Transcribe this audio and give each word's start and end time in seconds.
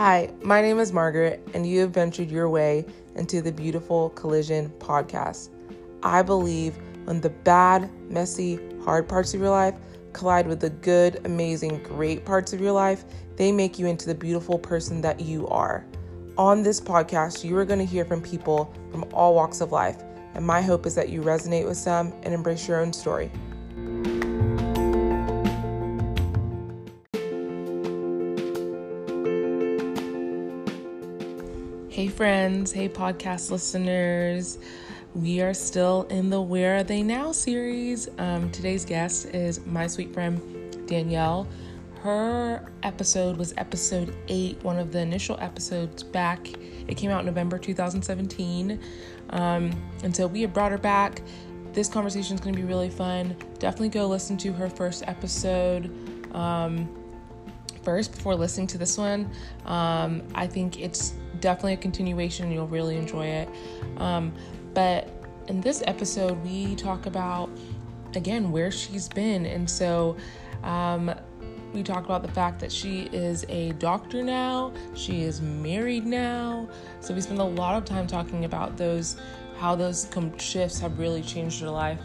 Hi, 0.00 0.30
my 0.44 0.62
name 0.62 0.78
is 0.78 0.92
Margaret, 0.92 1.44
and 1.54 1.66
you 1.66 1.80
have 1.80 1.90
ventured 1.90 2.30
your 2.30 2.48
way 2.48 2.86
into 3.16 3.42
the 3.42 3.50
Beautiful 3.50 4.10
Collision 4.10 4.70
podcast. 4.78 5.48
I 6.04 6.22
believe 6.22 6.76
when 7.02 7.20
the 7.20 7.30
bad, 7.30 7.90
messy, 8.08 8.60
hard 8.84 9.08
parts 9.08 9.34
of 9.34 9.40
your 9.40 9.50
life 9.50 9.74
collide 10.12 10.46
with 10.46 10.60
the 10.60 10.70
good, 10.70 11.20
amazing, 11.24 11.82
great 11.82 12.24
parts 12.24 12.52
of 12.52 12.60
your 12.60 12.70
life, 12.70 13.06
they 13.34 13.50
make 13.50 13.76
you 13.76 13.88
into 13.88 14.06
the 14.06 14.14
beautiful 14.14 14.56
person 14.56 15.00
that 15.00 15.18
you 15.18 15.48
are. 15.48 15.84
On 16.36 16.62
this 16.62 16.80
podcast, 16.80 17.42
you 17.42 17.56
are 17.56 17.64
going 17.64 17.80
to 17.80 17.84
hear 17.84 18.04
from 18.04 18.22
people 18.22 18.72
from 18.92 19.04
all 19.12 19.34
walks 19.34 19.60
of 19.60 19.72
life, 19.72 20.00
and 20.34 20.46
my 20.46 20.62
hope 20.62 20.86
is 20.86 20.94
that 20.94 21.08
you 21.08 21.22
resonate 21.22 21.66
with 21.66 21.76
some 21.76 22.12
and 22.22 22.32
embrace 22.32 22.68
your 22.68 22.80
own 22.80 22.92
story. 22.92 23.32
Friends. 32.18 32.72
Hey, 32.72 32.88
podcast 32.88 33.52
listeners. 33.52 34.58
We 35.14 35.40
are 35.40 35.54
still 35.54 36.02
in 36.10 36.30
the 36.30 36.42
Where 36.42 36.78
Are 36.78 36.82
They 36.82 37.00
Now 37.00 37.30
series. 37.30 38.08
Um, 38.18 38.50
today's 38.50 38.84
guest 38.84 39.26
is 39.26 39.64
my 39.64 39.86
sweet 39.86 40.12
friend, 40.12 40.84
Danielle. 40.88 41.46
Her 42.00 42.72
episode 42.82 43.36
was 43.36 43.54
episode 43.56 44.16
eight, 44.26 44.60
one 44.64 44.80
of 44.80 44.90
the 44.90 44.98
initial 44.98 45.38
episodes 45.38 46.02
back. 46.02 46.48
It 46.88 46.96
came 46.96 47.12
out 47.12 47.24
November 47.24 47.56
2017. 47.56 48.80
Um, 49.30 49.70
and 50.02 50.16
so 50.16 50.26
we 50.26 50.42
have 50.42 50.52
brought 50.52 50.72
her 50.72 50.78
back. 50.78 51.22
This 51.72 51.88
conversation 51.88 52.34
is 52.34 52.40
going 52.40 52.52
to 52.52 52.60
be 52.60 52.66
really 52.66 52.90
fun. 52.90 53.36
Definitely 53.60 53.90
go 53.90 54.08
listen 54.08 54.36
to 54.38 54.52
her 54.54 54.68
first 54.68 55.04
episode. 55.06 55.88
Um, 56.34 56.92
first 57.84 58.12
before 58.12 58.34
listening 58.34 58.66
to 58.66 58.76
this 58.76 58.98
one. 58.98 59.30
Um, 59.66 60.24
I 60.34 60.48
think 60.48 60.80
it's 60.80 61.14
definitely 61.40 61.74
a 61.74 61.78
continuation. 61.78 62.50
You'll 62.50 62.66
really 62.68 62.96
enjoy 62.96 63.26
it. 63.26 63.48
Um, 63.98 64.32
but 64.74 65.08
in 65.48 65.60
this 65.60 65.82
episode, 65.86 66.42
we 66.44 66.74
talk 66.74 67.06
about 67.06 67.50
again 68.14 68.50
where 68.52 68.70
she's 68.70 69.08
been, 69.08 69.46
and 69.46 69.68
so 69.68 70.16
um, 70.62 71.14
we 71.72 71.82
talk 71.82 72.04
about 72.04 72.22
the 72.22 72.32
fact 72.32 72.60
that 72.60 72.72
she 72.72 73.02
is 73.12 73.44
a 73.48 73.72
doctor 73.72 74.22
now. 74.22 74.72
She 74.94 75.22
is 75.22 75.40
married 75.40 76.06
now. 76.06 76.68
So 77.00 77.14
we 77.14 77.20
spend 77.20 77.40
a 77.40 77.44
lot 77.44 77.76
of 77.76 77.84
time 77.84 78.06
talking 78.06 78.44
about 78.44 78.76
those, 78.76 79.16
how 79.58 79.74
those 79.74 80.08
shifts 80.38 80.78
have 80.80 80.98
really 80.98 81.22
changed 81.22 81.60
her 81.60 81.70
life. 81.70 82.00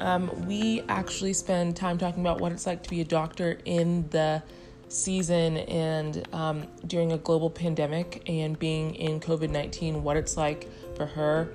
Um, 0.00 0.30
we 0.46 0.82
actually 0.88 1.32
spend 1.32 1.74
time 1.74 1.98
talking 1.98 2.20
about 2.20 2.40
what 2.40 2.52
it's 2.52 2.66
like 2.66 2.82
to 2.84 2.90
be 2.90 3.00
a 3.00 3.04
doctor 3.04 3.58
in 3.64 4.08
the 4.10 4.42
season 4.88 5.58
and 5.58 6.26
um, 6.32 6.66
during 6.86 7.12
a 7.12 7.18
global 7.18 7.50
pandemic 7.50 8.22
and 8.28 8.58
being 8.58 8.94
in 8.94 9.20
COVID 9.20 9.50
19, 9.50 10.02
what 10.02 10.16
it's 10.16 10.36
like 10.36 10.68
for 10.96 11.06
her 11.06 11.48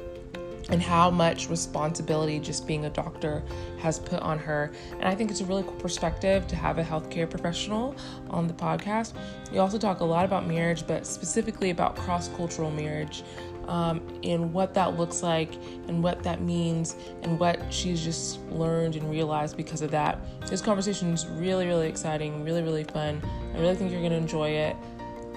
and 0.70 0.82
how 0.82 1.10
much 1.10 1.50
responsibility 1.50 2.40
just 2.40 2.66
being 2.66 2.86
a 2.86 2.90
doctor 2.90 3.44
has 3.80 4.00
put 4.00 4.20
on 4.22 4.40
her. 4.40 4.72
And 4.94 5.04
I 5.04 5.16
think 5.16 5.30
it's 5.30 5.42
a 5.42 5.46
really 5.46 5.64
cool 5.64 5.74
perspective 5.74 6.48
to 6.48 6.56
have 6.56 6.78
a 6.78 6.84
healthcare 6.84 7.30
professional 7.30 7.96
on 8.30 8.48
the 8.48 8.54
podcast. 8.54 9.14
We 9.52 9.58
also 9.58 9.78
talk 9.78 10.00
a 10.00 10.06
lot 10.06 10.26
about 10.26 10.48
marriage, 10.48 10.88
but 10.88 11.06
specifically 11.06 11.70
about 11.70 11.96
cross 11.96 12.30
cultural 12.30 12.72
marriage 12.72 13.24
um, 13.68 14.02
and 14.24 14.54
what 14.54 14.74
that 14.74 14.98
looks 14.98 15.24
like 15.24 15.54
and 15.88 16.04
what 16.04 16.24
that 16.24 16.42
means 16.42 16.96
and 17.22 17.40
what 17.40 17.72
she's 17.72 18.04
just 18.04 18.40
learned 18.50 18.96
and 18.96 19.10
realized 19.10 19.58
because 19.58 19.82
of 19.82 19.92
that. 19.92 20.20
This 20.48 20.62
conversation 20.62 21.12
is 21.14 21.26
really, 21.28 21.66
really 21.66 21.88
exciting, 21.88 22.44
really, 22.44 22.62
really 22.62 22.84
fun. 22.84 23.22
I 23.54 23.60
really 23.60 23.76
think 23.76 23.92
you're 23.92 24.02
going 24.02 24.12
to 24.12 24.18
enjoy 24.18 24.50
it. 24.50 24.76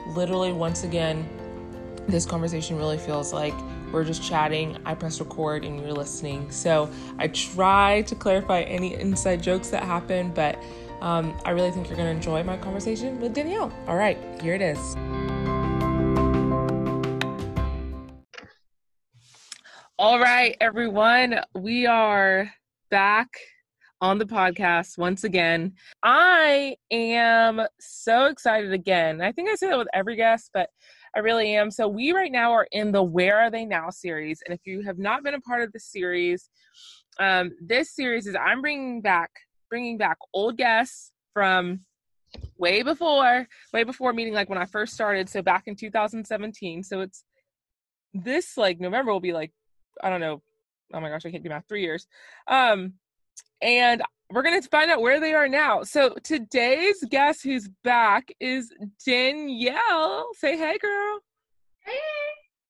Literally, 0.09 0.53
once 0.53 0.85
again, 0.85 1.29
this 2.09 2.25
conversation 2.25 2.77
really 2.77 2.99
feels 2.99 3.33
like 3.33 3.55
we're 3.93 4.05
just 4.05 4.23
chatting. 4.23 4.77
I 4.85 4.95
press 4.95 5.21
record 5.21 5.65
and 5.65 5.81
you're 5.81 5.93
listening. 5.93 6.51
So 6.51 6.91
I 7.19 7.29
try 7.29 8.03
to 8.03 8.15
clarify 8.15 8.63
any 8.63 8.95
inside 8.95 9.43
jokes 9.43 9.69
that 9.71 9.83
happen, 9.83 10.31
but 10.31 10.59
um, 11.01 11.37
I 11.45 11.51
really 11.51 11.71
think 11.71 11.89
you're 11.89 11.97
going 11.97 12.09
to 12.09 12.17
enjoy 12.17 12.43
my 12.43 12.57
conversation 12.57 13.21
with 13.21 13.35
Danielle. 13.35 13.73
All 13.87 13.97
right, 13.97 14.19
here 14.41 14.55
it 14.55 14.63
is. 14.63 15.56
All 19.99 20.21
right, 20.21 20.55
everyone, 20.61 21.41
we 21.55 21.87
are 21.87 22.53
back 22.91 23.31
on 24.03 24.19
the 24.19 24.27
podcast 24.27 24.99
once 24.99 25.25
again. 25.25 25.73
I 26.03 26.77
am 26.91 27.63
so 27.81 28.27
excited 28.27 28.75
again. 28.75 29.23
I 29.23 29.33
think 29.33 29.49
I 29.49 29.55
say 29.55 29.69
that 29.69 29.79
with 29.79 29.89
every 29.95 30.15
guest, 30.15 30.51
but 30.53 30.69
I 31.17 31.21
really 31.21 31.55
am. 31.55 31.71
So, 31.71 31.89
we 31.89 32.13
right 32.13 32.31
now 32.31 32.53
are 32.53 32.69
in 32.73 32.93
the 32.93 33.03
Where 33.03 33.39
Are 33.39 33.51
They 33.51 33.65
Now 33.65 33.89
series. 33.89 34.43
And 34.45 34.53
if 34.55 34.61
you 34.67 34.83
have 34.83 34.99
not 34.99 35.25
been 35.25 35.33
a 35.33 35.41
part 35.41 35.63
of 35.63 35.73
the 35.73 35.81
series, 35.81 36.51
um, 37.19 37.53
this 37.59 37.97
series 37.97 38.27
is 38.27 38.37
I'm 38.37 38.61
bringing 38.61 39.01
back 39.01 39.31
bringing 39.71 39.97
back 39.97 40.19
old 40.35 40.59
guests 40.59 41.11
from 41.33 41.81
way 42.59 42.83
before 42.83 43.49
way 43.73 43.83
before 43.83 44.13
meeting 44.13 44.35
like 44.35 44.51
when 44.51 44.59
I 44.59 44.67
first 44.67 44.93
started 44.93 45.31
so 45.31 45.41
back 45.41 45.63
in 45.67 45.75
2017 45.75 46.83
so 46.83 47.01
it's 47.01 47.25
this 48.13 48.59
like 48.59 48.79
November 48.79 49.11
will 49.11 49.21
be 49.21 49.33
like 49.33 49.53
I 50.03 50.11
don't 50.11 50.21
know. 50.21 50.43
Oh 50.93 51.01
my 51.01 51.09
gosh, 51.09 51.27
I 51.27 51.31
can't 51.31 51.43
do 51.43 51.49
math. 51.49 51.65
Three 51.69 51.83
years. 51.83 52.07
Um, 52.49 52.95
and 53.61 54.03
we're 54.31 54.43
gonna 54.43 54.63
find 54.63 54.91
out 54.91 55.01
where 55.01 55.21
they 55.21 55.35
are 55.35 55.49
now. 55.49 55.83
So 55.83 56.15
today's 56.23 57.05
guest 57.11 57.43
who's 57.43 57.69
back 57.85 58.29
is 58.41 58.73
Danielle. 59.05 60.29
Say 60.35 60.57
hey, 60.57 60.79
girl. 60.79 61.21
Hey. 61.85 62.27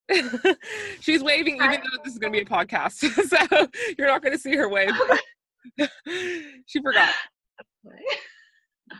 She's 1.00 1.22
waving, 1.22 1.56
even 1.56 1.70
though 1.70 2.02
this 2.04 2.12
is 2.12 2.18
gonna 2.18 2.32
be 2.32 2.40
a 2.40 2.44
podcast, 2.44 2.92
so 3.48 3.68
you're 3.98 4.06
not 4.06 4.22
gonna 4.22 4.38
see 4.38 4.54
her 4.54 4.68
wave. 4.68 4.92
she 6.66 6.80
forgot. 6.82 7.12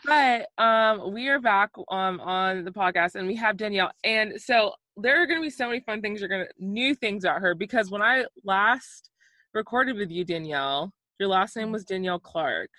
But 0.04 0.48
um, 0.59 1.12
we 1.12 1.28
are 1.28 1.41
back 1.41 1.70
um 1.91 2.20
on 2.20 2.65
the 2.65 2.72
podcast, 2.72 3.15
and 3.15 3.26
we 3.26 3.36
have 3.36 3.56
Danielle, 3.56 3.92
and 4.03 4.41
so 4.41 4.72
there 4.96 5.22
are 5.22 5.26
going 5.26 5.38
to 5.38 5.42
be 5.42 5.50
so 5.50 5.66
many 5.66 5.80
fun 5.80 6.00
things 6.00 6.20
you're 6.20 6.28
going 6.28 6.46
to 6.46 6.52
new 6.58 6.94
things 6.94 7.24
about 7.24 7.40
her 7.40 7.54
because 7.54 7.90
when 7.90 8.02
I 8.02 8.24
last 8.44 9.10
recorded 9.52 9.96
with 9.96 10.10
you, 10.10 10.24
Danielle, 10.24 10.92
your 11.18 11.28
last 11.28 11.56
name 11.56 11.72
was 11.72 11.84
Danielle 11.84 12.18
Clark. 12.18 12.70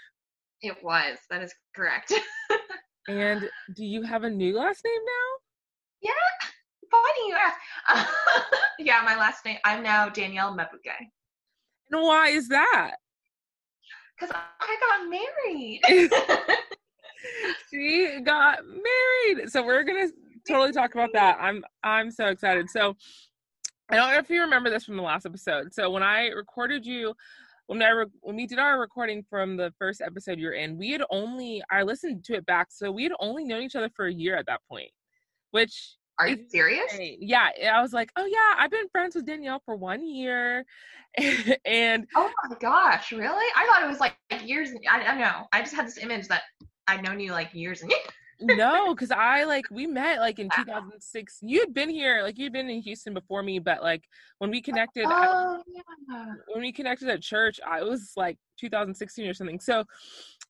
It 0.61 0.75
was. 0.83 1.17
That 1.29 1.43
is 1.43 1.53
correct. 1.75 2.13
and 3.07 3.47
do 3.75 3.85
you 3.85 4.01
have 4.01 4.23
a 4.23 4.29
new 4.29 4.57
last 4.57 4.83
name 4.83 5.01
now? 5.05 6.09
Yeah. 6.09 6.47
Funny 6.89 7.27
you 7.27 7.35
ask. 7.35 8.09
yeah, 8.79 9.01
my 9.03 9.15
last 9.15 9.45
name. 9.45 9.57
I'm 9.65 9.83
now 9.83 10.09
Danielle 10.09 10.55
Mebuke. 10.55 10.95
And 11.91 12.01
why 12.01 12.29
is 12.29 12.47
that? 12.49 12.95
Because 14.17 14.35
I 14.59 14.77
got 14.79 15.09
married. 15.09 15.81
she 17.69 18.19
got 18.23 18.59
married. 18.65 19.51
So 19.51 19.63
we're 19.63 19.83
gonna 19.83 20.07
totally 20.47 20.71
talk 20.71 20.93
about 20.93 21.09
that. 21.13 21.37
I'm 21.39 21.63
I'm 21.83 22.11
so 22.11 22.27
excited. 22.27 22.69
So 22.69 22.95
I 23.89 23.95
don't 23.95 24.11
know 24.11 24.19
if 24.19 24.29
you 24.29 24.41
remember 24.41 24.69
this 24.69 24.83
from 24.83 24.97
the 24.97 25.03
last 25.03 25.25
episode. 25.25 25.73
So 25.73 25.89
when 25.89 26.03
I 26.03 26.27
recorded 26.27 26.85
you, 26.85 27.13
when 27.67 27.81
I 27.81 27.89
re- 27.89 28.05
when 28.21 28.35
we 28.35 28.47
did 28.47 28.59
our 28.59 28.79
recording 28.79 29.23
from 29.29 29.57
the 29.57 29.73
first 29.77 30.01
episode 30.01 30.39
you're 30.39 30.53
in, 30.53 30.77
we 30.77 30.91
had 30.91 31.03
only 31.09 31.61
I 31.71 31.83
listened 31.83 32.23
to 32.25 32.35
it 32.35 32.45
back, 32.45 32.67
so 32.69 32.91
we 32.91 33.03
had 33.03 33.13
only 33.19 33.43
known 33.43 33.63
each 33.63 33.75
other 33.75 33.89
for 33.95 34.07
a 34.07 34.13
year 34.13 34.35
at 34.35 34.45
that 34.47 34.61
point. 34.69 34.89
Which 35.51 35.95
are 36.19 36.27
you 36.27 36.45
serious? 36.49 36.97
Yeah, 36.99 37.49
I 37.71 37.81
was 37.81 37.93
like, 37.93 38.09
oh 38.15 38.25
yeah, 38.25 38.61
I've 38.61 38.71
been 38.71 38.89
friends 38.89 39.15
with 39.15 39.25
Danielle 39.25 39.61
for 39.65 39.75
one 39.75 40.05
year, 40.05 40.65
and 41.65 42.07
oh 42.15 42.31
my 42.49 42.55
gosh, 42.59 43.11
really? 43.11 43.45
I 43.55 43.67
thought 43.67 43.83
it 43.83 43.87
was 43.87 43.99
like 43.99 44.15
years. 44.45 44.69
I, 44.89 45.01
I 45.01 45.17
know. 45.17 45.47
I 45.53 45.61
just 45.61 45.75
had 45.75 45.85
this 45.85 45.97
image 45.97 46.27
that 46.29 46.43
I'd 46.87 47.03
known 47.03 47.19
you 47.19 47.31
like 47.31 47.53
years 47.53 47.81
and 47.81 47.91
years 47.91 48.01
no, 48.39 48.93
because 48.93 49.11
I 49.11 49.43
like 49.43 49.65
we 49.71 49.87
met 49.87 50.19
like 50.19 50.39
in 50.39 50.49
2006. 50.55 51.39
You 51.41 51.59
had 51.59 51.73
been 51.73 51.89
here, 51.89 52.21
like 52.23 52.37
you'd 52.37 52.53
been 52.53 52.69
in 52.69 52.81
Houston 52.81 53.13
before 53.13 53.43
me, 53.43 53.59
but 53.59 53.81
like 53.81 54.03
when 54.39 54.51
we 54.51 54.61
connected, 54.61 55.05
oh, 55.05 55.11
I, 55.11 55.59
yeah. 55.67 56.33
when 56.53 56.61
we 56.61 56.71
connected 56.71 57.09
at 57.09 57.21
church, 57.21 57.59
I 57.65 57.83
was 57.83 58.13
like 58.15 58.37
2016 58.59 59.27
or 59.27 59.33
something. 59.33 59.59
So 59.59 59.83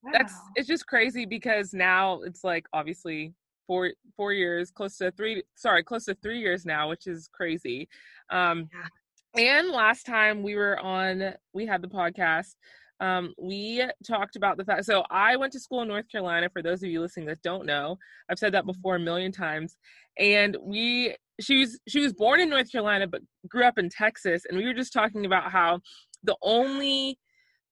wow. 0.04 0.12
that's 0.13 0.34
it's 0.56 0.68
just 0.68 0.88
crazy 0.88 1.25
because 1.25 1.74
now 1.74 2.22
it's 2.22 2.44
like 2.44 2.66
obviously 2.74 3.34
four 3.68 3.92
four 4.16 4.33
years, 4.33 4.72
close 4.72 4.98
to 4.98 5.12
three. 5.12 5.44
Sorry, 5.56 5.83
close 5.83 6.06
to 6.06 6.16
three 6.16 6.40
years 6.40 6.66
now, 6.66 6.90
which 6.90 7.07
is 7.07 7.30
crazy. 7.31 7.88
Um, 8.30 8.69
yeah. 8.74 8.88
And 9.36 9.69
last 9.69 10.06
time 10.06 10.42
we 10.42 10.56
were 10.56 10.80
on, 10.80 11.33
we 11.54 11.68
had 11.68 11.81
the 11.81 11.88
podcast 11.88 12.56
um, 12.99 13.33
we 13.38 13.83
talked 14.05 14.35
about 14.35 14.57
the 14.57 14.65
fact. 14.65 14.85
So 14.85 15.03
I 15.09 15.35
went 15.35 15.53
to 15.53 15.59
school 15.59 15.81
in 15.81 15.88
North 15.88 16.09
Carolina. 16.11 16.49
For 16.51 16.61
those 16.61 16.81
of 16.81 16.89
you 16.89 17.01
listening 17.01 17.27
that 17.27 17.41
don't 17.44 17.65
know, 17.65 17.97
I've 18.29 18.39
said 18.39 18.53
that 18.53 18.63
mm-hmm. 18.63 18.71
before 18.71 18.95
a 18.95 18.99
million 18.99 19.31
times. 19.31 19.77
And 20.17 20.57
we, 20.61 21.15
she 21.39 21.59
was 21.59 21.79
she 21.88 21.99
was 21.99 22.13
born 22.13 22.39
in 22.39 22.49
North 22.49 22.71
Carolina, 22.71 23.07
but 23.07 23.21
grew 23.47 23.65
up 23.65 23.77
in 23.77 23.89
Texas. 23.89 24.44
And 24.47 24.57
we 24.57 24.65
were 24.65 24.73
just 24.73 24.94
talking 24.94 25.25
about 25.25 25.51
how 25.51 25.81
the 26.23 26.35
only 26.41 27.19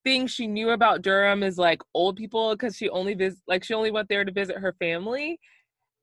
thing 0.03 0.27
she 0.27 0.45
knew 0.45 0.69
about 0.69 1.01
Durham 1.01 1.41
is 1.41 1.57
like 1.57 1.81
old 1.95 2.15
people 2.15 2.53
because 2.53 2.75
she 2.77 2.89
only 2.89 3.15
visit 3.15 3.39
like 3.47 3.63
she 3.63 3.73
only 3.73 3.91
went 3.91 4.07
there 4.09 4.23
to 4.23 4.31
visit 4.31 4.57
her 4.57 4.75
family. 4.79 5.39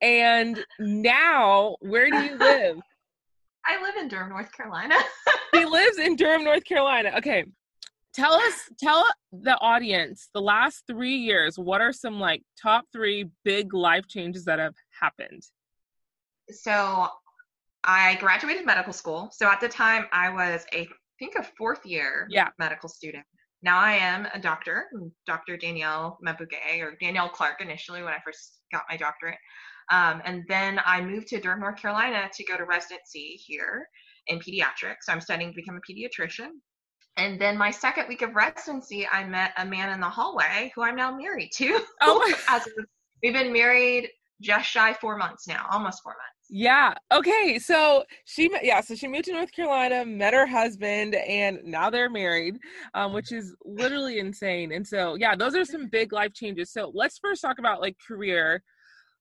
And 0.00 0.64
now, 0.80 1.76
where 1.80 2.10
do 2.10 2.16
you 2.16 2.36
live? 2.36 2.78
I 3.64 3.80
live 3.80 3.94
in 4.00 4.08
Durham, 4.08 4.30
North 4.30 4.50
Carolina. 4.50 4.96
he 5.52 5.64
lives 5.64 5.98
in 5.98 6.16
Durham, 6.16 6.42
North 6.42 6.64
Carolina. 6.64 7.12
Okay. 7.18 7.44
Tell 8.14 8.34
us, 8.34 8.68
tell 8.78 9.06
the 9.32 9.58
audience 9.60 10.28
the 10.34 10.40
last 10.40 10.84
three 10.86 11.16
years, 11.16 11.58
what 11.58 11.80
are 11.80 11.92
some 11.92 12.20
like 12.20 12.42
top 12.60 12.84
three 12.92 13.30
big 13.44 13.72
life 13.72 14.06
changes 14.06 14.44
that 14.44 14.58
have 14.58 14.74
happened? 15.00 15.42
So 16.50 17.08
I 17.84 18.16
graduated 18.16 18.66
medical 18.66 18.92
school. 18.92 19.30
So 19.32 19.48
at 19.48 19.60
the 19.60 19.68
time 19.68 20.06
I 20.12 20.28
was 20.28 20.66
a 20.74 20.88
I 21.22 21.24
think 21.26 21.36
a 21.36 21.48
fourth 21.56 21.86
year 21.86 22.26
yeah. 22.30 22.48
medical 22.58 22.88
student. 22.88 23.24
Now 23.62 23.78
I 23.78 23.92
am 23.92 24.26
a 24.34 24.40
doctor, 24.40 24.86
Dr. 25.24 25.56
Danielle 25.56 26.18
Mabuge 26.26 26.80
or 26.80 26.96
Danielle 27.00 27.28
Clark 27.28 27.60
initially 27.60 28.02
when 28.02 28.12
I 28.12 28.18
first 28.24 28.58
got 28.72 28.82
my 28.90 28.96
doctorate. 28.96 29.38
Um, 29.92 30.20
and 30.24 30.42
then 30.48 30.80
I 30.84 31.00
moved 31.00 31.28
to 31.28 31.40
Durham, 31.40 31.60
North 31.60 31.80
Carolina 31.80 32.28
to 32.34 32.44
go 32.44 32.56
to 32.56 32.64
residency 32.64 33.40
here 33.46 33.86
in 34.26 34.40
pediatrics. 34.40 35.02
So 35.02 35.12
I'm 35.12 35.20
studying 35.20 35.50
to 35.50 35.54
become 35.54 35.76
a 35.76 35.92
pediatrician. 35.92 36.48
And 37.16 37.40
then 37.40 37.58
my 37.58 37.70
second 37.70 38.08
week 38.08 38.22
of 38.22 38.34
residency, 38.34 39.06
I 39.06 39.24
met 39.24 39.52
a 39.58 39.66
man 39.66 39.90
in 39.92 40.00
the 40.00 40.08
hallway 40.08 40.72
who 40.74 40.82
I'm 40.82 40.96
now 40.96 41.14
married 41.14 41.50
to. 41.56 41.80
Oh 42.00 42.34
As 42.48 42.66
we've 43.22 43.34
been 43.34 43.52
married 43.52 44.08
just 44.40 44.68
shy 44.68 44.92
four 44.94 45.16
months 45.16 45.46
now, 45.46 45.66
almost 45.70 46.02
four 46.02 46.12
months. 46.12 46.32
Yeah. 46.50 46.94
Okay. 47.10 47.58
So 47.58 48.04
she, 48.24 48.50
yeah. 48.62 48.80
So 48.80 48.94
she 48.94 49.08
moved 49.08 49.24
to 49.26 49.32
North 49.32 49.52
Carolina, 49.52 50.04
met 50.04 50.34
her 50.34 50.46
husband, 50.46 51.14
and 51.14 51.60
now 51.64 51.88
they're 51.88 52.10
married, 52.10 52.58
um, 52.94 53.12
which 53.12 53.32
is 53.32 53.54
literally 53.64 54.18
insane. 54.18 54.72
And 54.72 54.86
so, 54.86 55.14
yeah, 55.14 55.34
those 55.34 55.54
are 55.54 55.64
some 55.64 55.88
big 55.88 56.12
life 56.12 56.34
changes. 56.34 56.70
So 56.70 56.90
let's 56.94 57.18
first 57.18 57.40
talk 57.40 57.58
about 57.58 57.80
like 57.80 57.96
career 58.06 58.62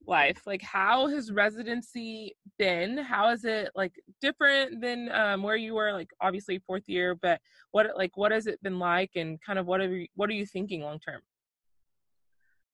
life 0.08 0.42
like 0.46 0.62
how 0.62 1.08
has 1.08 1.32
residency 1.32 2.36
been? 2.58 2.98
How 2.98 3.30
is 3.30 3.46
it 3.46 3.70
like 3.76 3.94
different 4.20 4.82
than 4.82 5.12
um, 5.12 5.44
where 5.44 5.56
you 5.56 5.74
were 5.76 5.94
like 5.94 6.10
obviously 6.20 6.60
fourth 6.60 6.88
year 6.88 7.16
but 7.16 7.40
what 7.72 7.88
like 7.96 8.18
what 8.18 8.32
has 8.32 8.48
it 8.48 8.62
been 8.64 8.80
like 8.80 9.12
and 9.16 9.40
kind 9.42 9.60
of 9.60 9.66
what 9.66 9.82
are 9.82 9.96
you, 9.96 10.08
what 10.16 10.30
are 10.30 10.34
you 10.34 10.46
thinking 10.46 10.82
long 10.82 11.00
term? 11.00 11.22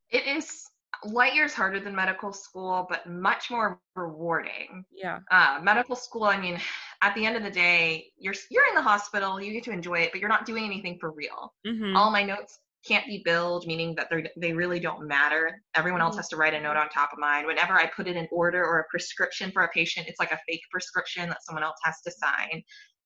It 0.09 0.25
is 0.25 0.69
light 1.03 1.35
years 1.35 1.53
harder 1.53 1.79
than 1.79 1.95
medical 1.95 2.33
school 2.33 2.87
but 2.89 3.07
much 3.07 3.51
more 3.51 3.79
rewarding. 3.95 4.83
Yeah. 4.91 5.19
Uh, 5.29 5.59
medical 5.61 5.95
school 5.95 6.23
i 6.23 6.39
mean 6.39 6.59
at 7.01 7.13
the 7.13 7.25
end 7.25 7.35
of 7.35 7.43
the 7.43 7.51
day 7.51 8.07
you're 8.17 8.33
you're 8.49 8.67
in 8.69 8.75
the 8.75 8.81
hospital 8.81 9.39
you 9.39 9.53
get 9.53 9.63
to 9.63 9.71
enjoy 9.71 9.99
it 9.99 10.11
but 10.11 10.19
you're 10.19 10.29
not 10.29 10.45
doing 10.45 10.65
anything 10.65 10.97
for 10.99 11.11
real. 11.11 11.53
Mm-hmm. 11.65 11.95
all 11.95 12.09
my 12.09 12.23
notes 12.23 12.59
can't 12.87 13.05
be 13.05 13.21
billed, 13.23 13.65
meaning 13.67 13.95
that 13.95 14.09
they 14.09 14.29
they 14.37 14.53
really 14.53 14.79
don't 14.79 15.07
matter. 15.07 15.61
Everyone 15.75 16.01
else 16.01 16.11
mm-hmm. 16.11 16.19
has 16.19 16.29
to 16.29 16.37
write 16.37 16.53
a 16.53 16.61
note 16.61 16.77
on 16.77 16.89
top 16.89 17.11
of 17.13 17.19
mine. 17.19 17.45
Whenever 17.45 17.73
I 17.73 17.87
put 17.87 18.07
in 18.07 18.17
an 18.17 18.27
order 18.31 18.63
or 18.63 18.79
a 18.79 18.85
prescription 18.89 19.51
for 19.51 19.63
a 19.63 19.69
patient, 19.69 20.07
it's 20.07 20.19
like 20.19 20.31
a 20.31 20.39
fake 20.47 20.61
prescription 20.71 21.29
that 21.29 21.43
someone 21.43 21.63
else 21.63 21.77
has 21.83 22.01
to 22.01 22.11
sign. 22.11 22.63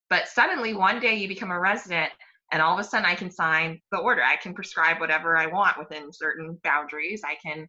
But 0.10 0.28
suddenly, 0.28 0.74
one 0.74 1.00
day 1.00 1.16
you 1.16 1.28
become 1.28 1.52
a 1.52 1.60
resident, 1.60 2.12
and 2.52 2.62
all 2.62 2.74
of 2.74 2.80
a 2.80 2.84
sudden, 2.88 3.06
I 3.06 3.16
can 3.16 3.32
sign 3.32 3.80
the 3.92 4.00
order. 4.00 4.22
I 4.24 4.36
can 4.36 4.54
prescribe 4.54 5.00
whatever 5.00 5.38
I 5.38 5.48
want 5.48 5.78
within 5.78 6.12
certain 6.12 6.60
boundaries. 6.64 7.22
I 7.26 7.36
can 7.36 7.68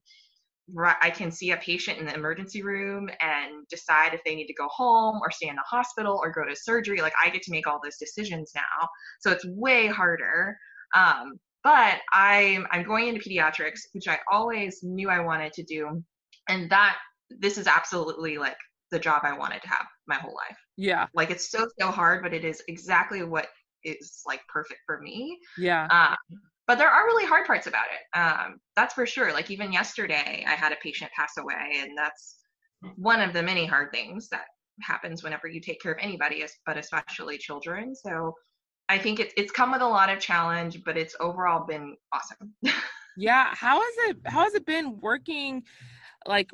I 1.01 1.11
can 1.11 1.31
see 1.31 1.51
a 1.51 1.57
patient 1.57 1.99
in 1.99 2.07
the 2.07 2.15
emergency 2.15 2.63
room 2.63 3.11
and 3.21 3.67
decide 3.69 4.15
if 4.15 4.21
they 4.25 4.35
need 4.35 4.47
to 4.47 4.55
go 4.55 4.69
home 4.69 5.21
or 5.21 5.31
stay 5.31 5.49
in 5.49 5.57
the 5.57 5.63
hospital 5.63 6.19
or 6.23 6.31
go 6.31 6.45
to 6.45 6.55
surgery. 6.55 7.01
Like 7.01 7.13
I 7.23 7.31
get 7.31 7.43
to 7.43 7.51
make 7.51 7.67
all 7.67 7.81
those 7.83 7.99
decisions 7.99 8.53
now. 8.55 8.89
So 9.21 9.31
it's 9.33 9.45
way 9.47 9.89
harder. 9.89 10.57
Um, 10.95 11.39
but 11.65 11.99
I'm 12.13 12.67
I'm 12.71 12.85
going 12.85 13.09
into 13.09 13.21
pediatrics, 13.21 13.81
which 13.93 14.09
I 14.09 14.19
always 14.31 14.81
knew 14.83 15.09
I 15.09 15.21
wanted 15.21 15.53
to 15.55 15.63
do, 15.63 16.03
and 16.49 16.71
that 16.71 16.97
this 17.31 17.59
is 17.59 17.67
absolutely 17.67 18.39
like 18.39 18.57
the 18.91 18.99
job 18.99 19.23
I 19.25 19.37
wanted 19.37 19.63
to 19.63 19.69
have 19.69 19.87
my 20.07 20.17
whole 20.17 20.35
life. 20.35 20.57
Yeah. 20.77 21.07
Like 21.15 21.31
it's 21.31 21.51
so 21.51 21.67
so 21.81 21.91
hard, 21.91 22.23
but 22.23 22.35
it 22.35 22.45
is 22.45 22.63
exactly 22.69 23.23
what 23.23 23.47
is 23.85 24.23
like 24.27 24.41
perfect 24.53 24.81
for 24.87 25.01
me. 25.01 25.39
Yeah. 25.59 25.87
Um, 25.87 26.39
but 26.67 26.79
there 26.79 26.89
are 26.89 27.07
really 27.07 27.27
hard 27.27 27.47
parts 27.47 27.67
about 27.67 27.87
it. 27.93 28.19
Um, 28.19 28.59
that's 28.77 28.95
for 28.95 29.07
sure. 29.07 29.33
Like 29.33 29.51
even 29.51 29.73
yesterday, 29.73 30.45
I 30.47 30.55
had 30.55 30.73
a 30.73 30.77
patient 30.77 31.11
pass 31.17 31.37
away, 31.39 31.81
and 31.81 31.97
that's 31.97 32.37
one 32.97 33.21
of 33.21 33.33
the 33.33 33.43
many 33.43 33.67
hard 33.67 33.91
things 33.93 34.29
that 34.29 34.45
happens 34.81 35.23
whenever 35.23 35.49
you 35.49 35.61
take 35.61 35.81
care 35.81 35.93
of 35.93 35.99
anybody, 36.01 36.45
but 36.67 36.77
especially 36.77 37.39
children. 37.39 37.95
So 37.95 38.35
I 38.93 38.99
think 38.99 39.21
it's 39.21 39.33
it's 39.39 39.51
come 39.51 39.73
with 39.73 39.81
a 39.81 39.89
lot 39.89 40.11
of 40.11 40.21
challenge, 40.21 40.85
but 40.85 40.99
it's 40.99 41.17
overall 41.19 41.65
been 41.67 41.97
awesome. 42.13 42.53
yeah, 43.17 43.49
how 43.55 43.81
has 43.81 43.95
it 44.11 44.19
how 44.27 44.43
has 44.43 44.53
it 44.53 44.67
been 44.67 45.01
working 45.01 45.63
like 46.27 46.51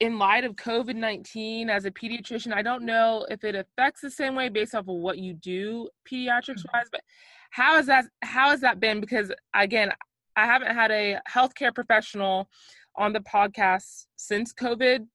in 0.00 0.18
light 0.18 0.42
of 0.42 0.56
COVID-19 0.56 1.68
as 1.68 1.84
a 1.84 1.92
pediatrician? 1.92 2.52
I 2.52 2.62
don't 2.62 2.84
know 2.84 3.24
if 3.30 3.44
it 3.44 3.54
affects 3.54 4.00
the 4.00 4.10
same 4.10 4.34
way 4.34 4.48
based 4.48 4.74
off 4.74 4.88
of 4.88 4.96
what 4.96 5.18
you 5.18 5.34
do 5.34 5.88
pediatrics 6.12 6.58
mm-hmm. 6.58 6.76
wise, 6.76 6.88
but 6.90 7.02
how 7.50 7.76
has 7.76 7.86
that 7.86 8.06
how 8.22 8.50
has 8.50 8.60
that 8.62 8.80
been 8.80 9.00
because 9.00 9.30
again, 9.54 9.92
I 10.34 10.44
haven't 10.44 10.74
had 10.74 10.90
a 10.90 11.20
healthcare 11.30 11.72
professional 11.72 12.48
on 12.96 13.12
the 13.12 13.20
podcast 13.20 14.06
since 14.16 14.52
COVID 14.52 15.06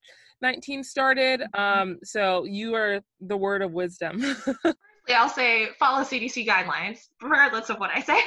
19 0.41 0.85
started. 0.85 1.41
Mm-hmm. 1.41 1.81
Um, 1.89 2.00
so 2.01 2.45
you 2.45 2.75
are 2.75 3.01
the 3.19 3.35
word 3.35 3.62
of 3.62 3.74
wisdom. 3.74 4.24
I'll 5.13 5.29
say 5.29 5.69
follow 5.79 6.03
CDC 6.03 6.45
guidelines, 6.47 7.07
regardless 7.21 7.69
of 7.69 7.79
what 7.79 7.91
I 7.93 8.01
say. 8.01 8.19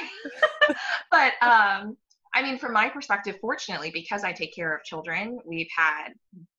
but 1.11 1.33
um, 1.41 1.97
I 2.35 2.41
mean, 2.41 2.57
from 2.57 2.73
my 2.73 2.89
perspective, 2.89 3.37
fortunately, 3.39 3.91
because 3.91 4.23
I 4.23 4.33
take 4.33 4.53
care 4.53 4.75
of 4.75 4.83
children, 4.83 5.39
we've 5.45 5.69
had 5.75 6.09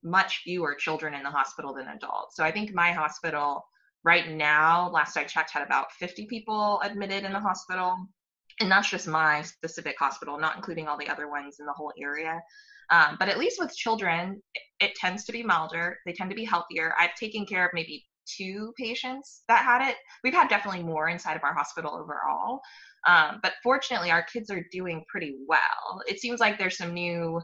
much 0.02 0.38
fewer 0.38 0.74
children 0.74 1.12
in 1.12 1.22
the 1.22 1.30
hospital 1.30 1.74
than 1.74 1.88
adults. 1.88 2.36
So 2.36 2.44
I 2.44 2.50
think 2.50 2.72
my 2.72 2.92
hospital 2.92 3.66
right 4.02 4.30
now, 4.30 4.88
last 4.90 5.18
I 5.18 5.24
checked, 5.24 5.50
had 5.50 5.62
about 5.62 5.92
50 5.92 6.26
people 6.26 6.80
admitted 6.82 7.24
in 7.24 7.32
the 7.32 7.40
hospital. 7.40 7.96
And 8.60 8.70
that's 8.70 8.88
just 8.88 9.06
my 9.06 9.42
specific 9.42 9.96
hospital, 9.98 10.38
not 10.38 10.56
including 10.56 10.88
all 10.88 10.96
the 10.96 11.08
other 11.08 11.28
ones 11.28 11.56
in 11.60 11.66
the 11.66 11.72
whole 11.72 11.92
area. 12.00 12.40
Um, 12.90 13.16
but 13.18 13.28
at 13.28 13.38
least 13.38 13.60
with 13.60 13.76
children, 13.76 14.40
it, 14.54 14.86
it 14.86 14.94
tends 14.94 15.24
to 15.24 15.32
be 15.32 15.42
milder. 15.42 15.98
They 16.06 16.12
tend 16.12 16.30
to 16.30 16.36
be 16.36 16.44
healthier. 16.44 16.94
I've 16.98 17.14
taken 17.16 17.44
care 17.44 17.66
of 17.66 17.72
maybe 17.74 18.06
two 18.26 18.72
patients 18.78 19.42
that 19.48 19.64
had 19.64 19.88
it. 19.88 19.96
We've 20.22 20.34
had 20.34 20.48
definitely 20.48 20.82
more 20.82 21.08
inside 21.08 21.36
of 21.36 21.44
our 21.44 21.54
hospital 21.54 21.94
overall. 21.94 22.60
Um, 23.06 23.38
but 23.42 23.54
fortunately, 23.62 24.10
our 24.10 24.22
kids 24.22 24.50
are 24.50 24.64
doing 24.72 25.04
pretty 25.08 25.36
well. 25.46 26.02
It 26.08 26.20
seems 26.20 26.40
like 26.40 26.58
there's 26.58 26.76
some 26.76 26.92
new, 26.92 27.40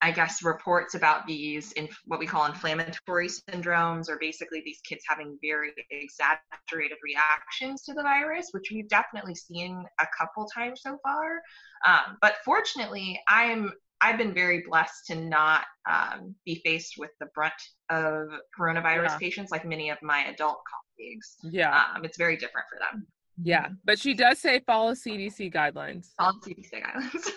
I 0.00 0.12
guess, 0.12 0.42
reports 0.44 0.94
about 0.94 1.26
these 1.26 1.72
in 1.72 1.88
what 2.06 2.20
we 2.20 2.26
call 2.26 2.46
inflammatory 2.46 3.28
syndromes, 3.28 4.08
or 4.08 4.18
basically 4.20 4.62
these 4.64 4.80
kids 4.88 5.02
having 5.08 5.38
very 5.42 5.72
exaggerated 5.90 6.98
reactions 7.02 7.82
to 7.84 7.94
the 7.94 8.02
virus, 8.02 8.48
which 8.52 8.70
we've 8.72 8.88
definitely 8.88 9.34
seen 9.34 9.84
a 10.00 10.06
couple 10.16 10.46
times 10.46 10.82
so 10.82 10.98
far. 11.02 11.42
Um, 11.86 12.16
but 12.20 12.36
fortunately, 12.44 13.20
I'm 13.28 13.72
I've 14.02 14.18
been 14.18 14.34
very 14.34 14.64
blessed 14.68 15.06
to 15.08 15.14
not 15.14 15.64
um, 15.90 16.34
be 16.44 16.60
faced 16.64 16.94
with 16.98 17.10
the 17.20 17.26
brunt 17.34 17.52
of 17.90 18.28
coronavirus 18.58 19.10
yeah. 19.10 19.18
patients 19.18 19.50
like 19.50 19.64
many 19.64 19.90
of 19.90 19.98
my 20.02 20.24
adult 20.24 20.58
colleagues. 20.68 21.36
Yeah. 21.44 21.84
Um, 21.94 22.04
it's 22.04 22.18
very 22.18 22.36
different 22.36 22.66
for 22.68 22.78
them. 22.78 23.06
Yeah. 23.42 23.68
But 23.84 23.98
she 23.98 24.14
does 24.14 24.40
say 24.40 24.60
follow 24.66 24.92
CDC 24.92 25.54
guidelines. 25.54 26.08
Follow 26.18 26.38
CDC 26.40 26.82
guidelines. 26.82 27.30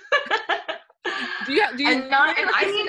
do 1.45 1.53
you, 1.53 1.65
do 1.77 1.83
you 1.83 1.89
and 1.89 2.09
not, 2.09 2.37
and 2.37 2.49
I 2.53 2.65
mean, 2.65 2.87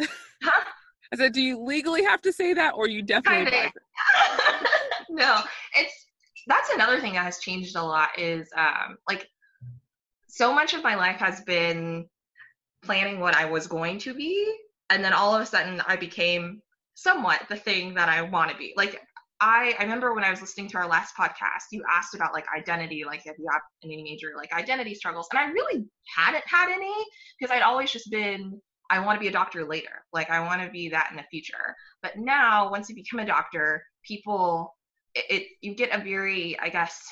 huh? 0.42 0.64
I 1.12 1.16
said, 1.16 1.32
do 1.32 1.42
you 1.42 1.58
legally 1.58 2.04
have 2.04 2.22
to 2.22 2.32
say 2.32 2.54
that 2.54 2.74
or 2.74 2.88
you 2.88 3.02
definitely 3.02 3.72
no, 5.10 5.40
it's 5.76 6.06
that's 6.46 6.70
another 6.70 7.00
thing 7.00 7.14
that 7.14 7.24
has 7.24 7.38
changed 7.38 7.76
a 7.76 7.82
lot 7.82 8.10
is 8.16 8.48
um, 8.56 8.96
like 9.08 9.28
so 10.28 10.54
much 10.54 10.74
of 10.74 10.82
my 10.82 10.94
life 10.94 11.16
has 11.16 11.40
been 11.42 12.06
planning 12.82 13.20
what 13.20 13.34
I 13.34 13.44
was 13.44 13.66
going 13.66 13.98
to 14.00 14.14
be. 14.14 14.52
And 14.88 15.04
then 15.04 15.12
all 15.12 15.34
of 15.34 15.42
a 15.42 15.46
sudden 15.46 15.82
I 15.86 15.96
became 15.96 16.62
somewhat 16.94 17.42
the 17.48 17.56
thing 17.56 17.94
that 17.94 18.08
I 18.08 18.22
want 18.22 18.50
to 18.50 18.56
be. 18.56 18.74
Like 18.76 19.00
I, 19.40 19.74
I 19.78 19.84
remember 19.84 20.14
when 20.14 20.24
I 20.24 20.30
was 20.30 20.40
listening 20.40 20.68
to 20.68 20.78
our 20.78 20.88
last 20.88 21.14
podcast, 21.16 21.72
you 21.72 21.82
asked 21.90 22.14
about 22.14 22.34
like 22.34 22.44
identity, 22.54 23.04
like 23.06 23.22
if 23.24 23.38
you 23.38 23.46
have 23.50 23.62
any 23.82 24.02
major 24.02 24.32
like 24.36 24.52
identity 24.52 24.94
struggles. 24.94 25.28
And 25.32 25.38
I 25.38 25.50
really 25.50 25.86
hadn't 26.16 26.44
had 26.46 26.70
any 26.70 26.92
because 27.38 27.54
I'd 27.54 27.62
always 27.62 27.90
just 27.90 28.10
been, 28.10 28.60
I 28.90 28.98
want 28.98 29.16
to 29.16 29.20
be 29.20 29.28
a 29.28 29.32
doctor 29.32 29.64
later. 29.64 30.04
Like 30.12 30.30
I 30.30 30.40
want 30.40 30.62
to 30.62 30.70
be 30.70 30.90
that 30.90 31.08
in 31.10 31.16
the 31.16 31.22
future. 31.30 31.74
But 32.02 32.18
now 32.18 32.70
once 32.70 32.88
you 32.88 32.94
become 32.94 33.20
a 33.20 33.26
doctor, 33.26 33.82
people 34.06 34.74
it, 35.14 35.24
it 35.30 35.46
you 35.60 35.74
get 35.74 35.98
a 35.98 36.02
very, 36.02 36.58
I 36.60 36.68
guess, 36.68 37.02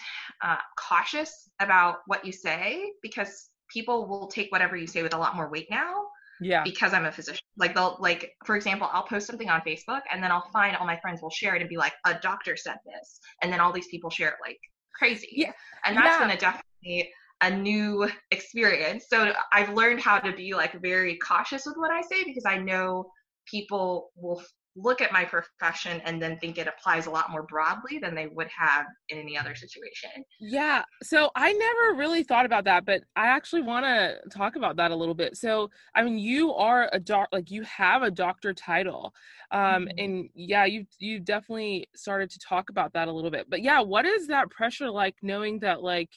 uh, 0.42 0.56
cautious 0.78 1.48
about 1.60 1.98
what 2.06 2.24
you 2.24 2.32
say 2.32 2.92
because 3.02 3.50
people 3.72 4.06
will 4.08 4.26
take 4.26 4.50
whatever 4.50 4.76
you 4.76 4.86
say 4.86 5.02
with 5.02 5.14
a 5.14 5.18
lot 5.18 5.36
more 5.36 5.48
weight 5.48 5.68
now 5.70 6.04
yeah. 6.40 6.62
because 6.64 6.92
i'm 6.92 7.04
a 7.04 7.12
physician. 7.12 7.42
Like 7.56 7.74
they'll 7.74 7.96
like 8.00 8.34
for 8.44 8.56
example 8.56 8.88
i'll 8.92 9.02
post 9.02 9.26
something 9.26 9.50
on 9.50 9.60
facebook 9.62 10.02
and 10.12 10.22
then 10.22 10.30
i'll 10.30 10.48
find 10.52 10.76
all 10.76 10.86
my 10.86 10.98
friends 11.00 11.22
will 11.22 11.30
share 11.30 11.54
it 11.54 11.60
and 11.60 11.68
be 11.68 11.76
like 11.76 11.94
a 12.06 12.14
doctor 12.20 12.56
said 12.56 12.76
this. 12.86 13.20
And 13.42 13.52
then 13.52 13.60
all 13.60 13.72
these 13.72 13.88
people 13.88 14.10
share 14.10 14.28
it 14.28 14.34
like 14.44 14.58
crazy. 14.94 15.28
Yeah. 15.32 15.52
And 15.84 15.96
that's 15.96 16.06
yeah. 16.06 16.26
been 16.26 16.36
a 16.36 16.40
definitely 16.40 17.10
a 17.40 17.50
new 17.50 18.08
experience. 18.30 19.06
So 19.08 19.32
i've 19.52 19.74
learned 19.74 20.00
how 20.00 20.18
to 20.18 20.32
be 20.32 20.54
like 20.54 20.80
very 20.80 21.16
cautious 21.18 21.66
with 21.66 21.76
what 21.76 21.90
i 21.90 22.00
say 22.02 22.24
because 22.24 22.44
i 22.46 22.56
know 22.56 23.10
people 23.46 24.10
will 24.16 24.42
look 24.76 25.00
at 25.00 25.12
my 25.12 25.24
profession 25.24 26.00
and 26.04 26.22
then 26.22 26.38
think 26.38 26.56
it 26.56 26.68
applies 26.68 27.06
a 27.06 27.10
lot 27.10 27.30
more 27.30 27.42
broadly 27.42 27.98
than 27.98 28.14
they 28.14 28.26
would 28.28 28.48
have 28.48 28.86
in 29.08 29.18
any 29.18 29.36
other 29.36 29.54
situation. 29.54 30.10
Yeah. 30.40 30.82
So 31.02 31.30
I 31.34 31.52
never 31.52 31.98
really 31.98 32.22
thought 32.22 32.46
about 32.46 32.64
that, 32.64 32.84
but 32.84 33.02
I 33.16 33.26
actually 33.26 33.62
want 33.62 33.84
to 33.86 34.18
talk 34.30 34.56
about 34.56 34.76
that 34.76 34.90
a 34.90 34.96
little 34.96 35.14
bit. 35.14 35.36
So, 35.36 35.70
I 35.94 36.04
mean, 36.04 36.18
you 36.18 36.54
are 36.54 36.88
a 36.92 37.00
doc, 37.00 37.28
like 37.32 37.50
you 37.50 37.62
have 37.62 38.02
a 38.02 38.10
doctor 38.10 38.54
title. 38.54 39.12
Um, 39.50 39.86
mm-hmm. 39.86 39.98
and 39.98 40.30
yeah, 40.34 40.64
you, 40.64 40.86
you 40.98 41.20
definitely 41.20 41.88
started 41.96 42.30
to 42.30 42.38
talk 42.38 42.70
about 42.70 42.92
that 42.92 43.08
a 43.08 43.12
little 43.12 43.30
bit, 43.30 43.48
but 43.50 43.62
yeah, 43.62 43.80
what 43.80 44.06
is 44.06 44.28
that 44.28 44.50
pressure 44.50 44.90
like 44.90 45.16
knowing 45.22 45.58
that 45.60 45.82
like, 45.82 46.10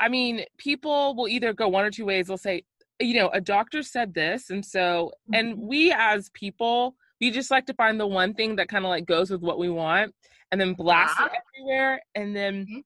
I 0.00 0.08
mean, 0.08 0.44
people 0.58 1.14
will 1.14 1.28
either 1.28 1.52
go 1.52 1.68
one 1.68 1.84
or 1.84 1.90
two 1.90 2.04
ways. 2.04 2.26
They'll 2.26 2.36
say, 2.36 2.64
you 3.00 3.14
know, 3.14 3.28
a 3.28 3.40
doctor 3.40 3.82
said 3.82 4.12
this. 4.12 4.50
And 4.50 4.64
so, 4.64 5.12
and 5.32 5.54
mm-hmm. 5.54 5.66
we 5.66 5.92
as 5.96 6.30
people, 6.30 6.96
we 7.20 7.30
just 7.30 7.50
like 7.50 7.66
to 7.66 7.74
find 7.74 7.98
the 7.98 8.06
one 8.06 8.34
thing 8.34 8.56
that 8.56 8.68
kind 8.68 8.84
of 8.84 8.90
like 8.90 9.06
goes 9.06 9.30
with 9.30 9.40
what 9.40 9.58
we 9.58 9.70
want 9.70 10.14
and 10.50 10.60
then 10.60 10.74
blast 10.74 11.18
it 11.20 11.32
everywhere 11.56 12.00
and 12.14 12.34
then 12.34 12.64
mm-hmm. 12.64 12.78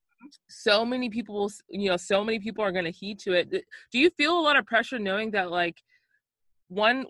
so 0.49 0.85
many 0.85 1.11
people 1.11 1.51
you 1.69 1.89
know 1.91 1.97
so 1.97 2.25
many 2.25 2.39
people 2.39 2.65
are 2.65 2.73
going 2.73 2.85
to 2.85 2.91
heed 2.91 3.19
to 3.19 3.33
it 3.33 3.51
do 3.51 3.99
you 3.99 4.11
feel 4.11 4.39
a 4.39 4.41
lot 4.41 4.57
of 4.57 4.67
pressure 4.67 4.99
knowing 4.99 5.31
that 5.31 5.51
like 5.51 5.77
one 6.69 7.05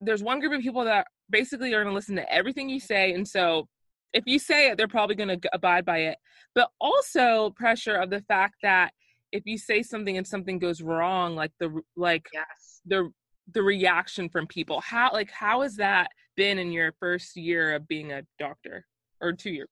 there's 0.00 0.22
one 0.22 0.40
group 0.40 0.52
of 0.52 0.60
people 0.60 0.84
that 0.84 1.06
basically 1.30 1.72
are 1.72 1.82
going 1.82 1.92
to 1.92 1.94
listen 1.94 2.16
to 2.16 2.32
everything 2.32 2.68
you 2.68 2.80
say 2.80 3.12
and 3.12 3.26
so 3.26 3.66
if 4.12 4.24
you 4.26 4.38
say 4.38 4.70
it 4.70 4.76
they're 4.76 4.88
probably 4.88 5.16
going 5.16 5.40
to 5.40 5.48
abide 5.52 5.84
by 5.84 5.98
it 5.98 6.18
but 6.54 6.70
also 6.80 7.50
pressure 7.56 7.96
of 7.96 8.10
the 8.10 8.20
fact 8.22 8.54
that 8.62 8.90
if 9.32 9.42
you 9.44 9.58
say 9.58 9.82
something 9.82 10.16
and 10.16 10.26
something 10.26 10.58
goes 10.58 10.82
wrong 10.82 11.34
like 11.34 11.52
the 11.58 11.80
like 11.96 12.26
yes. 12.32 12.80
the 12.86 13.10
the 13.52 13.62
reaction 13.62 14.28
from 14.28 14.46
people 14.46 14.80
how 14.80 15.10
like 15.12 15.30
how 15.30 15.62
is 15.62 15.76
that 15.76 16.08
been 16.36 16.58
in 16.58 16.72
your 16.72 16.92
first 17.00 17.36
year 17.36 17.74
of 17.74 17.88
being 17.88 18.12
a 18.12 18.22
doctor 18.38 18.84
or 19.20 19.32
two 19.32 19.50
years? 19.50 19.68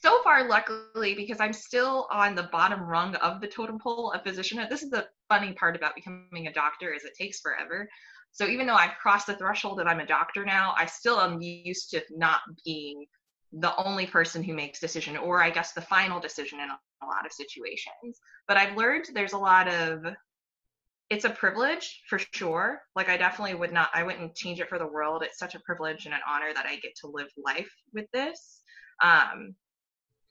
so 0.00 0.22
far, 0.22 0.48
luckily, 0.48 1.14
because 1.14 1.40
I'm 1.40 1.52
still 1.52 2.08
on 2.10 2.34
the 2.34 2.44
bottom 2.44 2.82
rung 2.82 3.14
of 3.16 3.40
the 3.40 3.46
totem 3.46 3.78
pole 3.78 4.12
of 4.12 4.22
physician. 4.22 4.64
This 4.70 4.82
is 4.82 4.90
the 4.90 5.06
funny 5.28 5.52
part 5.52 5.76
about 5.76 5.94
becoming 5.94 6.46
a 6.46 6.52
doctor 6.52 6.92
is 6.92 7.04
it 7.04 7.12
takes 7.16 7.40
forever. 7.40 7.88
So 8.32 8.46
even 8.46 8.66
though 8.66 8.74
I've 8.74 8.96
crossed 9.00 9.26
the 9.26 9.34
threshold 9.34 9.80
and 9.80 9.88
I'm 9.88 10.00
a 10.00 10.06
doctor 10.06 10.44
now, 10.44 10.74
I 10.76 10.86
still 10.86 11.20
am 11.20 11.40
used 11.40 11.90
to 11.90 12.02
not 12.10 12.40
being 12.64 13.06
the 13.52 13.74
only 13.76 14.06
person 14.06 14.42
who 14.42 14.54
makes 14.54 14.78
decision 14.78 15.16
or 15.16 15.42
I 15.42 15.50
guess 15.50 15.72
the 15.72 15.82
final 15.82 16.20
decision 16.20 16.60
in 16.60 16.68
a 16.70 17.06
lot 17.06 17.26
of 17.26 17.32
situations. 17.32 18.20
But 18.46 18.56
I've 18.56 18.76
learned 18.76 19.06
there's 19.12 19.32
a 19.32 19.38
lot 19.38 19.68
of 19.68 20.04
it's 21.10 21.24
a 21.24 21.30
privilege 21.30 22.02
for 22.08 22.20
sure. 22.32 22.80
Like 22.94 23.08
I 23.08 23.16
definitely 23.16 23.56
would 23.56 23.72
not 23.72 23.90
I 23.92 24.04
wouldn't 24.04 24.36
change 24.36 24.60
it 24.60 24.68
for 24.68 24.78
the 24.78 24.86
world. 24.86 25.22
It's 25.24 25.38
such 25.38 25.56
a 25.56 25.60
privilege 25.60 26.06
and 26.06 26.14
an 26.14 26.20
honor 26.28 26.54
that 26.54 26.66
I 26.66 26.76
get 26.76 26.94
to 27.00 27.08
live 27.08 27.28
life 27.36 27.70
with 27.92 28.06
this. 28.12 28.62
Um 29.02 29.54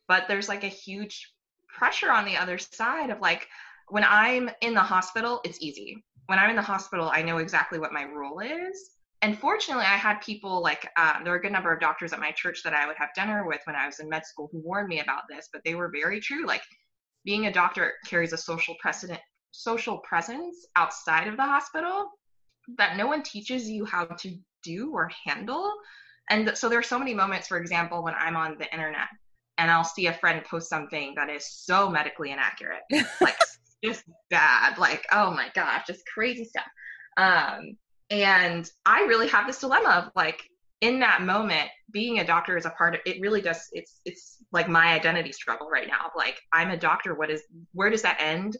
but 0.07 0.27
there's 0.27 0.47
like 0.47 0.63
a 0.63 0.67
huge 0.67 1.31
pressure 1.67 2.11
on 2.11 2.25
the 2.25 2.37
other 2.37 2.57
side 2.57 3.09
of 3.09 3.19
like 3.19 3.47
when 3.89 4.05
I'm 4.05 4.49
in 4.61 4.73
the 4.73 4.81
hospital, 4.81 5.41
it's 5.43 5.61
easy. 5.61 6.03
When 6.27 6.39
I'm 6.39 6.49
in 6.49 6.55
the 6.55 6.61
hospital, 6.61 7.11
I 7.11 7.23
know 7.23 7.37
exactly 7.37 7.79
what 7.79 7.91
my 7.91 8.05
role 8.05 8.39
is. 8.39 8.91
And 9.21 9.37
fortunately, 9.37 9.83
I 9.83 9.97
had 9.97 10.21
people 10.21 10.61
like 10.61 10.87
um, 10.97 11.23
there 11.23 11.33
were 11.33 11.39
a 11.39 11.41
good 11.41 11.51
number 11.51 11.73
of 11.73 11.81
doctors 11.81 12.13
at 12.13 12.19
my 12.19 12.31
church 12.31 12.61
that 12.63 12.73
I 12.73 12.87
would 12.87 12.95
have 12.97 13.09
dinner 13.15 13.45
with 13.45 13.59
when 13.65 13.75
I 13.75 13.85
was 13.85 13.99
in 13.99 14.07
med 14.07 14.25
school 14.25 14.47
who 14.51 14.59
warned 14.59 14.87
me 14.87 15.01
about 15.01 15.23
this, 15.29 15.49
but 15.51 15.61
they 15.65 15.75
were 15.75 15.91
very 15.91 16.21
true. 16.21 16.45
Like 16.45 16.61
being 17.25 17.47
a 17.47 17.51
doctor 17.51 17.93
carries 18.05 18.31
a 18.31 18.37
social 18.37 18.75
precedent 18.79 19.19
social 19.51 19.97
presence 19.99 20.65
outside 20.75 21.27
of 21.27 21.37
the 21.37 21.43
hospital 21.43 22.11
that 22.77 22.97
no 22.97 23.07
one 23.07 23.23
teaches 23.23 23.69
you 23.69 23.85
how 23.85 24.05
to 24.05 24.37
do 24.63 24.91
or 24.93 25.09
handle. 25.25 25.71
And 26.29 26.55
so 26.55 26.69
there 26.69 26.79
are 26.79 26.83
so 26.83 26.99
many 26.99 27.13
moments, 27.13 27.47
for 27.47 27.57
example, 27.57 28.03
when 28.03 28.13
I'm 28.17 28.35
on 28.35 28.57
the 28.59 28.71
internet 28.71 29.07
and 29.57 29.71
I'll 29.71 29.83
see 29.83 30.07
a 30.07 30.13
friend 30.13 30.43
post 30.43 30.69
something 30.69 31.13
that 31.15 31.29
is 31.29 31.49
so 31.49 31.89
medically 31.89 32.31
inaccurate, 32.31 32.81
like 33.21 33.37
just 33.83 34.03
bad, 34.29 34.77
like, 34.77 35.05
oh 35.11 35.31
my 35.31 35.49
gosh, 35.55 35.87
just 35.87 36.05
crazy 36.13 36.45
stuff. 36.45 36.67
Um, 37.17 37.77
and 38.09 38.69
I 38.85 39.01
really 39.01 39.27
have 39.27 39.47
this 39.47 39.59
dilemma 39.59 40.05
of 40.05 40.11
like, 40.15 40.41
in 40.81 40.99
that 41.01 41.23
moment, 41.23 41.69
being 41.91 42.19
a 42.19 42.25
doctor 42.25 42.55
is 42.55 42.65
a 42.65 42.69
part 42.69 42.95
of 42.95 43.01
it 43.05 43.19
really 43.19 43.41
does 43.41 43.67
it's 43.73 43.99
it's 44.05 44.37
like 44.51 44.69
my 44.69 44.93
identity 44.93 45.31
struggle 45.31 45.69
right 45.69 45.87
now. 45.87 46.09
Like 46.15 46.39
I'm 46.53 46.69
a 46.69 46.77
doctor, 46.77 47.15
what 47.15 47.29
is 47.29 47.43
where 47.73 47.89
does 47.89 48.01
that 48.03 48.21
end? 48.21 48.55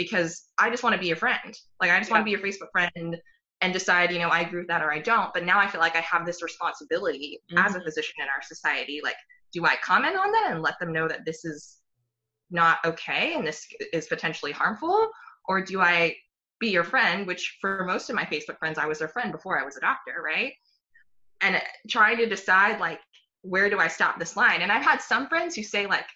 Because 0.00 0.44
I 0.58 0.70
just 0.70 0.82
want 0.82 0.94
to 0.94 0.98
be 0.98 1.08
your 1.08 1.16
friend. 1.16 1.54
Like 1.78 1.90
I 1.90 1.98
just 1.98 2.08
yeah. 2.08 2.14
want 2.14 2.22
to 2.22 2.24
be 2.24 2.30
your 2.30 2.40
Facebook 2.40 2.70
friend 2.72 3.20
and 3.60 3.72
decide, 3.74 4.10
you 4.10 4.18
know, 4.18 4.30
I 4.30 4.40
agree 4.40 4.60
with 4.60 4.68
that 4.68 4.82
or 4.82 4.90
I 4.90 4.98
don't. 4.98 5.34
But 5.34 5.44
now 5.44 5.58
I 5.58 5.66
feel 5.66 5.82
like 5.82 5.94
I 5.94 6.00
have 6.00 6.24
this 6.24 6.42
responsibility 6.42 7.38
mm-hmm. 7.52 7.58
as 7.58 7.74
a 7.74 7.76
mm-hmm. 7.76 7.84
physician 7.84 8.14
in 8.18 8.28
our 8.34 8.40
society. 8.40 9.02
Like, 9.04 9.16
do 9.52 9.66
I 9.66 9.76
comment 9.84 10.16
on 10.16 10.32
that 10.32 10.52
and 10.52 10.62
let 10.62 10.78
them 10.80 10.90
know 10.90 11.06
that 11.06 11.26
this 11.26 11.44
is 11.44 11.76
not 12.50 12.78
okay 12.86 13.34
and 13.34 13.46
this 13.46 13.66
is 13.92 14.06
potentially 14.06 14.52
harmful? 14.52 15.10
Or 15.46 15.62
do 15.62 15.82
I 15.82 16.16
be 16.60 16.70
your 16.70 16.84
friend, 16.84 17.26
which 17.26 17.58
for 17.60 17.84
most 17.84 18.08
of 18.08 18.16
my 18.16 18.24
Facebook 18.24 18.58
friends, 18.58 18.78
I 18.78 18.86
was 18.86 19.00
their 19.00 19.08
friend 19.08 19.32
before 19.32 19.60
I 19.60 19.64
was 19.66 19.76
a 19.76 19.80
doctor, 19.80 20.22
right? 20.24 20.54
And 21.42 21.60
trying 21.90 22.16
to 22.16 22.26
decide, 22.26 22.80
like, 22.80 23.00
where 23.42 23.68
do 23.68 23.78
I 23.78 23.88
stop 23.88 24.18
this 24.18 24.34
line? 24.34 24.62
And 24.62 24.72
I've 24.72 24.84
had 24.84 25.02
some 25.02 25.28
friends 25.28 25.54
who 25.54 25.62
say, 25.62 25.86
like, 25.86 26.06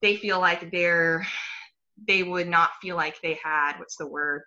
they 0.00 0.14
feel 0.14 0.38
like 0.38 0.70
they're 0.70 1.26
they 2.08 2.22
would 2.22 2.48
not 2.48 2.70
feel 2.80 2.96
like 2.96 3.20
they 3.20 3.38
had 3.42 3.78
what's 3.78 3.96
the 3.96 4.06
word 4.06 4.42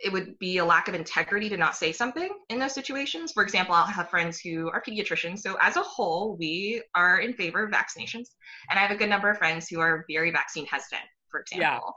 it 0.00 0.12
would 0.12 0.38
be 0.38 0.58
a 0.58 0.64
lack 0.64 0.88
of 0.88 0.94
integrity 0.94 1.48
to 1.48 1.56
not 1.56 1.74
say 1.76 1.90
something 1.92 2.30
in 2.50 2.58
those 2.58 2.72
situations. 2.72 3.32
For 3.32 3.42
example, 3.42 3.74
I'll 3.74 3.84
have 3.84 4.08
friends 4.08 4.38
who 4.38 4.70
are 4.70 4.82
pediatricians. 4.82 5.40
So, 5.40 5.56
as 5.60 5.76
a 5.76 5.82
whole, 5.82 6.36
we 6.38 6.82
are 6.94 7.18
in 7.18 7.32
favor 7.32 7.64
of 7.64 7.72
vaccinations. 7.72 8.28
And 8.70 8.78
I 8.78 8.82
have 8.82 8.92
a 8.92 8.96
good 8.96 9.10
number 9.10 9.28
of 9.28 9.38
friends 9.38 9.68
who 9.68 9.80
are 9.80 10.04
very 10.08 10.30
vaccine 10.30 10.66
hesitant, 10.66 11.02
for 11.30 11.40
example. 11.40 11.66
Yeah. 11.82 11.90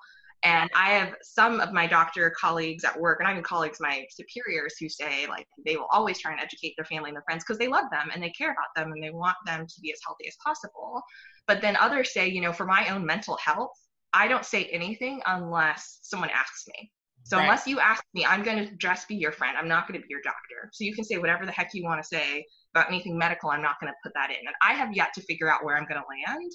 And 0.43 0.71
I 0.75 0.89
have 0.93 1.13
some 1.21 1.59
of 1.59 1.71
my 1.71 1.85
doctor 1.85 2.31
colleagues 2.31 2.83
at 2.83 2.99
work, 2.99 3.19
and 3.19 3.27
I 3.27 3.35
have 3.35 3.43
colleagues, 3.43 3.77
my 3.79 4.07
superiors, 4.09 4.73
who 4.79 4.89
say 4.89 5.27
like 5.27 5.45
they 5.63 5.77
will 5.77 5.87
always 5.91 6.17
try 6.17 6.31
and 6.31 6.41
educate 6.41 6.73
their 6.75 6.85
family 6.85 7.11
and 7.11 7.15
their 7.15 7.23
friends 7.23 7.43
because 7.43 7.59
they 7.59 7.67
love 7.67 7.85
them 7.91 8.09
and 8.11 8.23
they 8.23 8.31
care 8.31 8.51
about 8.51 8.73
them 8.75 8.91
and 8.91 9.03
they 9.03 9.11
want 9.11 9.37
them 9.45 9.67
to 9.67 9.81
be 9.81 9.91
as 9.91 9.99
healthy 10.03 10.27
as 10.27 10.35
possible. 10.43 11.03
But 11.45 11.61
then 11.61 11.75
others 11.75 12.11
say, 12.11 12.27
you 12.27 12.41
know, 12.41 12.53
for 12.53 12.65
my 12.65 12.89
own 12.89 13.05
mental 13.05 13.37
health, 13.37 13.77
I 14.13 14.27
don't 14.27 14.45
say 14.45 14.65
anything 14.65 15.21
unless 15.25 15.99
someone 16.03 16.29
asks 16.29 16.65
me. 16.67 16.91
So 17.23 17.37
right. 17.37 17.43
unless 17.43 17.67
you 17.67 17.79
ask 17.79 18.03
me, 18.13 18.25
I'm 18.25 18.43
going 18.43 18.67
to 18.67 18.75
just 18.77 19.07
be 19.07 19.15
your 19.15 19.31
friend. 19.31 19.57
I'm 19.57 19.67
not 19.67 19.87
going 19.87 19.99
to 19.99 20.05
be 20.05 20.09
your 20.09 20.21
doctor. 20.23 20.69
So 20.73 20.83
you 20.83 20.93
can 20.93 21.03
say 21.03 21.17
whatever 21.17 21.45
the 21.45 21.51
heck 21.51 21.69
you 21.73 21.83
want 21.83 22.01
to 22.01 22.07
say 22.07 22.45
about 22.73 22.87
anything 22.89 23.17
medical. 23.17 23.49
I'm 23.51 23.61
not 23.61 23.79
going 23.79 23.91
to 23.91 23.97
put 24.03 24.13
that 24.15 24.31
in. 24.31 24.37
And 24.47 24.55
I 24.61 24.73
have 24.73 24.93
yet 24.93 25.09
to 25.15 25.21
figure 25.21 25.51
out 25.51 25.63
where 25.63 25.77
I'm 25.77 25.85
going 25.85 26.01
to 26.01 26.31
land 26.31 26.51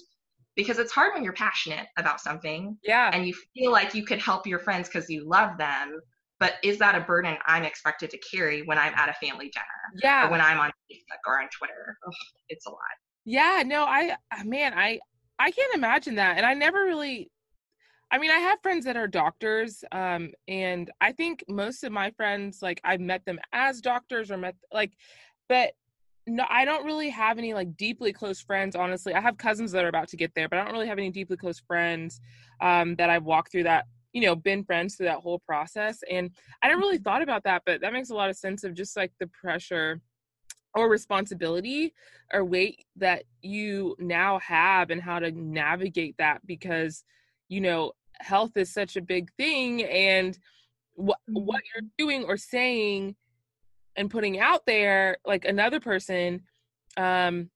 because 0.55 0.79
it's 0.79 0.91
hard 0.91 1.13
when 1.13 1.23
you're 1.23 1.33
passionate 1.33 1.87
about 1.97 2.19
something. 2.19 2.77
Yeah. 2.83 3.09
And 3.13 3.25
you 3.25 3.33
feel 3.55 3.71
like 3.71 3.93
you 3.93 4.03
could 4.03 4.19
help 4.19 4.45
your 4.45 4.59
friends 4.59 4.89
because 4.89 5.09
you 5.09 5.27
love 5.27 5.57
them. 5.57 5.99
But 6.39 6.55
is 6.63 6.77
that 6.79 6.95
a 6.95 6.99
burden 6.99 7.37
I'm 7.47 7.63
expected 7.63 8.11
to 8.11 8.19
carry 8.19 8.61
when 8.63 8.77
I'm 8.77 8.93
at 8.95 9.09
a 9.09 9.13
family 9.13 9.49
dinner? 9.53 10.03
Yeah. 10.03 10.27
Or 10.27 10.31
when 10.31 10.41
I'm 10.41 10.59
on 10.59 10.69
Facebook 10.91 11.19
or 11.25 11.39
on 11.39 11.47
Twitter? 11.57 11.97
Ugh, 12.05 12.13
it's 12.49 12.65
a 12.67 12.69
lot. 12.69 12.79
Yeah. 13.25 13.63
No, 13.65 13.85
I, 13.85 14.15
uh, 14.31 14.43
man, 14.43 14.73
I, 14.75 14.99
I 15.39 15.51
can't 15.51 15.73
imagine 15.75 16.15
that. 16.15 16.37
And 16.37 16.45
I 16.45 16.53
never 16.53 16.83
really 16.83 17.31
I 18.11 18.17
mean, 18.17 18.31
I 18.31 18.37
have 18.37 18.61
friends 18.61 18.85
that 18.85 18.95
are 18.95 19.07
doctors, 19.07 19.83
um, 19.91 20.31
and 20.47 20.89
I 21.01 21.11
think 21.11 21.43
most 21.49 21.83
of 21.83 21.91
my 21.91 22.11
friends, 22.11 22.59
like, 22.61 22.79
I've 22.83 23.01
met 23.01 23.25
them 23.25 23.37
as 23.51 23.81
doctors 23.81 24.31
or 24.31 24.37
met, 24.37 24.55
like, 24.71 24.93
but 25.49 25.73
no, 26.27 26.45
I 26.49 26.65
don't 26.65 26.85
really 26.85 27.09
have 27.09 27.37
any 27.37 27.53
like 27.53 27.77
deeply 27.77 28.11
close 28.11 28.41
friends. 28.41 28.75
Honestly, 28.75 29.13
I 29.13 29.21
have 29.21 29.37
cousins 29.37 29.71
that 29.71 29.85
are 29.85 29.89
about 29.89 30.09
to 30.09 30.17
get 30.17 30.33
there, 30.35 30.49
but 30.49 30.59
I 30.59 30.65
don't 30.65 30.73
really 30.73 30.87
have 30.87 30.97
any 30.97 31.09
deeply 31.09 31.37
close 31.37 31.59
friends 31.59 32.19
um, 32.59 32.95
that 32.95 33.09
I've 33.09 33.23
walked 33.23 33.53
through 33.53 33.63
that, 33.63 33.85
you 34.11 34.21
know, 34.21 34.35
been 34.35 34.65
friends 34.65 34.95
through 34.95 35.05
that 35.05 35.19
whole 35.19 35.39
process. 35.39 35.99
And 36.11 36.31
I 36.61 36.67
never 36.67 36.81
really 36.81 36.97
mm-hmm. 36.97 37.03
thought 37.03 37.21
about 37.21 37.43
that, 37.45 37.63
but 37.65 37.79
that 37.79 37.93
makes 37.93 38.09
a 38.09 38.13
lot 38.13 38.29
of 38.29 38.35
sense 38.35 38.65
of 38.65 38.73
just 38.73 38.97
like 38.97 39.13
the 39.19 39.27
pressure 39.27 40.01
or 40.75 40.89
responsibility 40.89 41.93
or 42.33 42.43
weight 42.43 42.85
that 42.97 43.23
you 43.41 43.95
now 43.97 44.37
have 44.39 44.89
and 44.89 45.01
how 45.01 45.19
to 45.19 45.31
navigate 45.31 46.15
that 46.17 46.45
because 46.45 47.05
you 47.47 47.61
know 47.61 47.93
health 48.19 48.55
is 48.55 48.73
such 48.73 48.95
a 48.95 49.01
big 49.01 49.31
thing 49.37 49.83
and 49.83 50.37
what 50.95 51.19
what 51.27 51.61
you're 51.73 51.83
mm-hmm. 51.83 52.05
doing 52.05 52.23
or 52.25 52.37
saying 52.37 53.15
and 53.95 54.09
putting 54.09 54.39
out 54.39 54.65
there 54.65 55.17
like 55.25 55.45
another 55.45 55.79
person 55.79 56.41
um 56.97 57.49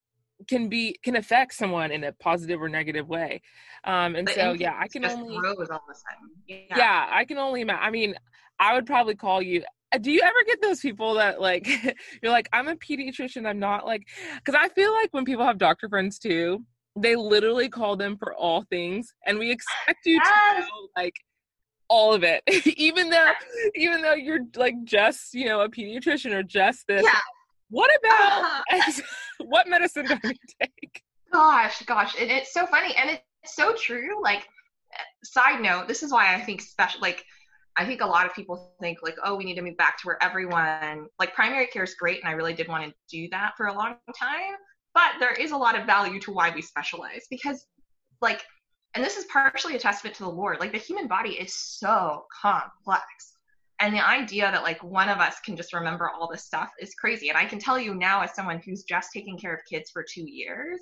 can 0.47 0.69
be 0.69 0.97
can 1.03 1.15
affect 1.15 1.53
someone 1.53 1.91
in 1.91 2.03
a 2.03 2.11
positive 2.13 2.61
or 2.61 2.69
negative 2.69 3.07
way 3.07 3.41
um 3.83 4.15
and 4.15 4.29
so 4.29 4.53
yeah 4.53 4.75
i 4.79 4.87
can 4.87 5.05
only 5.05 5.37
yeah. 6.47 6.57
yeah 6.75 7.09
i 7.11 7.25
can 7.25 7.37
only 7.37 7.61
imagine 7.61 7.83
i 7.83 7.89
mean 7.89 8.15
i 8.59 8.73
would 8.73 8.85
probably 8.85 9.15
call 9.15 9.41
you 9.41 9.63
uh, 9.93 9.97
do 9.97 10.11
you 10.11 10.21
ever 10.21 10.43
get 10.47 10.61
those 10.61 10.79
people 10.79 11.15
that 11.15 11.41
like 11.41 11.67
you're 12.23 12.31
like 12.31 12.49
i'm 12.53 12.67
a 12.67 12.75
pediatrician 12.75 13.47
i'm 13.47 13.59
not 13.59 13.85
like 13.85 14.07
because 14.37 14.59
i 14.59 14.69
feel 14.69 14.91
like 14.93 15.09
when 15.13 15.25
people 15.25 15.45
have 15.45 15.57
doctor 15.57 15.89
friends 15.89 16.17
too 16.17 16.63
they 16.95 17.15
literally 17.15 17.69
call 17.69 17.95
them 17.95 18.17
for 18.17 18.33
all 18.33 18.63
things, 18.63 19.13
and 19.25 19.39
we 19.39 19.51
expect 19.51 20.05
you 20.05 20.19
yes. 20.23 20.55
to 20.55 20.61
know 20.61 20.87
like 20.95 21.13
all 21.91 22.13
of 22.13 22.23
it 22.23 22.41
even 22.77 23.09
though 23.09 23.31
even 23.75 24.01
though 24.01 24.13
you're 24.13 24.39
like 24.55 24.75
just 24.85 25.33
you 25.33 25.45
know 25.45 25.59
a 25.59 25.69
pediatrician 25.69 26.31
or 26.31 26.41
just 26.41 26.87
this 26.87 27.03
yeah. 27.03 27.19
what 27.69 27.91
about 27.99 28.61
uh, 28.71 28.91
what 29.39 29.67
medicine 29.67 30.05
do 30.05 30.15
we 30.23 30.33
take 30.61 31.03
gosh 31.33 31.83
gosh 31.83 32.15
and 32.19 32.31
it's 32.31 32.53
so 32.53 32.65
funny 32.65 32.95
and 32.95 33.09
it's 33.09 33.55
so 33.55 33.73
true 33.73 34.23
like 34.23 34.47
side 35.25 35.61
note 35.61 35.85
this 35.85 36.01
is 36.01 36.13
why 36.13 36.33
i 36.33 36.39
think 36.39 36.61
special 36.61 37.01
like 37.01 37.25
i 37.75 37.85
think 37.85 37.99
a 37.99 38.07
lot 38.07 38.25
of 38.25 38.33
people 38.33 38.73
think 38.79 38.99
like 39.03 39.17
oh 39.25 39.35
we 39.35 39.43
need 39.43 39.55
to 39.55 39.61
move 39.61 39.75
back 39.75 39.97
to 39.97 40.07
where 40.07 40.23
everyone 40.23 41.07
like 41.19 41.33
primary 41.33 41.67
care 41.67 41.83
is 41.83 41.93
great 41.95 42.21
and 42.21 42.29
i 42.29 42.31
really 42.31 42.53
did 42.53 42.69
want 42.69 42.85
to 42.85 42.93
do 43.09 43.27
that 43.31 43.51
for 43.57 43.67
a 43.67 43.73
long 43.73 43.95
time 44.17 44.55
but 44.93 45.13
there 45.19 45.33
is 45.33 45.51
a 45.51 45.57
lot 45.57 45.77
of 45.77 45.85
value 45.85 46.19
to 46.19 46.31
why 46.31 46.51
we 46.53 46.61
specialize 46.61 47.25
because 47.29 47.65
like 48.21 48.43
and 48.93 49.03
this 49.03 49.17
is 49.17 49.25
partially 49.25 49.75
a 49.75 49.79
testament 49.79 50.15
to 50.15 50.23
the 50.23 50.29
lord 50.29 50.59
like 50.59 50.71
the 50.71 50.77
human 50.77 51.07
body 51.07 51.31
is 51.31 51.53
so 51.53 52.25
complex. 52.41 53.03
And 53.79 53.95
the 53.95 54.07
idea 54.07 54.43
that 54.51 54.61
like 54.61 54.83
one 54.83 55.09
of 55.09 55.17
us 55.17 55.39
can 55.43 55.57
just 55.57 55.73
remember 55.73 56.07
all 56.07 56.29
this 56.31 56.45
stuff 56.45 56.69
is 56.79 56.93
crazy. 56.93 57.29
And 57.29 57.37
i 57.37 57.45
can 57.45 57.59
tell 57.59 57.79
you 57.79 57.95
now 57.95 58.21
as 58.21 58.35
someone 58.35 58.61
who's 58.63 58.83
just 58.83 59.09
taking 59.11 59.37
care 59.37 59.53
of 59.53 59.61
kids 59.69 59.89
for 59.89 60.03
two 60.03 60.29
years 60.29 60.79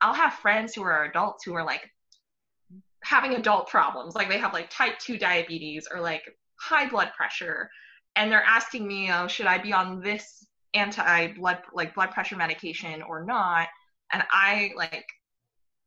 i'll 0.00 0.12
have 0.14 0.34
friends 0.34 0.74
who 0.74 0.82
are 0.82 1.04
adults 1.04 1.44
who 1.44 1.54
are 1.54 1.64
like 1.64 1.88
having 3.04 3.34
adult 3.34 3.68
problems. 3.68 4.14
Like 4.14 4.28
they 4.28 4.38
have 4.38 4.52
like 4.52 4.70
type 4.70 4.98
2 4.98 5.18
diabetes 5.18 5.88
or 5.92 6.00
like 6.00 6.22
high 6.56 6.88
blood 6.88 7.12
pressure. 7.16 7.70
And 8.16 8.30
they're 8.30 8.44
asking 8.44 8.86
me 8.86 9.10
oh 9.10 9.26
should 9.26 9.46
i 9.46 9.58
be 9.58 9.72
on 9.72 10.00
this 10.00 10.46
anti 10.74 11.28
blood 11.28 11.58
like 11.72 11.94
blood 11.94 12.10
pressure 12.10 12.36
medication 12.36 13.02
or 13.02 13.24
not 13.24 13.68
and 14.12 14.22
i 14.30 14.72
like 14.76 15.06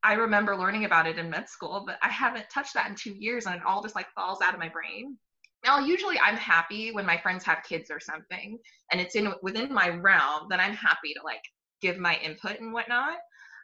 i 0.03 0.13
remember 0.13 0.55
learning 0.55 0.85
about 0.85 1.07
it 1.07 1.17
in 1.17 1.29
med 1.29 1.49
school 1.49 1.83
but 1.85 1.97
i 2.01 2.09
haven't 2.09 2.45
touched 2.53 2.73
that 2.73 2.89
in 2.89 2.95
two 2.95 3.15
years 3.17 3.45
and 3.45 3.55
it 3.55 3.61
all 3.65 3.81
just 3.81 3.95
like 3.95 4.07
falls 4.15 4.41
out 4.43 4.53
of 4.53 4.59
my 4.59 4.69
brain 4.69 5.17
now 5.63 5.79
usually 5.79 6.19
i'm 6.19 6.37
happy 6.37 6.91
when 6.91 7.05
my 7.05 7.17
friends 7.17 7.43
have 7.43 7.63
kids 7.67 7.89
or 7.89 7.99
something 7.99 8.57
and 8.91 9.01
it's 9.01 9.15
in 9.15 9.33
within 9.41 9.73
my 9.73 9.89
realm 9.89 10.47
then 10.49 10.59
i'm 10.59 10.73
happy 10.73 11.13
to 11.13 11.23
like 11.23 11.41
give 11.81 11.97
my 11.97 12.17
input 12.23 12.59
and 12.59 12.73
whatnot 12.73 13.17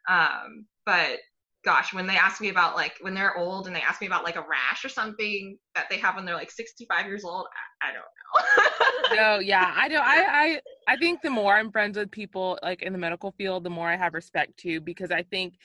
um, 0.09 0.65
but 0.85 1.19
gosh, 1.63 1.93
when 1.93 2.07
they 2.07 2.15
ask 2.15 2.41
me 2.41 2.49
about 2.49 2.75
like 2.75 2.93
when 3.01 3.13
they're 3.13 3.37
old 3.37 3.67
and 3.67 3.75
they 3.75 3.81
ask 3.81 4.01
me 4.01 4.07
about 4.07 4.23
like 4.23 4.35
a 4.35 4.41
rash 4.41 4.83
or 4.83 4.89
something 4.89 5.57
that 5.75 5.87
they 5.89 5.97
have 5.97 6.15
when 6.15 6.25
they're 6.25 6.35
like 6.35 6.51
65 6.51 7.05
years 7.05 7.23
old, 7.23 7.45
I, 7.81 7.89
I 7.89 7.93
don't 7.93 9.15
know. 9.15 9.15
no, 9.23 9.39
yeah, 9.39 9.73
I. 9.75 9.87
I 9.95 10.43
I, 10.43 10.61
I 10.87 10.97
think 10.97 11.21
the 11.21 11.29
more 11.29 11.55
I'm 11.55 11.71
friends 11.71 11.97
with 11.97 12.11
people 12.11 12.59
like 12.63 12.81
in 12.81 12.93
the 12.93 12.99
medical 12.99 13.31
field, 13.31 13.63
the 13.63 13.69
more 13.69 13.89
I 13.89 13.95
have 13.95 14.13
respect 14.13 14.57
to 14.59 14.81
because 14.81 15.11
I 15.11 15.23
think 15.23 15.55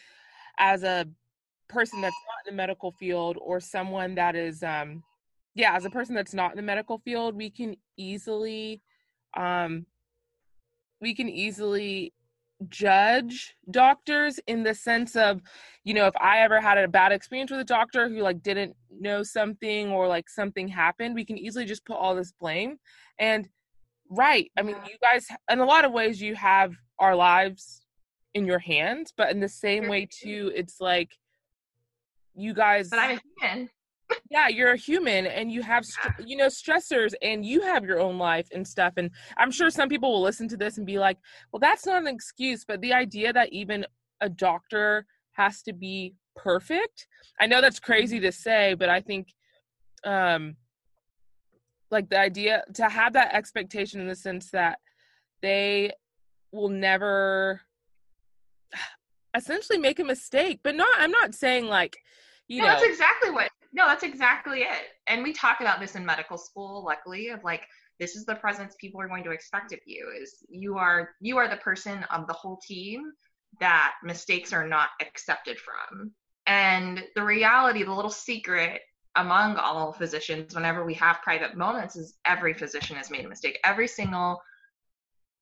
as 0.59 0.83
a 0.83 1.07
person 1.69 2.01
that's 2.01 2.15
not 2.15 2.51
in 2.51 2.55
the 2.55 2.57
medical 2.57 2.93
field 2.93 3.37
or 3.41 3.61
someone 3.61 4.15
that 4.15 4.37
is 4.37 4.63
um 4.63 5.03
yeah, 5.55 5.75
as 5.75 5.87
a 5.87 5.91
person 5.91 6.15
that's 6.15 6.35
not 6.35 6.51
in 6.51 6.57
the 6.57 6.63
medical 6.63 6.99
field, 6.99 7.35
we 7.35 7.51
can 7.51 7.77
easily 7.97 8.83
um 9.37 9.87
we 11.01 11.15
can 11.15 11.29
easily 11.29 12.13
judge 12.69 13.55
doctors 13.71 14.41
in 14.47 14.63
the 14.63 14.73
sense 14.73 15.15
of 15.15 15.43
you 15.85 15.93
know 15.93 16.07
if 16.07 16.17
i 16.17 16.39
ever 16.39 16.59
had 16.59 16.79
a 16.79 16.89
bad 16.89 17.13
experience 17.13 17.51
with 17.51 17.61
a 17.61 17.65
doctor 17.65 18.09
who 18.09 18.23
like 18.23 18.43
didn't 18.43 18.75
know 18.99 19.23
something 19.23 19.91
or 19.91 20.09
like 20.09 20.29
something 20.31 20.67
happened 20.67 21.15
we 21.15 21.25
can 21.25 21.37
easily 21.37 21.65
just 21.65 21.85
put 21.85 21.97
all 21.97 22.15
this 22.15 22.33
blame. 22.33 22.79
And 23.19 23.49
right. 24.11 24.51
I 24.57 24.63
mean 24.63 24.77
you 24.87 24.97
guys 25.03 25.27
in 25.51 25.61
a 25.61 25.65
lot 25.65 25.85
of 25.85 25.93
ways 25.93 26.21
you 26.21 26.35
have 26.35 26.75
our 26.99 27.15
lives 27.15 27.83
in 28.35 28.45
your 28.45 28.59
hands 28.59 29.13
but 29.17 29.31
in 29.31 29.41
the 29.41 29.49
same 29.49 29.89
way 29.89 30.07
too 30.11 30.53
it's 30.55 30.81
like 30.81 31.11
you 32.35 32.53
guys 32.53 32.91
but 32.91 32.99
i'm 32.99 33.17
a 33.17 33.21
human. 33.41 33.71
Yeah 34.31 34.49
you're 34.49 34.73
a 34.73 34.77
human 34.77 35.27
and 35.27 35.51
you 35.51 35.63
have 35.63 35.85
you 36.25 36.37
know 36.37 36.49
stressors 36.49 37.15
and 37.23 37.47
you 37.47 37.63
have 37.63 37.85
your 37.85 37.99
own 37.99 38.19
life 38.19 38.47
and 38.53 38.67
stuff 38.67 38.93
and 38.99 39.11
i'm 39.39 39.51
sure 39.51 39.71
some 39.71 39.89
people 39.89 40.13
will 40.13 40.23
listen 40.23 40.49
to 40.49 40.57
this 40.57 40.77
and 40.77 40.87
be 40.87 40.99
like 40.99 41.17
well 41.51 41.61
that's 41.61 41.87
not 41.87 42.03
an 42.03 42.09
excuse 42.09 42.65
but 42.67 42.81
the 42.83 42.93
idea 42.93 43.33
that 43.33 43.53
even 43.53 43.87
a 44.21 44.29
doctor 44.29 45.07
has 45.33 45.63
to 45.63 45.73
be 45.73 46.15
perfect 46.37 47.09
i 47.41 47.47
know 47.47 47.63
that's 47.63 47.81
crazy 47.81 48.21
to 48.21 48.31
say 48.31 48.75
but 48.75 48.91
i 48.91 49.01
think 49.01 49.33
um 50.05 50.57
like 51.91 52.09
the 52.09 52.19
idea 52.19 52.65
to 52.75 52.89
have 52.89 53.13
that 53.13 53.35
expectation 53.35 54.01
in 54.01 54.09
the 54.09 54.17
sense 54.17 54.51
that 54.51 54.79
they 55.43 55.93
will 56.53 56.69
never 56.69 57.61
essentially 59.37 59.79
make 59.79 59.99
a 59.99 60.05
mistake 60.05 60.61
but 60.65 60.75
not 60.75 60.89
i'm 60.99 61.11
not 61.11 61.35
saying 61.35 61.67
like 61.67 61.97
you 62.49 62.63
no, 62.63 62.65
know 62.67 62.73
that's 62.73 62.87
exactly 62.87 63.31
what 63.31 63.51
no, 63.77 63.87
that's 63.87 64.03
exactly 64.03 64.61
it. 64.61 64.87
And 65.07 65.23
we 65.23 65.35
talk 65.35 65.61
about 65.61 65.81
this 65.81 65.97
in 65.97 66.05
medical 66.05 66.39
school, 66.39 66.83
luckily, 66.83 67.29
of 67.29 67.45
like 67.45 67.67
this 68.01 68.17
is 68.17 68.25
the 68.25 68.35
presence 68.35 68.75
people 68.81 69.01
are 69.01 69.09
going 69.09 69.23
to 69.25 69.31
expect 69.31 69.73
of 69.73 69.79
you 69.87 70.11
is 70.21 70.37
you 70.49 70.79
are 70.79 71.11
you 71.21 71.37
are 71.37 71.47
the 71.47 71.59
person 71.59 72.03
of 72.11 72.27
the 72.27 72.33
whole 72.33 72.59
team 72.67 73.03
that 73.61 73.93
mistakes 74.03 74.53
are 74.55 74.67
not 74.67 74.89
accepted 75.03 75.59
from. 75.59 76.11
And 76.47 77.05
the 77.15 77.23
reality, 77.23 77.83
the 77.83 77.93
little 77.93 78.11
secret 78.11 78.81
among 79.17 79.57
all 79.57 79.93
physicians 79.93 80.55
whenever 80.55 80.85
we 80.85 80.95
have 80.95 81.23
private 81.23 81.57
moments 81.57 81.97
is 81.97 82.19
every 82.25 82.55
physician 82.55 82.97
has 82.97 83.11
made 83.11 83.25
a 83.25 83.29
mistake. 83.29 83.59
Every 83.65 83.89
single 83.89 84.41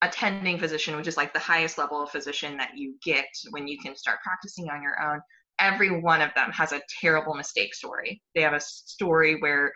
attending 0.02 0.58
physician, 0.58 0.96
which 0.96 1.06
is 1.06 1.16
like 1.16 1.32
the 1.32 1.38
highest 1.38 1.78
level 1.78 2.02
of 2.02 2.10
physician 2.10 2.56
that 2.56 2.76
you 2.76 2.94
get 3.04 3.26
when 3.50 3.66
you 3.66 3.78
can 3.78 3.96
start 3.96 4.18
practicing 4.22 4.68
on 4.68 4.82
your 4.82 5.00
own, 5.02 5.20
every 5.58 6.00
one 6.00 6.20
of 6.20 6.30
them 6.34 6.50
has 6.52 6.72
a 6.72 6.82
terrible 7.00 7.34
mistake 7.34 7.74
story. 7.74 8.22
They 8.34 8.42
have 8.42 8.52
a 8.52 8.60
story 8.60 9.40
where 9.40 9.72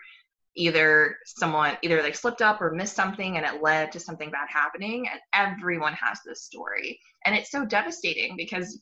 either 0.55 1.15
someone 1.25 1.77
either 1.81 2.01
they 2.01 2.11
slipped 2.11 2.41
up 2.41 2.61
or 2.61 2.71
missed 2.71 2.95
something 2.95 3.37
and 3.37 3.45
it 3.45 3.61
led 3.61 3.91
to 3.91 3.99
something 3.99 4.31
bad 4.31 4.47
happening 4.49 5.07
and 5.09 5.19
everyone 5.33 5.93
has 5.93 6.19
this 6.25 6.43
story. 6.43 6.99
And 7.25 7.35
it's 7.35 7.51
so 7.51 7.65
devastating 7.65 8.35
because 8.35 8.81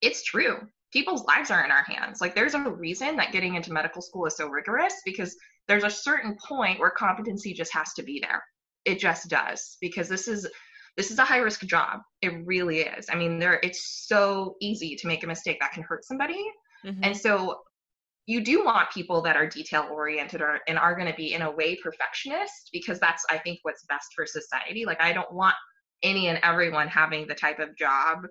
it's 0.00 0.22
true. 0.22 0.60
People's 0.92 1.24
lives 1.24 1.50
are 1.50 1.64
in 1.64 1.70
our 1.70 1.82
hands. 1.84 2.20
Like 2.20 2.34
there's 2.34 2.54
a 2.54 2.70
reason 2.70 3.16
that 3.16 3.32
getting 3.32 3.54
into 3.54 3.72
medical 3.72 4.02
school 4.02 4.26
is 4.26 4.36
so 4.36 4.48
rigorous 4.48 4.94
because 5.04 5.36
there's 5.66 5.84
a 5.84 5.90
certain 5.90 6.36
point 6.42 6.80
where 6.80 6.90
competency 6.90 7.52
just 7.52 7.72
has 7.74 7.92
to 7.94 8.02
be 8.02 8.20
there. 8.20 8.42
It 8.84 8.98
just 8.98 9.28
does 9.28 9.76
because 9.80 10.08
this 10.08 10.28
is 10.28 10.48
this 10.96 11.10
is 11.10 11.18
a 11.18 11.24
high 11.24 11.38
risk 11.38 11.64
job. 11.64 12.00
It 12.22 12.44
really 12.44 12.80
is. 12.80 13.06
I 13.10 13.16
mean, 13.16 13.38
there 13.38 13.60
it's 13.62 14.06
so 14.08 14.56
easy 14.60 14.96
to 14.96 15.06
make 15.06 15.22
a 15.22 15.26
mistake 15.26 15.58
that 15.60 15.72
can 15.72 15.82
hurt 15.82 16.04
somebody. 16.04 16.42
Mm-hmm. 16.84 17.04
And 17.04 17.16
so 17.16 17.60
you 18.26 18.42
do 18.42 18.64
want 18.64 18.90
people 18.90 19.22
that 19.22 19.36
are 19.36 19.46
detail 19.46 19.88
oriented 19.90 20.42
or, 20.42 20.60
and 20.68 20.78
are 20.78 20.94
going 20.94 21.08
to 21.08 21.16
be 21.16 21.32
in 21.32 21.42
a 21.42 21.50
way 21.50 21.76
perfectionist 21.76 22.68
because 22.72 23.00
that's 23.00 23.24
I 23.30 23.38
think 23.38 23.60
what's 23.62 23.84
best 23.84 24.08
for 24.14 24.26
society. 24.26 24.84
Like 24.84 25.00
I 25.00 25.12
don't 25.12 25.32
want 25.32 25.54
any 26.02 26.28
and 26.28 26.38
everyone 26.42 26.88
having 26.88 27.26
the 27.26 27.34
type 27.34 27.58
of 27.58 27.76
job 27.76 28.26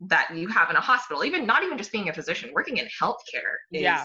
that 0.00 0.28
you 0.34 0.48
have 0.48 0.70
in 0.70 0.76
a 0.76 0.80
hospital. 0.80 1.24
Even 1.24 1.46
not 1.46 1.62
even 1.62 1.78
just 1.78 1.92
being 1.92 2.08
a 2.08 2.12
physician, 2.12 2.50
working 2.54 2.76
in 2.76 2.86
healthcare 3.00 3.56
is 3.72 3.82
yeah 3.82 4.04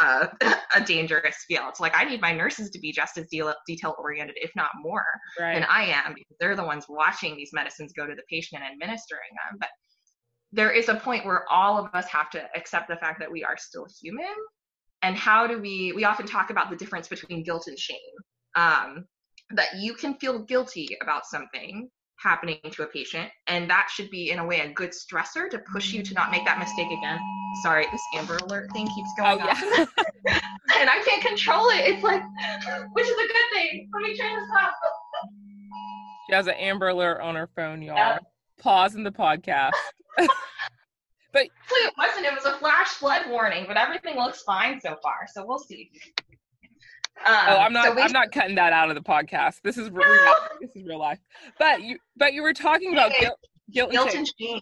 a, 0.00 0.28
a 0.74 0.80
dangerous 0.84 1.36
field. 1.48 1.66
It's 1.68 1.80
like 1.80 1.94
I 1.94 2.04
need 2.04 2.20
my 2.20 2.32
nurses 2.32 2.70
to 2.70 2.78
be 2.78 2.92
just 2.92 3.18
as 3.18 3.26
detail 3.28 3.94
oriented, 3.98 4.36
if 4.40 4.50
not 4.56 4.70
more, 4.80 5.04
right. 5.38 5.54
than 5.54 5.64
I 5.64 5.84
am, 5.84 6.14
because 6.14 6.36
they're 6.40 6.56
the 6.56 6.64
ones 6.64 6.86
watching 6.88 7.36
these 7.36 7.50
medicines 7.52 7.92
go 7.92 8.06
to 8.06 8.14
the 8.14 8.22
patient 8.30 8.62
and 8.62 8.72
administering 8.72 9.20
them. 9.32 9.58
But 9.58 9.68
there 10.52 10.70
is 10.70 10.88
a 10.88 10.94
point 10.94 11.24
where 11.24 11.44
all 11.50 11.78
of 11.78 11.94
us 11.94 12.06
have 12.08 12.30
to 12.30 12.42
accept 12.54 12.88
the 12.88 12.96
fact 12.96 13.18
that 13.20 13.30
we 13.30 13.44
are 13.44 13.56
still 13.56 13.86
human. 14.02 14.34
And 15.02 15.16
how 15.16 15.46
do 15.46 15.60
we? 15.60 15.92
We 15.94 16.04
often 16.04 16.26
talk 16.26 16.50
about 16.50 16.70
the 16.70 16.76
difference 16.76 17.08
between 17.08 17.42
guilt 17.42 17.64
and 17.66 17.78
shame. 17.78 17.96
Um, 18.54 19.06
that 19.50 19.76
you 19.78 19.94
can 19.94 20.14
feel 20.14 20.44
guilty 20.44 20.96
about 21.02 21.26
something 21.26 21.88
happening 22.22 22.58
to 22.70 22.82
a 22.82 22.86
patient 22.86 23.28
and 23.46 23.68
that 23.68 23.88
should 23.90 24.10
be 24.10 24.30
in 24.30 24.38
a 24.38 24.44
way 24.44 24.60
a 24.60 24.72
good 24.72 24.90
stressor 24.90 25.50
to 25.50 25.58
push 25.72 25.92
you 25.92 26.02
to 26.02 26.14
not 26.14 26.30
make 26.30 26.44
that 26.44 26.58
mistake 26.58 26.86
again. 26.86 27.18
Sorry 27.62 27.86
this 27.90 28.02
amber 28.14 28.36
alert 28.36 28.70
thing 28.72 28.86
keeps 28.86 29.10
oh, 29.20 29.36
going 29.36 29.40
oh, 29.42 29.86
yeah. 30.26 30.40
and 30.78 30.88
i 30.88 31.02
can't 31.04 31.22
control 31.22 31.68
it. 31.68 31.80
It's 31.88 32.02
like 32.02 32.22
which 32.92 33.06
is 33.06 33.12
a 33.12 33.26
good 33.26 33.48
thing. 33.52 33.90
Let 33.92 34.02
me 34.02 34.16
turn 34.16 34.34
this 34.34 34.48
off. 34.58 34.72
She 36.28 36.34
has 36.34 36.46
an 36.46 36.54
amber 36.54 36.88
alert 36.88 37.20
on 37.20 37.34
her 37.34 37.48
phone 37.56 37.82
y'all. 37.82 37.96
Yeah. 37.96 38.18
pause 38.58 38.94
in 38.94 39.04
the 39.04 39.12
podcast. 39.12 39.72
But 41.32 41.44
it 41.44 41.94
wasn't 41.96 42.26
it 42.26 42.34
was 42.34 42.44
a 42.44 42.58
flash 42.58 42.88
flood 42.88 43.22
warning 43.30 43.64
but 43.66 43.78
everything 43.78 44.16
looks 44.16 44.42
fine 44.42 44.78
so 44.78 44.98
far 45.02 45.26
so 45.32 45.46
we'll 45.46 45.58
see 45.58 45.90
um, 47.26 47.36
oh, 47.48 47.56
I'm 47.56 47.72
not. 47.72 47.96
So 47.96 48.02
I'm 48.02 48.12
not 48.12 48.32
cutting 48.32 48.56
that 48.56 48.72
out 48.72 48.88
of 48.88 48.94
the 48.94 49.02
podcast. 49.02 49.60
This 49.62 49.78
is 49.78 49.90
real. 49.90 50.34
this 50.60 50.70
is 50.74 50.82
real 50.84 50.98
life. 50.98 51.18
But 51.58 51.82
you, 51.82 51.98
but 52.16 52.32
you 52.32 52.42
were 52.42 52.52
talking 52.52 52.92
about 52.92 53.12
guilt, 53.18 53.38
guilt, 53.70 53.92
guilt 53.92 54.14
and 54.14 54.30
shame, 54.40 54.60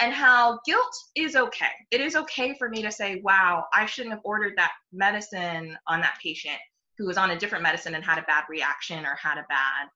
and 0.00 0.12
how 0.12 0.58
guilt 0.66 0.94
is 1.16 1.36
okay. 1.36 1.72
It 1.90 2.00
is 2.00 2.16
okay 2.16 2.54
for 2.58 2.68
me 2.68 2.82
to 2.82 2.90
say, 2.90 3.20
"Wow, 3.22 3.64
I 3.72 3.86
shouldn't 3.86 4.14
have 4.14 4.22
ordered 4.24 4.54
that 4.56 4.72
medicine 4.92 5.76
on 5.86 6.00
that 6.00 6.18
patient 6.22 6.58
who 6.98 7.06
was 7.06 7.16
on 7.16 7.30
a 7.30 7.38
different 7.38 7.62
medicine 7.62 7.94
and 7.94 8.04
had 8.04 8.18
a 8.18 8.22
bad 8.22 8.44
reaction 8.48 9.04
or 9.04 9.16
had 9.16 9.38
a 9.38 9.46
bad 9.48 9.88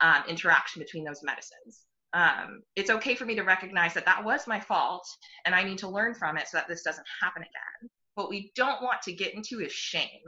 um, 0.00 0.28
interaction 0.28 0.80
between 0.80 1.04
those 1.04 1.20
medicines." 1.22 1.86
Um, 2.12 2.62
it's 2.76 2.90
okay 2.90 3.16
for 3.16 3.24
me 3.24 3.34
to 3.34 3.42
recognize 3.42 3.92
that 3.94 4.06
that 4.06 4.24
was 4.24 4.46
my 4.46 4.60
fault, 4.60 5.06
and 5.46 5.54
I 5.54 5.64
need 5.64 5.78
to 5.78 5.88
learn 5.88 6.14
from 6.14 6.36
it 6.36 6.46
so 6.48 6.58
that 6.58 6.68
this 6.68 6.82
doesn't 6.82 7.06
happen 7.20 7.42
again. 7.42 7.90
What 8.14 8.30
we 8.30 8.52
don't 8.54 8.82
want 8.82 9.02
to 9.02 9.12
get 9.12 9.34
into 9.34 9.60
is 9.60 9.72
shame 9.72 10.20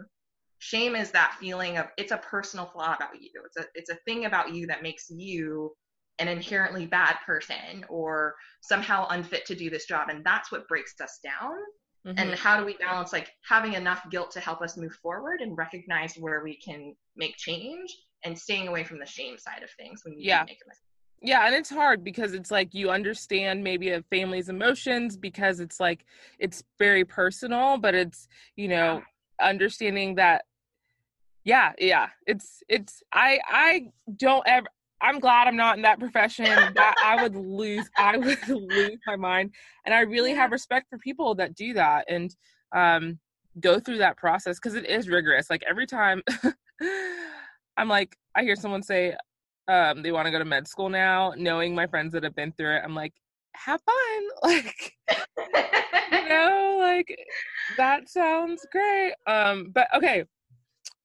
shame 0.59 0.97
is 0.97 1.11
that 1.11 1.37
feeling 1.41 1.77
of 1.77 1.87
it's 1.97 2.13
a 2.13 2.19
personal 2.19 2.67
flaw 2.67 2.95
about 2.95 3.21
you 3.21 3.31
it's 3.45 3.57
a 3.57 3.65
it's 3.75 3.91
a 3.91 3.97
thing 4.07 4.25
about 4.25 4.55
you 4.55 4.67
that 4.67 4.83
makes 4.83 5.11
you 5.11 5.73
an 6.19 6.29
inherently 6.29 6.87
bad 6.87 7.17
person 7.27 7.85
or 7.89 8.35
somehow 8.63 9.07
unfit 9.11 9.45
to 9.47 9.55
do 9.55 9.69
this 9.69 9.87
job 9.87 10.09
and 10.09 10.25
that's 10.25 10.51
what 10.51 10.67
breaks 10.69 10.95
us 11.01 11.19
down 11.23 11.53
mm-hmm. 12.07 12.19
and 12.19 12.35
how 12.39 12.59
do 12.59 12.65
we 12.65 12.77
balance 12.79 13.13
like 13.13 13.31
having 13.47 13.75
enough 13.75 14.03
guilt 14.11 14.31
to 14.31 14.41
help 14.41 14.63
us 14.63 14.77
move 14.77 14.95
forward 15.03 15.41
and 15.41 15.59
recognize 15.59 16.15
where 16.15 16.43
we 16.43 16.57
can 16.57 16.95
make 17.17 17.37
change 17.37 17.95
and 18.25 18.39
staying 18.39 18.67
away 18.67 18.83
from 18.83 18.99
the 18.99 19.07
shame 19.07 19.37
side 19.37 19.63
of 19.63 19.71
things 19.79 20.01
when 20.05 20.15
you 20.15 20.27
yeah. 20.27 20.45
make 20.47 20.59
a 20.65 20.69
mistake 20.69 20.83
yeah 21.23 21.47
and 21.47 21.55
it's 21.55 21.71
hard 21.71 22.03
because 22.03 22.33
it's 22.33 22.51
like 22.51 22.75
you 22.75 22.91
understand 22.91 23.63
maybe 23.63 23.91
a 23.91 24.03
family's 24.11 24.49
emotions 24.49 25.17
because 25.17 25.61
it's 25.61 25.81
like 25.81 26.07
it's 26.39 26.63
very 26.79 27.05
personal 27.05 27.77
but 27.77 27.95
it's 27.95 28.27
you 28.57 28.69
know. 28.69 29.03
Understanding 29.41 30.17
that 30.17 30.45
yeah 31.45 31.73
yeah 31.79 32.09
it's 32.27 32.63
it's 32.69 33.03
i 33.13 33.39
i 33.49 33.87
don't 34.17 34.43
ever 34.47 34.67
i'm 35.01 35.21
glad 35.21 35.47
i'm 35.47 35.57
not 35.57 35.77
in 35.77 35.83
that 35.83 35.99
profession 35.99 36.47
that 36.75 36.97
i 37.05 37.21
would 37.23 37.37
lose 37.37 37.89
i 37.97 38.17
would 38.17 38.49
lose 38.49 38.99
my 39.07 39.17
mind. 39.17 39.53
And 39.85 39.95
i 39.95 40.01
really 40.01 40.35
have 40.35 40.51
respect 40.53 40.89
for 40.91 40.99
people 40.99 41.35
that 41.37 41.55
do 41.55 41.75
that 41.75 42.07
and 42.09 42.35
um 42.75 43.19
go 43.61 43.79
through 43.79 43.99
that 43.99 44.19
process 44.19 44.59
because 44.59 44.75
it 44.75 44.85
is 44.85 45.09
rigorous. 45.09 45.49
Like 45.49 45.65
every 45.67 45.87
time 45.87 46.23
i'm 47.79 47.89
like 47.89 48.17
i 48.35 48.43
hear 48.43 48.57
someone 48.57 48.83
say 48.83 49.17
um 49.69 50.03
they 50.03 50.13
want 50.13 50.27
to 50.27 50.31
go 50.31 50.39
to 50.39 50.45
med 50.45 50.69
school 50.69 50.91
now 50.91 51.33
knowing 51.37 51.75
my 51.75 51.87
friends 51.87 52.13
that 52.13 52.23
have 52.23 52.35
been 52.35 52.53
through 52.53 52.77
it 52.77 52.83
i'm 52.85 52.95
like 52.95 53.15
have 53.57 53.81
fun. 53.83 53.95
Like 54.43 54.93
you 56.13 56.29
know 56.29 56.76
like 57.09 57.19
that 57.77 58.09
sounds 58.09 58.67
great 58.71 59.13
um 59.27 59.71
but 59.73 59.89
okay 59.95 60.25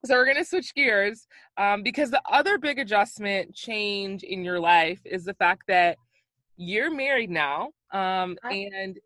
so 0.05 0.15
we're 0.15 0.25
gonna 0.25 0.43
switch 0.43 0.73
gears 0.73 1.27
um 1.57 1.83
because 1.83 2.11
the 2.11 2.21
other 2.29 2.57
big 2.57 2.79
adjustment 2.79 3.53
change 3.53 4.23
in 4.23 4.43
your 4.43 4.59
life 4.59 4.99
is 5.05 5.25
the 5.25 5.33
fact 5.35 5.63
that 5.67 5.97
you're 6.57 6.91
married 6.91 7.29
now 7.29 7.69
um 7.93 8.37
and 8.49 8.99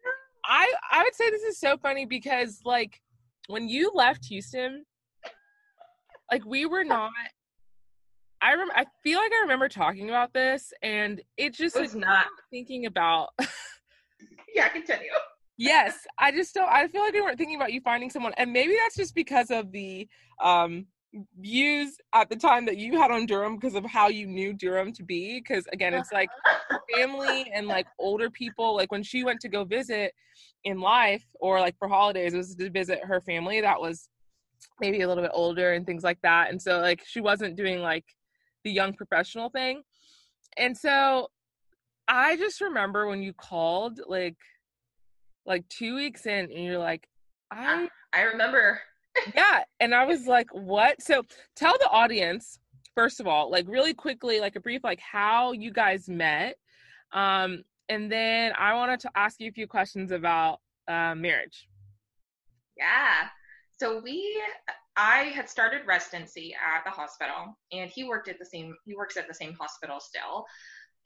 i 0.45 0.71
i 0.91 1.03
would 1.03 1.15
say 1.15 1.29
this 1.29 1.43
is 1.43 1.59
so 1.59 1.77
funny 1.77 2.05
because 2.05 2.59
like 2.65 3.01
when 3.47 3.67
you 3.67 3.91
left 3.93 4.25
houston 4.25 4.83
like 6.31 6.45
we 6.45 6.65
were 6.65 6.83
not 6.83 7.11
I 8.41 8.53
rem- 8.53 8.69
I 8.75 8.85
feel 9.01 9.17
like 9.17 9.31
I 9.31 9.41
remember 9.41 9.67
talking 9.67 10.09
about 10.09 10.31
this, 10.31 10.71
and 10.83 11.19
it 11.35 11.55
just 11.55 11.75
it 11.75 11.81
was 11.81 11.95
not 11.95 12.27
thinking 12.51 12.85
about. 12.85 13.29
yeah, 14.53 14.65
I 14.65 14.69
can 14.69 14.83
tell 14.85 15.01
you. 15.01 15.11
Yes, 15.57 16.05
I 16.17 16.31
just 16.31 16.53
don't. 16.53 16.69
I 16.69 16.87
feel 16.87 17.01
like 17.01 17.13
we 17.13 17.21
weren't 17.21 17.37
thinking 17.37 17.55
about 17.55 17.73
you 17.73 17.81
finding 17.81 18.09
someone, 18.09 18.33
and 18.37 18.51
maybe 18.51 18.75
that's 18.81 18.95
just 18.95 19.15
because 19.15 19.51
of 19.51 19.71
the 19.71 20.07
um 20.43 20.85
views 21.39 21.97
at 22.13 22.29
the 22.29 22.35
time 22.35 22.65
that 22.65 22.77
you 22.77 22.99
had 22.99 23.11
on 23.11 23.25
Durham 23.25 23.55
because 23.55 23.75
of 23.75 23.85
how 23.85 24.09
you 24.09 24.27
knew 24.27 24.53
Durham 24.53 24.91
to 24.93 25.03
be. 25.03 25.39
Because 25.39 25.65
again, 25.71 25.93
it's 25.93 26.11
like 26.11 26.29
family 26.93 27.49
and 27.53 27.67
like 27.67 27.87
older 27.99 28.29
people. 28.29 28.75
Like 28.75 28.91
when 28.91 29.03
she 29.03 29.23
went 29.23 29.39
to 29.41 29.49
go 29.49 29.63
visit 29.63 30.13
in 30.63 30.79
life 30.79 31.23
or 31.39 31.59
like 31.59 31.77
for 31.77 31.87
holidays, 31.87 32.33
it 32.33 32.37
was 32.37 32.55
to 32.55 32.69
visit 32.69 32.99
her 33.03 33.21
family 33.21 33.61
that 33.61 33.79
was 33.79 34.09
maybe 34.79 35.01
a 35.01 35.07
little 35.07 35.23
bit 35.23 35.31
older 35.33 35.73
and 35.73 35.85
things 35.85 36.03
like 36.03 36.21
that. 36.23 36.49
And 36.49 36.61
so 36.61 36.79
like 36.79 37.03
she 37.05 37.21
wasn't 37.21 37.55
doing 37.55 37.81
like 37.81 38.05
the 38.63 38.71
young 38.71 38.93
professional 38.93 39.49
thing. 39.49 39.83
And 40.57 40.77
so 40.77 41.29
I 42.07 42.37
just 42.37 42.61
remember 42.61 43.07
when 43.07 43.23
you 43.23 43.33
called 43.33 43.99
like 44.07 44.37
like 45.45 45.67
2 45.69 45.95
weeks 45.95 46.25
in 46.25 46.51
and 46.51 46.63
you're 46.63 46.77
like 46.77 47.07
I 47.51 47.87
I 48.13 48.21
remember. 48.23 48.81
yeah, 49.35 49.63
and 49.79 49.93
I 49.93 50.05
was 50.05 50.27
like 50.27 50.47
what? 50.53 51.01
So 51.01 51.23
tell 51.55 51.77
the 51.79 51.89
audience 51.89 52.59
first 52.95 53.19
of 53.19 53.27
all, 53.27 53.51
like 53.51 53.65
really 53.67 53.93
quickly 53.93 54.39
like 54.39 54.55
a 54.55 54.59
brief 54.59 54.83
like 54.83 54.99
how 54.99 55.51
you 55.51 55.71
guys 55.71 56.09
met. 56.09 56.55
Um 57.11 57.63
and 57.89 58.11
then 58.11 58.51
I 58.57 58.73
wanted 58.73 58.99
to 59.01 59.11
ask 59.15 59.39
you 59.39 59.49
a 59.49 59.51
few 59.51 59.67
questions 59.67 60.11
about 60.11 60.59
uh, 60.87 61.15
marriage. 61.15 61.67
Yeah. 62.77 63.27
So 63.79 64.01
we 64.03 64.41
I 64.97 65.23
had 65.23 65.49
started 65.49 65.85
residency 65.85 66.55
at 66.55 66.83
the 66.85 66.89
hospital, 66.89 67.57
and 67.71 67.89
he 67.89 68.05
worked 68.05 68.29
at 68.29 68.39
the 68.39 68.45
same. 68.45 68.75
He 68.85 68.95
works 68.95 69.17
at 69.17 69.27
the 69.27 69.33
same 69.33 69.53
hospital 69.53 69.99
still, 69.99 70.45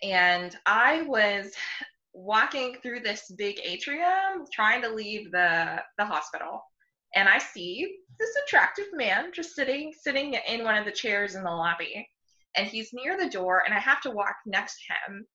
and 0.04 0.56
I 0.65 1.02
was 1.04 1.52
walking 2.19 2.75
through 2.82 2.99
this 2.99 3.32
big 3.38 3.60
atrium 3.63 4.45
trying 4.53 4.82
to 4.82 4.89
leave 4.89 5.32
the 5.32 5.82
the 5.97 6.05
hospital, 6.05 6.62
and 7.15 7.27
I 7.29 7.38
see 7.38 7.97
this 8.19 8.36
attractive 8.45 8.88
man 8.93 9.32
just 9.34 9.55
sitting 9.55 9.93
sitting 9.99 10.36
in 10.47 10.63
one 10.63 10.77
of 10.77 10.86
the 10.86 10.91
chairs 10.91 11.36
in 11.36 11.43
the 11.43 11.49
lobby, 11.49 12.08
and 12.55 12.67
he's 12.67 12.93
near 12.93 13.17
the 13.17 13.29
door, 13.29 13.63
and 13.65 13.73
I 13.73 13.79
have 13.79 14.01
to 14.01 14.12
walk 14.12 14.36
next 14.45 14.79
to 14.86 14.93
him. 14.93 15.25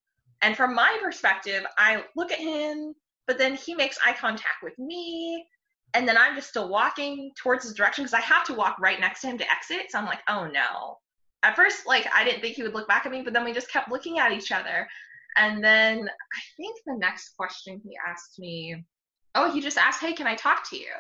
And 0.43 0.57
from 0.57 0.75
my 0.75 0.99
perspective, 1.03 1.65
I 1.79 2.05
look 2.17 2.31
at 2.31 2.39
him, 2.39 2.95
but 3.27 3.39
then 3.39 3.55
he 3.55 3.75
makes 3.75 3.99
eye 4.05 4.13
contact 4.13 4.63
with 4.63 4.79
me 4.79 5.47
and 5.95 6.09
then 6.09 6.19
I'm 6.19 6.35
just 6.35 6.49
still 6.49 6.69
walking 6.69 7.31
towards 7.37 7.65
his 7.65 7.73
direction 7.73 8.05
because 8.05 8.15
I 8.15 8.21
have 8.21 8.45
to 8.47 8.55
walk 8.55 8.77
right 8.81 9.01
next 9.01 9.21
to 9.21 9.29
him 9.29 9.39
to 9.39 9.51
exit. 9.51 9.91
So 9.91 9.99
I'm 9.99 10.07
like, 10.07 10.23
oh 10.29 10.49
no. 10.53 10.99
At 11.45 11.57
first, 11.57 11.87
like 11.87 12.07
I 12.13 12.25
didn't 12.25 12.41
think 12.41 12.57
he 12.57 12.63
would 12.63 12.75
look 12.75 12.89
back 12.89 13.07
at 13.07 13.13
me, 13.13 13.23
but 13.23 13.33
then 13.33 13.45
we 13.45 13.53
just 13.53 13.71
kept 13.71 13.91
looking 13.91 14.19
at 14.19 14.33
each 14.33 14.51
other. 14.51 14.89
And 15.37 15.63
then 15.63 16.09
I 16.09 16.41
think 16.57 16.77
the 16.87 16.97
next 16.97 17.31
question 17.37 17.81
he 17.85 17.97
asked 18.09 18.39
me, 18.39 18.85
oh, 19.35 19.51
he 19.51 19.61
just 19.61 19.79
asked, 19.79 20.01
hey, 20.01 20.13
can 20.13 20.27
I 20.27 20.35
talk 20.35 20.69
to 20.71 20.77
you? 20.77 20.93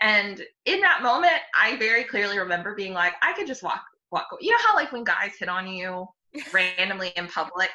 And 0.00 0.40
in 0.64 0.80
that 0.80 1.02
moment, 1.02 1.40
I 1.58 1.76
very 1.76 2.04
clearly 2.04 2.38
remember 2.38 2.74
being 2.74 2.92
like, 2.92 3.14
I 3.22 3.32
could 3.32 3.46
just 3.46 3.62
walk, 3.62 3.82
walk. 4.10 4.26
You 4.40 4.52
know 4.52 4.58
how 4.66 4.74
like 4.74 4.92
when 4.92 5.04
guys 5.04 5.32
hit 5.38 5.48
on 5.48 5.66
you 5.66 6.06
randomly 6.52 7.12
in 7.16 7.26
public, 7.28 7.70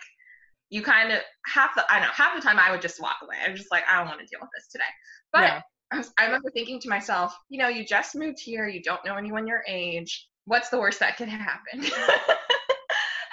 you 0.69 0.81
kind 0.81 1.11
of 1.11 1.19
half 1.45 1.75
the 1.75 1.83
I 1.89 1.99
know 1.99 2.07
half 2.11 2.35
the 2.35 2.41
time 2.41 2.57
I 2.59 2.71
would 2.71 2.81
just 2.81 2.99
walk 2.99 3.17
away. 3.23 3.35
I'm 3.45 3.55
just 3.55 3.71
like, 3.71 3.83
I 3.89 3.97
don't 3.97 4.07
want 4.07 4.19
to 4.19 4.25
deal 4.25 4.39
with 4.41 4.49
this 4.55 4.67
today. 4.67 4.83
But 5.31 5.43
yeah. 5.43 5.61
I 6.17 6.25
remember 6.25 6.49
thinking 6.51 6.79
to 6.81 6.89
myself, 6.89 7.37
you 7.49 7.59
know, 7.59 7.67
you 7.67 7.85
just 7.85 8.15
moved 8.15 8.39
here, 8.39 8.67
you 8.67 8.81
don't 8.81 9.05
know 9.05 9.15
anyone 9.15 9.47
your 9.47 9.63
age. 9.67 10.27
What's 10.45 10.69
the 10.69 10.79
worst 10.79 10.99
that 10.99 11.17
could 11.17 11.29
happen? 11.29 11.85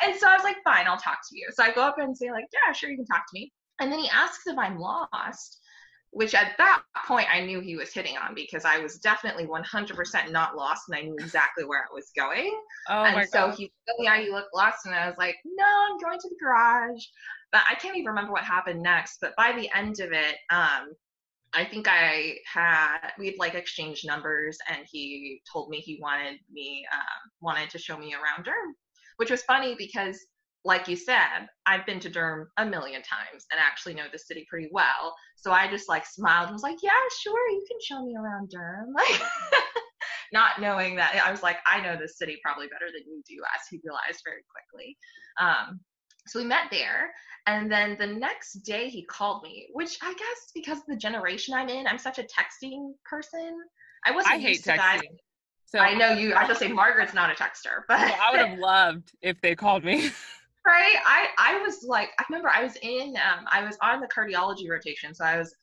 and 0.02 0.18
so 0.18 0.28
I 0.28 0.34
was 0.34 0.44
like, 0.44 0.56
fine, 0.64 0.86
I'll 0.86 0.96
talk 0.96 1.18
to 1.28 1.38
you. 1.38 1.46
So 1.52 1.62
I 1.62 1.72
go 1.72 1.82
up 1.82 1.98
and 1.98 2.16
say, 2.16 2.30
like, 2.30 2.46
yeah, 2.52 2.72
sure, 2.72 2.90
you 2.90 2.96
can 2.96 3.06
talk 3.06 3.24
to 3.28 3.34
me. 3.34 3.52
And 3.80 3.90
then 3.90 3.98
he 3.98 4.08
asks 4.10 4.46
if 4.46 4.58
I'm 4.58 4.78
lost, 4.78 5.58
which 6.10 6.34
at 6.34 6.52
that 6.58 6.82
point 7.06 7.26
I 7.32 7.40
knew 7.40 7.60
he 7.60 7.76
was 7.76 7.92
hitting 7.92 8.16
on 8.16 8.34
because 8.34 8.64
I 8.64 8.78
was 8.78 8.98
definitely 8.98 9.46
100% 9.46 10.30
not 10.30 10.56
lost 10.56 10.84
and 10.88 10.96
I 10.96 11.02
knew 11.02 11.16
exactly 11.18 11.64
where 11.64 11.80
I 11.80 11.94
was 11.94 12.10
going. 12.16 12.52
Oh 12.88 13.04
and 13.04 13.28
so 13.28 13.46
God. 13.46 13.54
he 13.56 13.72
said, 13.86 13.94
yeah, 13.98 14.18
you 14.18 14.32
look 14.32 14.46
lost. 14.54 14.86
And 14.86 14.94
I 14.94 15.06
was 15.06 15.16
like, 15.18 15.36
no, 15.44 15.64
I'm 15.64 15.98
going 15.98 16.18
to 16.18 16.28
the 16.28 16.36
garage. 16.40 17.02
But 17.50 17.62
I 17.68 17.74
can't 17.74 17.96
even 17.96 18.08
remember 18.08 18.32
what 18.32 18.44
happened 18.44 18.82
next. 18.82 19.18
But 19.20 19.34
by 19.36 19.52
the 19.52 19.70
end 19.74 20.00
of 20.00 20.12
it, 20.12 20.36
um, 20.50 20.94
I 21.54 21.64
think 21.64 21.86
I 21.88 22.36
had 22.50 23.10
we'd 23.18 23.38
like 23.38 23.54
exchanged 23.54 24.06
numbers, 24.06 24.56
and 24.68 24.86
he 24.90 25.42
told 25.52 25.68
me 25.68 25.78
he 25.78 25.98
wanted 26.00 26.38
me 26.50 26.86
um, 26.92 27.30
wanted 27.40 27.68
to 27.70 27.78
show 27.78 27.96
me 27.98 28.14
around 28.14 28.44
Durham, 28.44 28.74
which 29.16 29.30
was 29.30 29.42
funny 29.42 29.74
because, 29.76 30.18
like 30.64 30.88
you 30.88 30.96
said, 30.96 31.46
I've 31.66 31.86
been 31.86 32.00
to 32.00 32.08
Durham 32.08 32.48
a 32.56 32.66
million 32.66 33.02
times 33.02 33.46
and 33.50 33.60
actually 33.60 33.94
know 33.94 34.06
the 34.12 34.18
city 34.18 34.46
pretty 34.48 34.68
well. 34.72 35.14
So 35.36 35.50
I 35.50 35.68
just 35.68 35.88
like 35.88 36.06
smiled 36.06 36.46
and 36.46 36.54
was 36.54 36.62
like, 36.62 36.78
"Yeah, 36.82 36.90
sure, 37.20 37.50
you 37.50 37.64
can 37.68 37.78
show 37.82 38.04
me 38.04 38.14
around 38.16 38.50
Durham." 38.50 38.94
Like, 38.96 39.22
not 40.32 40.62
knowing 40.62 40.96
that 40.96 41.20
I 41.24 41.30
was 41.30 41.42
like, 41.42 41.58
"I 41.66 41.82
know 41.82 41.96
this 41.96 42.16
city 42.16 42.38
probably 42.42 42.66
better 42.66 42.86
than 42.86 43.02
you 43.06 43.22
do," 43.28 43.42
as 43.54 43.68
he 43.70 43.80
realized 43.84 44.22
very 44.24 44.42
quickly. 44.50 44.96
Um, 45.38 45.80
so 46.26 46.38
we 46.38 46.46
met 46.46 46.70
there. 46.70 47.12
And 47.46 47.70
then 47.70 47.96
the 47.98 48.06
next 48.06 48.60
day 48.60 48.88
he 48.88 49.04
called 49.04 49.42
me, 49.42 49.68
which 49.72 49.98
I 50.00 50.12
guess 50.14 50.50
because 50.54 50.78
of 50.78 50.86
the 50.86 50.96
generation 50.96 51.54
I'm 51.54 51.68
in, 51.68 51.86
I'm 51.86 51.98
such 51.98 52.18
a 52.18 52.22
texting 52.22 52.92
person. 53.04 53.56
I 54.06 54.12
wasn't 54.12 54.34
I 54.34 54.38
used 54.38 54.64
to 54.64 54.70
texting. 54.70 54.76
that. 54.76 55.00
So 55.72 55.78
I 55.78 55.94
know 55.94 56.12
you. 56.12 56.34
I 56.34 56.46
just 56.46 56.60
say 56.60 56.68
Margaret's 56.68 57.14
not 57.14 57.30
a 57.30 57.34
texter, 57.34 57.80
but 57.88 57.98
well, 57.98 58.18
I 58.20 58.30
would 58.30 58.46
have 58.46 58.58
loved 58.58 59.12
if 59.22 59.40
they 59.40 59.54
called 59.54 59.84
me. 59.84 60.10
right. 60.66 60.96
I 61.06 61.28
I 61.38 61.62
was 61.62 61.82
like, 61.82 62.10
I 62.18 62.24
remember 62.28 62.50
I 62.50 62.62
was 62.62 62.76
in, 62.82 63.16
um, 63.16 63.46
I 63.50 63.64
was 63.64 63.78
on 63.82 64.00
the 64.02 64.06
cardiology 64.06 64.68
rotation, 64.68 65.14
so 65.14 65.24
I 65.24 65.38
was 65.38 65.54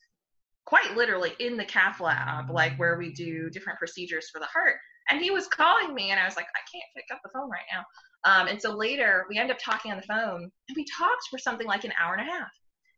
quite 0.66 0.96
literally 0.98 1.34
in 1.40 1.58
the 1.58 1.66
cath 1.66 2.02
lab, 2.02 2.50
like 2.50 2.76
where 2.80 2.98
we 2.98 3.14
do 3.14 3.52
different 3.52 3.78
procedures 3.78 4.32
for 4.32 4.40
the 4.40 4.48
heart. 4.48 4.78
And 5.12 5.22
he 5.22 5.30
was 5.30 5.48
calling 5.48 5.94
me, 5.94 6.10
and 6.10 6.20
I 6.20 6.26
was 6.26 6.36
like, 6.36 6.48
I 6.56 6.62
can't 6.72 6.90
pick 6.96 7.06
up 7.14 7.20
the 7.24 7.30
phone 7.32 7.50
right 7.52 7.62
now. 7.72 7.84
Um, 8.24 8.48
and 8.48 8.60
so 8.60 8.76
later 8.76 9.28
we 9.30 9.38
end 9.38 9.52
up 9.52 9.60
talking 9.64 9.92
on 9.92 9.98
the 9.98 10.04
phone 10.04 10.42
and 10.42 10.76
we 10.76 10.86
talked 10.86 11.28
for 11.30 11.38
something 11.38 11.68
like 11.68 11.84
an 11.84 11.94
hour 12.02 12.16
and 12.16 12.28
a 12.28 12.32
half. 12.32 12.50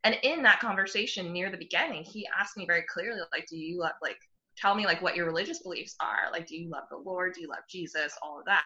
And 0.06 0.18
in 0.24 0.42
that 0.44 0.62
conversation 0.62 1.34
near 1.34 1.52
the 1.52 1.58
beginning, 1.58 2.04
he 2.04 2.26
asked 2.40 2.56
me 2.56 2.66
very 2.66 2.86
clearly, 2.92 3.20
like, 3.34 3.48
do 3.50 3.58
you 3.58 3.80
love, 3.82 3.92
like, 4.02 4.18
tell 4.62 4.76
me 4.76 4.86
like 4.86 5.02
what 5.02 5.16
your 5.16 5.26
religious 5.26 5.64
beliefs 5.64 5.96
are? 6.00 6.32
Like, 6.32 6.48
do 6.48 6.56
you 6.56 6.70
love 6.70 6.84
the 6.90 6.98
Lord? 6.98 7.34
Do 7.34 7.42
you 7.42 7.50
love 7.50 7.64
Jesus? 7.70 8.14
All 8.22 8.40
of 8.40 8.46
that. 8.46 8.64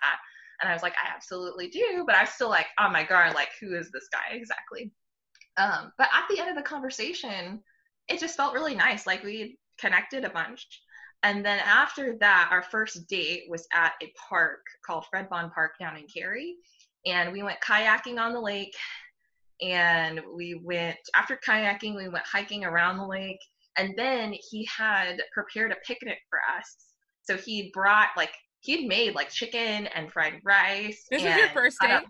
And 0.62 0.70
I 0.70 0.74
was 0.74 0.84
like, 0.84 0.94
I 0.94 1.14
absolutely 1.14 1.70
do. 1.70 2.04
But 2.06 2.16
I 2.16 2.22
was 2.22 2.30
still 2.30 2.50
like 2.50 2.68
on 2.80 2.94
my 2.94 3.04
guard, 3.04 3.34
like, 3.34 3.50
who 3.60 3.76
is 3.76 3.92
this 3.92 4.08
guy 4.12 4.36
exactly? 4.36 4.92
Um, 5.58 5.92
but 5.98 6.10
at 6.14 6.26
the 6.30 6.40
end 6.40 6.50
of 6.50 6.56
the 6.56 6.62
conversation, 6.62 7.62
it 8.08 8.20
just 8.20 8.38
felt 8.38 8.54
really 8.54 8.76
nice. 8.76 9.08
Like 9.08 9.24
we 9.24 9.58
connected 9.80 10.26
a 10.26 10.30
bunch. 10.30 10.68
And 11.24 11.44
then 11.44 11.60
after 11.60 12.18
that, 12.20 12.50
our 12.52 12.62
first 12.62 13.08
date 13.08 13.44
was 13.50 13.68
at 13.74 13.94
a 14.04 14.12
park 14.30 14.60
called 14.86 15.06
Fred 15.10 15.30
Bond 15.30 15.52
Park 15.54 15.72
down 15.80 15.98
in 15.98 16.06
Cary. 16.08 16.56
And 17.06 17.32
we 17.32 17.42
went 17.42 17.60
kayaking 17.62 18.20
on 18.20 18.34
the 18.34 18.40
lake. 18.40 18.76
And 19.62 20.22
we 20.36 20.60
went, 20.64 20.98
after 21.16 21.40
kayaking, 21.44 21.96
we 21.96 22.10
went 22.10 22.26
hiking 22.26 22.66
around 22.66 22.98
the 22.98 23.08
lake. 23.08 23.40
And 23.78 23.94
then 23.98 24.34
he 24.50 24.66
had 24.66 25.22
prepared 25.34 25.72
a 25.72 25.78
picnic 25.86 26.20
for 26.30 26.40
us. 26.58 26.76
So 27.24 27.38
he 27.38 27.72
brought, 27.74 28.10
like, 28.16 28.32
he'd 28.62 28.88
made 28.88 29.16
like 29.16 29.30
chicken 29.30 29.88
and 29.88 30.12
fried 30.12 30.40
rice. 30.44 31.06
This 31.10 31.24
is 31.24 31.38
your 31.38 31.50
first 31.50 31.78
date? 31.82 32.04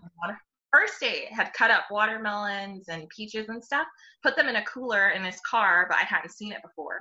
First 0.72 1.00
date 1.00 1.32
had 1.32 1.52
cut 1.52 1.70
up 1.70 1.84
watermelons 1.90 2.88
and 2.88 3.08
peaches 3.08 3.48
and 3.48 3.64
stuff, 3.64 3.86
put 4.22 4.36
them 4.36 4.48
in 4.48 4.56
a 4.56 4.64
cooler 4.64 5.10
in 5.10 5.24
his 5.24 5.40
car, 5.48 5.86
but 5.88 5.96
I 5.96 6.02
hadn't 6.02 6.32
seen 6.32 6.52
it 6.52 6.62
before. 6.62 7.00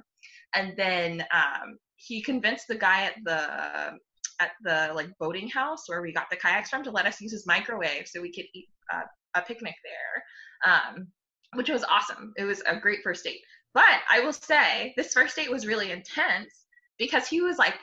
And 0.54 0.74
then 0.78 1.26
um, 1.34 1.78
he 1.96 2.22
convinced 2.22 2.68
the 2.68 2.76
guy 2.76 3.06
at 3.06 3.16
the 3.24 3.98
at 4.42 4.52
the 4.64 4.92
like 4.94 5.10
boating 5.20 5.48
house 5.50 5.84
where 5.88 6.02
we 6.02 6.14
got 6.14 6.30
the 6.30 6.36
kayaks 6.36 6.70
from 6.70 6.84
to 6.84 6.92
let 6.92 7.06
us 7.06 7.22
use 7.22 7.32
his 7.32 7.48
microwave 7.48 8.06
so 8.06 8.22
we 8.22 8.34
could 8.34 8.46
eat 8.54 8.68
uh, 8.94 9.02
a 9.36 9.42
picnic 9.42 9.76
there, 9.84 10.74
um, 10.74 11.08
which 11.54 11.70
was 11.70 11.84
awesome. 11.86 12.34
It 12.38 12.44
was 12.44 12.62
a 12.68 12.80
great 12.80 13.00
first 13.04 13.24
date. 13.24 13.40
But 13.76 14.00
I 14.10 14.22
will 14.22 14.34
say 14.34 14.94
this 14.98 15.14
first 15.14 15.36
date 15.36 15.52
was 15.52 15.68
really 15.68 15.92
intense 15.92 16.66
because 16.98 17.28
he 17.28 17.42
was 17.42 17.58
like 17.58 17.76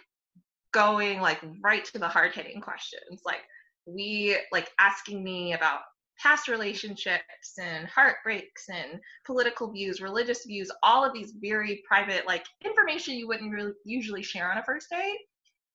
going 0.72 1.20
like 1.20 1.38
right 1.62 1.84
to 1.84 1.98
the 1.98 2.08
hard 2.08 2.34
hitting 2.34 2.60
questions, 2.60 3.20
like 3.24 3.42
we 3.86 4.36
like 4.50 4.70
asking 4.80 5.22
me 5.22 5.52
about 5.52 5.80
past 6.18 6.48
relationships 6.48 7.58
and 7.60 7.86
heartbreaks 7.88 8.66
and 8.68 9.00
political 9.26 9.70
views, 9.70 10.00
religious 10.00 10.46
views, 10.46 10.70
all 10.82 11.04
of 11.04 11.12
these 11.12 11.34
very 11.40 11.82
private, 11.86 12.26
like 12.26 12.46
information 12.64 13.16
you 13.16 13.28
wouldn't 13.28 13.52
really 13.52 13.72
usually 13.84 14.22
share 14.22 14.50
on 14.50 14.58
a 14.58 14.64
first 14.64 14.88
date, 14.90 15.18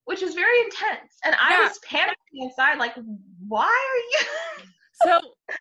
which 0.05 0.23
is 0.23 0.33
very 0.33 0.59
intense. 0.61 1.13
And 1.25 1.35
I 1.39 1.61
was 1.61 1.79
panicking 1.87 2.15
inside, 2.33 2.79
like, 2.79 2.95
why 3.47 3.65
are 3.65 4.59
you? 4.63 4.67
So, 5.03 5.19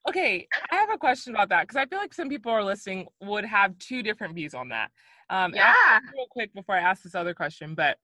okay, 0.08 0.46
I 0.70 0.76
have 0.76 0.90
a 0.90 0.98
question 0.98 1.34
about 1.34 1.48
that 1.50 1.62
because 1.62 1.76
I 1.76 1.86
feel 1.86 1.98
like 1.98 2.14
some 2.14 2.28
people 2.28 2.52
are 2.52 2.64
listening 2.64 3.06
would 3.20 3.44
have 3.44 3.78
two 3.78 4.02
different 4.02 4.34
views 4.34 4.54
on 4.54 4.68
that. 4.70 4.90
Um, 5.30 5.54
yeah. 5.54 5.98
Real 6.14 6.26
quick 6.30 6.54
before 6.54 6.74
I 6.74 6.80
ask 6.80 7.02
this 7.02 7.14
other 7.14 7.34
question, 7.34 7.74
but 7.74 7.98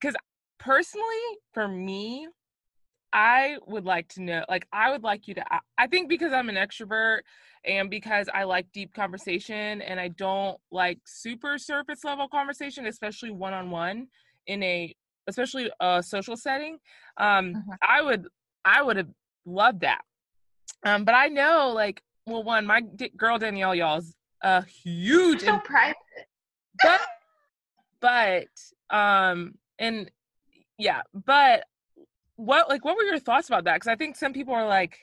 because 0.00 0.14
personally, 0.58 1.06
for 1.52 1.66
me, 1.66 2.28
I 3.12 3.58
would 3.66 3.84
like 3.84 4.08
to 4.10 4.22
know, 4.22 4.44
like, 4.48 4.66
I 4.72 4.90
would 4.90 5.02
like 5.02 5.28
you 5.28 5.34
to, 5.34 5.44
I 5.78 5.86
think 5.86 6.08
because 6.08 6.32
I'm 6.32 6.48
an 6.48 6.56
extrovert 6.56 7.20
and 7.64 7.88
because 7.88 8.28
I 8.32 8.44
like 8.44 8.66
deep 8.72 8.92
conversation 8.92 9.80
and 9.82 10.00
I 10.00 10.08
don't 10.08 10.58
like 10.72 10.98
super 11.06 11.56
surface 11.58 12.04
level 12.04 12.28
conversation, 12.28 12.86
especially 12.86 13.30
one 13.30 13.54
on 13.54 13.70
one 13.70 14.08
in 14.46 14.62
a, 14.62 14.94
especially 15.28 15.70
a 15.80 16.02
social 16.02 16.36
setting, 16.36 16.78
um, 17.16 17.54
mm-hmm. 17.54 17.70
I 17.88 18.02
would, 18.02 18.26
I 18.64 18.82
would 18.82 18.96
have 18.96 19.10
loved 19.46 19.80
that. 19.82 20.02
Um, 20.84 21.04
but 21.04 21.14
I 21.14 21.28
know, 21.28 21.72
like, 21.74 22.02
well, 22.26 22.42
one, 22.42 22.66
my 22.66 22.80
d- 22.80 23.12
girl 23.16 23.38
Danielle, 23.38 23.74
y'all's 23.74 24.14
a 24.42 24.64
huge, 24.64 25.42
so 25.42 25.58
private, 25.58 25.96
but, 26.82 27.00
but, 28.00 28.96
um, 28.96 29.54
and 29.78 30.10
yeah, 30.78 31.02
but 31.12 31.64
what 32.36 32.68
like 32.68 32.84
what 32.84 32.96
were 32.96 33.04
your 33.04 33.18
thoughts 33.18 33.48
about 33.48 33.64
that? 33.64 33.74
Because 33.74 33.88
i 33.88 33.96
think 33.96 34.16
some 34.16 34.32
people 34.32 34.54
are 34.54 34.66
like 34.66 34.98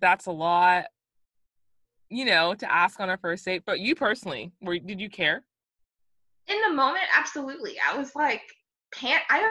that's 0.00 0.26
a 0.26 0.32
lot 0.32 0.86
you 2.08 2.24
know 2.24 2.54
to 2.54 2.70
ask 2.70 2.98
on 3.00 3.10
a 3.10 3.16
first 3.16 3.44
date 3.44 3.62
but 3.64 3.78
you 3.78 3.94
personally 3.94 4.52
were 4.60 4.78
did 4.78 5.00
you 5.00 5.08
care? 5.10 5.44
In 6.48 6.60
the 6.68 6.74
moment 6.74 7.04
absolutely. 7.16 7.76
I 7.88 7.96
was 7.96 8.16
like 8.16 8.42
pant 8.92 9.22
i 9.30 9.48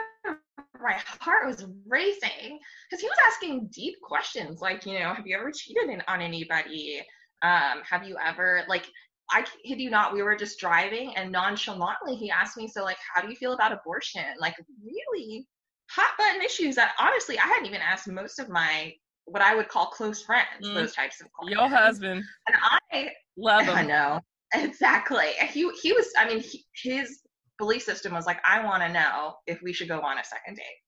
my 0.82 0.94
heart 1.20 1.46
was 1.46 1.66
racing 1.86 2.58
because 2.88 3.00
he 3.00 3.06
was 3.06 3.18
asking 3.26 3.68
deep 3.72 3.94
questions 4.02 4.60
like 4.60 4.86
you 4.86 4.98
know 4.98 5.12
have 5.12 5.26
you 5.26 5.36
ever 5.36 5.50
cheated 5.52 5.90
in, 5.90 6.02
on 6.08 6.20
anybody 6.20 7.00
um 7.42 7.82
have 7.88 8.06
you 8.06 8.16
ever 8.24 8.62
like 8.68 8.86
I 9.32 9.44
kid 9.64 9.80
you 9.80 9.90
not, 9.90 10.12
we 10.12 10.22
were 10.22 10.34
just 10.34 10.58
driving 10.58 11.14
and 11.16 11.30
nonchalantly 11.30 12.16
he 12.16 12.30
asked 12.30 12.56
me, 12.56 12.66
so 12.66 12.82
like, 12.82 12.96
how 13.14 13.22
do 13.22 13.28
you 13.28 13.36
feel 13.36 13.52
about 13.52 13.70
abortion? 13.70 14.24
Like, 14.40 14.56
really 14.84 15.46
hot 15.90 16.12
button 16.18 16.42
issues 16.42 16.76
that 16.76 16.92
honestly 16.98 17.38
I 17.38 17.46
hadn't 17.46 17.66
even 17.66 17.80
asked 17.80 18.08
most 18.08 18.38
of 18.38 18.48
my 18.48 18.92
what 19.26 19.42
I 19.42 19.54
would 19.54 19.68
call 19.68 19.86
close 19.86 20.22
friends 20.22 20.66
mm. 20.66 20.74
those 20.74 20.94
types 20.94 21.20
of 21.20 21.30
questions. 21.32 21.60
Your 21.60 21.68
husband. 21.68 22.24
And 22.48 22.56
I 22.92 23.10
love 23.36 23.62
him. 23.66 23.76
I 23.76 23.82
know 23.82 24.20
exactly. 24.54 25.30
He 25.48 25.70
he 25.82 25.92
was. 25.92 26.06
I 26.18 26.28
mean, 26.28 26.40
he, 26.40 26.64
his 26.82 27.20
belief 27.60 27.82
system 27.82 28.12
was 28.12 28.26
like, 28.26 28.40
I 28.44 28.64
want 28.64 28.82
to 28.82 28.92
know 28.92 29.36
if 29.46 29.62
we 29.62 29.72
should 29.72 29.88
go 29.88 30.00
on 30.00 30.18
a 30.18 30.24
second 30.24 30.56
date, 30.56 30.80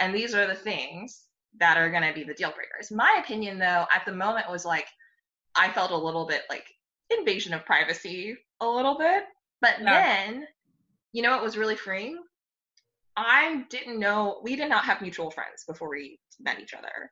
and 0.00 0.14
these 0.14 0.34
are 0.34 0.46
the 0.46 0.54
things 0.54 1.24
that 1.58 1.76
are 1.76 1.90
going 1.90 2.02
to 2.02 2.14
be 2.14 2.24
the 2.24 2.34
deal 2.34 2.52
breakers. 2.52 2.90
My 2.90 3.20
opinion, 3.22 3.58
though, 3.58 3.84
at 3.94 4.02
the 4.06 4.12
moment 4.12 4.50
was 4.50 4.64
like, 4.64 4.86
I 5.54 5.70
felt 5.72 5.90
a 5.90 5.96
little 5.96 6.26
bit 6.26 6.42
like 6.48 6.64
invasion 7.10 7.52
of 7.52 7.66
privacy, 7.66 8.36
a 8.60 8.66
little 8.66 8.96
bit. 8.96 9.24
But 9.60 9.74
then, 9.84 10.46
you 11.12 11.22
know, 11.22 11.36
it 11.36 11.42
was 11.42 11.58
really 11.58 11.76
freeing 11.76 12.18
I 13.16 13.64
didn't 13.68 13.98
know, 13.98 14.40
we 14.42 14.56
did 14.56 14.68
not 14.68 14.84
have 14.84 15.02
mutual 15.02 15.30
friends 15.30 15.64
before 15.66 15.90
we 15.90 16.18
met 16.40 16.60
each 16.60 16.74
other. 16.74 17.10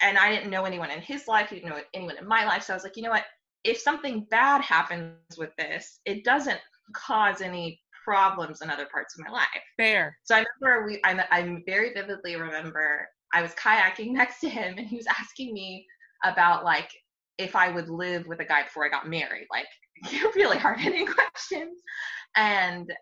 And 0.00 0.18
I 0.18 0.30
didn't 0.30 0.50
know 0.50 0.64
anyone 0.64 0.90
in 0.90 1.00
his 1.00 1.26
life, 1.26 1.50
he 1.50 1.56
didn't 1.56 1.70
know 1.70 1.80
anyone 1.94 2.16
in 2.18 2.28
my 2.28 2.44
life. 2.44 2.64
So 2.64 2.72
I 2.72 2.76
was 2.76 2.84
like, 2.84 2.96
you 2.96 3.02
know 3.02 3.10
what? 3.10 3.24
If 3.64 3.78
something 3.78 4.26
bad 4.30 4.60
happens 4.60 5.38
with 5.38 5.50
this, 5.56 6.00
it 6.04 6.24
doesn't 6.24 6.60
cause 6.94 7.40
any 7.40 7.80
problems 8.04 8.60
in 8.62 8.70
other 8.70 8.86
parts 8.92 9.14
of 9.18 9.24
my 9.24 9.32
life. 9.32 9.46
Fair. 9.76 10.16
So 10.24 10.34
I 10.36 10.44
remember 10.60 10.86
we, 10.86 11.00
I, 11.04 11.24
I 11.30 11.62
very 11.66 11.92
vividly 11.94 12.36
remember 12.36 13.08
I 13.32 13.42
was 13.42 13.52
kayaking 13.52 14.10
next 14.12 14.40
to 14.40 14.48
him 14.48 14.76
and 14.78 14.86
he 14.86 14.96
was 14.96 15.06
asking 15.06 15.52
me 15.52 15.86
about 16.24 16.64
like 16.64 16.90
if 17.38 17.56
I 17.56 17.70
would 17.70 17.88
live 17.88 18.26
with 18.26 18.40
a 18.40 18.44
guy 18.44 18.62
before 18.62 18.86
I 18.86 18.88
got 18.88 19.08
married, 19.08 19.46
like 19.50 19.66
really 20.36 20.58
hard 20.58 20.80
hitting 20.80 21.06
questions. 21.32 21.80
And 22.36 22.92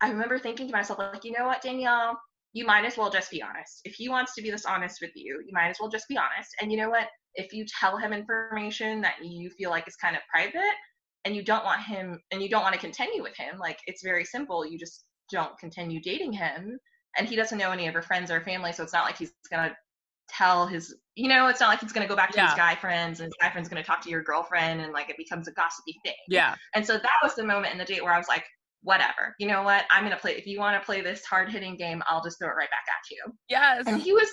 I 0.00 0.10
remember 0.10 0.38
thinking 0.38 0.66
to 0.66 0.72
myself, 0.72 0.98
like, 0.98 1.24
you 1.24 1.32
know 1.32 1.46
what, 1.46 1.62
Danielle, 1.62 2.18
you 2.52 2.66
might 2.66 2.84
as 2.84 2.96
well 2.96 3.10
just 3.10 3.30
be 3.30 3.42
honest. 3.42 3.80
If 3.84 3.94
he 3.94 4.08
wants 4.08 4.34
to 4.34 4.42
be 4.42 4.50
this 4.50 4.64
honest 4.64 4.98
with 5.00 5.12
you, 5.14 5.40
you 5.46 5.52
might 5.52 5.68
as 5.68 5.76
well 5.80 5.90
just 5.90 6.08
be 6.08 6.16
honest. 6.16 6.50
And 6.60 6.72
you 6.72 6.78
know 6.78 6.90
what? 6.90 7.06
If 7.34 7.52
you 7.52 7.64
tell 7.80 7.96
him 7.96 8.12
information 8.12 9.00
that 9.02 9.16
you 9.22 9.50
feel 9.50 9.70
like 9.70 9.86
is 9.86 9.96
kind 9.96 10.16
of 10.16 10.22
private 10.32 10.74
and 11.24 11.36
you 11.36 11.44
don't 11.44 11.64
want 11.64 11.82
him 11.82 12.20
and 12.30 12.42
you 12.42 12.48
don't 12.48 12.62
want 12.62 12.74
to 12.74 12.80
continue 12.80 13.22
with 13.22 13.36
him, 13.36 13.58
like 13.58 13.78
it's 13.86 14.02
very 14.02 14.24
simple. 14.24 14.66
You 14.66 14.78
just 14.78 15.04
don't 15.30 15.56
continue 15.58 16.00
dating 16.00 16.32
him. 16.32 16.78
And 17.18 17.28
he 17.28 17.36
doesn't 17.36 17.58
know 17.58 17.72
any 17.72 17.88
of 17.88 17.94
her 17.94 18.02
friends 18.02 18.30
or 18.30 18.40
family, 18.40 18.72
so 18.72 18.82
it's 18.82 18.92
not 18.92 19.04
like 19.04 19.16
he's 19.16 19.32
gonna 19.50 19.74
tell 20.28 20.66
his 20.66 20.94
you 21.16 21.28
know, 21.28 21.48
it's 21.48 21.60
not 21.60 21.68
like 21.68 21.80
he's 21.80 21.92
gonna 21.92 22.06
go 22.06 22.16
back 22.16 22.30
to 22.30 22.38
yeah. 22.38 22.46
his 22.46 22.54
guy 22.54 22.74
friends 22.74 23.20
and 23.20 23.26
his 23.26 23.34
guy 23.40 23.50
friend's 23.50 23.68
gonna 23.68 23.82
talk 23.82 24.00
to 24.02 24.10
your 24.10 24.22
girlfriend 24.22 24.80
and 24.80 24.92
like 24.92 25.10
it 25.10 25.16
becomes 25.16 25.48
a 25.48 25.52
gossipy 25.52 25.98
thing. 26.04 26.14
Yeah. 26.28 26.54
And 26.74 26.86
so 26.86 26.94
that 26.94 27.18
was 27.22 27.34
the 27.34 27.44
moment 27.44 27.72
in 27.72 27.78
the 27.78 27.84
date 27.84 28.02
where 28.02 28.14
I 28.14 28.18
was 28.18 28.28
like, 28.28 28.44
whatever. 28.82 29.34
You 29.38 29.46
know 29.46 29.62
what? 29.62 29.84
I'm 29.90 30.04
gonna 30.04 30.16
play. 30.16 30.36
If 30.36 30.46
you 30.46 30.58
want 30.58 30.80
to 30.80 30.84
play 30.84 31.00
this 31.00 31.24
hard 31.24 31.50
hitting 31.50 31.76
game, 31.76 32.02
I'll 32.06 32.22
just 32.22 32.38
throw 32.38 32.48
it 32.48 32.56
right 32.56 32.70
back 32.70 32.84
at 32.88 33.10
you. 33.10 33.32
Yes. 33.48 33.84
And 33.86 34.00
he 34.00 34.12
was 34.12 34.28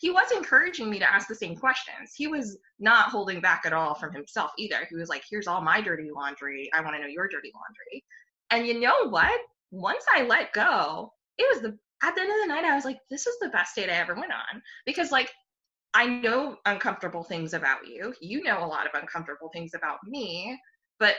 he 0.00 0.10
was 0.10 0.30
encouraging 0.32 0.90
me 0.90 0.98
to 0.98 1.10
ask 1.12 1.28
the 1.28 1.34
same 1.34 1.56
questions. 1.56 2.12
He 2.16 2.26
was 2.26 2.58
not 2.78 3.08
holding 3.10 3.40
back 3.40 3.62
at 3.64 3.72
all 3.72 3.94
from 3.94 4.12
himself 4.12 4.50
either. 4.58 4.86
He 4.88 4.96
was 4.96 5.08
like, 5.08 5.22
"Here's 5.30 5.46
all 5.46 5.60
my 5.60 5.80
dirty 5.80 6.10
laundry. 6.14 6.70
I 6.74 6.80
want 6.80 6.96
to 6.96 7.02
know 7.02 7.08
your 7.08 7.28
dirty 7.28 7.52
laundry." 7.54 8.04
And 8.50 8.66
you 8.66 8.80
know 8.80 9.08
what? 9.08 9.40
Once 9.70 10.04
I 10.14 10.22
let 10.22 10.52
go, 10.52 11.12
it 11.38 11.46
was 11.52 11.62
the 11.62 11.78
at 12.02 12.14
the 12.14 12.20
end 12.20 12.30
of 12.30 12.36
the 12.42 12.54
night, 12.54 12.64
I 12.64 12.74
was 12.74 12.84
like, 12.84 12.98
"This 13.10 13.26
is 13.26 13.36
the 13.40 13.48
best 13.48 13.76
date 13.76 13.88
I 13.90 13.94
ever 13.94 14.14
went 14.14 14.32
on," 14.32 14.62
because 14.86 15.12
like. 15.12 15.30
I 15.94 16.06
know 16.06 16.56
uncomfortable 16.64 17.22
things 17.22 17.52
about 17.52 17.86
you. 17.86 18.14
You 18.22 18.42
know 18.42 18.64
a 18.64 18.66
lot 18.66 18.86
of 18.86 18.98
uncomfortable 18.98 19.50
things 19.52 19.74
about 19.74 19.98
me, 20.06 20.58
but 20.98 21.16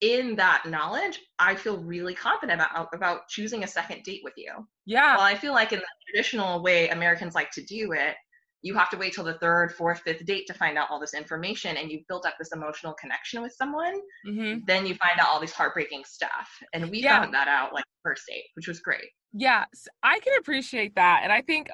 in 0.00 0.36
that 0.36 0.62
knowledge, 0.66 1.20
I 1.38 1.54
feel 1.54 1.78
really 1.78 2.14
confident 2.14 2.60
about 2.60 2.88
about 2.94 3.28
choosing 3.28 3.64
a 3.64 3.66
second 3.66 4.02
date 4.04 4.20
with 4.22 4.34
you. 4.36 4.52
Yeah. 4.86 5.16
Well, 5.16 5.26
I 5.26 5.34
feel 5.34 5.52
like 5.52 5.72
in 5.72 5.80
the 5.80 5.86
traditional 6.06 6.62
way 6.62 6.88
Americans 6.88 7.34
like 7.34 7.50
to 7.52 7.64
do 7.64 7.92
it, 7.92 8.14
you 8.62 8.74
have 8.74 8.90
to 8.90 8.96
wait 8.96 9.12
till 9.12 9.24
the 9.24 9.34
third, 9.34 9.72
fourth, 9.72 10.00
fifth 10.00 10.24
date 10.24 10.46
to 10.46 10.54
find 10.54 10.76
out 10.78 10.88
all 10.90 11.00
this 11.00 11.14
information, 11.14 11.76
and 11.76 11.90
you've 11.90 12.06
built 12.08 12.26
up 12.26 12.34
this 12.38 12.52
emotional 12.52 12.94
connection 12.94 13.42
with 13.42 13.52
someone. 13.52 13.94
Mm-hmm. 14.26 14.60
Then 14.66 14.86
you 14.86 14.94
find 14.96 15.18
out 15.20 15.28
all 15.30 15.40
these 15.40 15.52
heartbreaking 15.52 16.04
stuff, 16.06 16.48
and 16.74 16.90
we 16.90 17.02
yeah. 17.02 17.20
found 17.20 17.34
that 17.34 17.48
out 17.48 17.72
like 17.72 17.84
first 18.04 18.22
date, 18.28 18.44
which 18.54 18.68
was 18.68 18.80
great. 18.80 19.08
Yeah, 19.32 19.64
I 20.02 20.18
can 20.20 20.34
appreciate 20.38 20.94
that, 20.96 21.20
and 21.22 21.32
I 21.32 21.42
think 21.42 21.68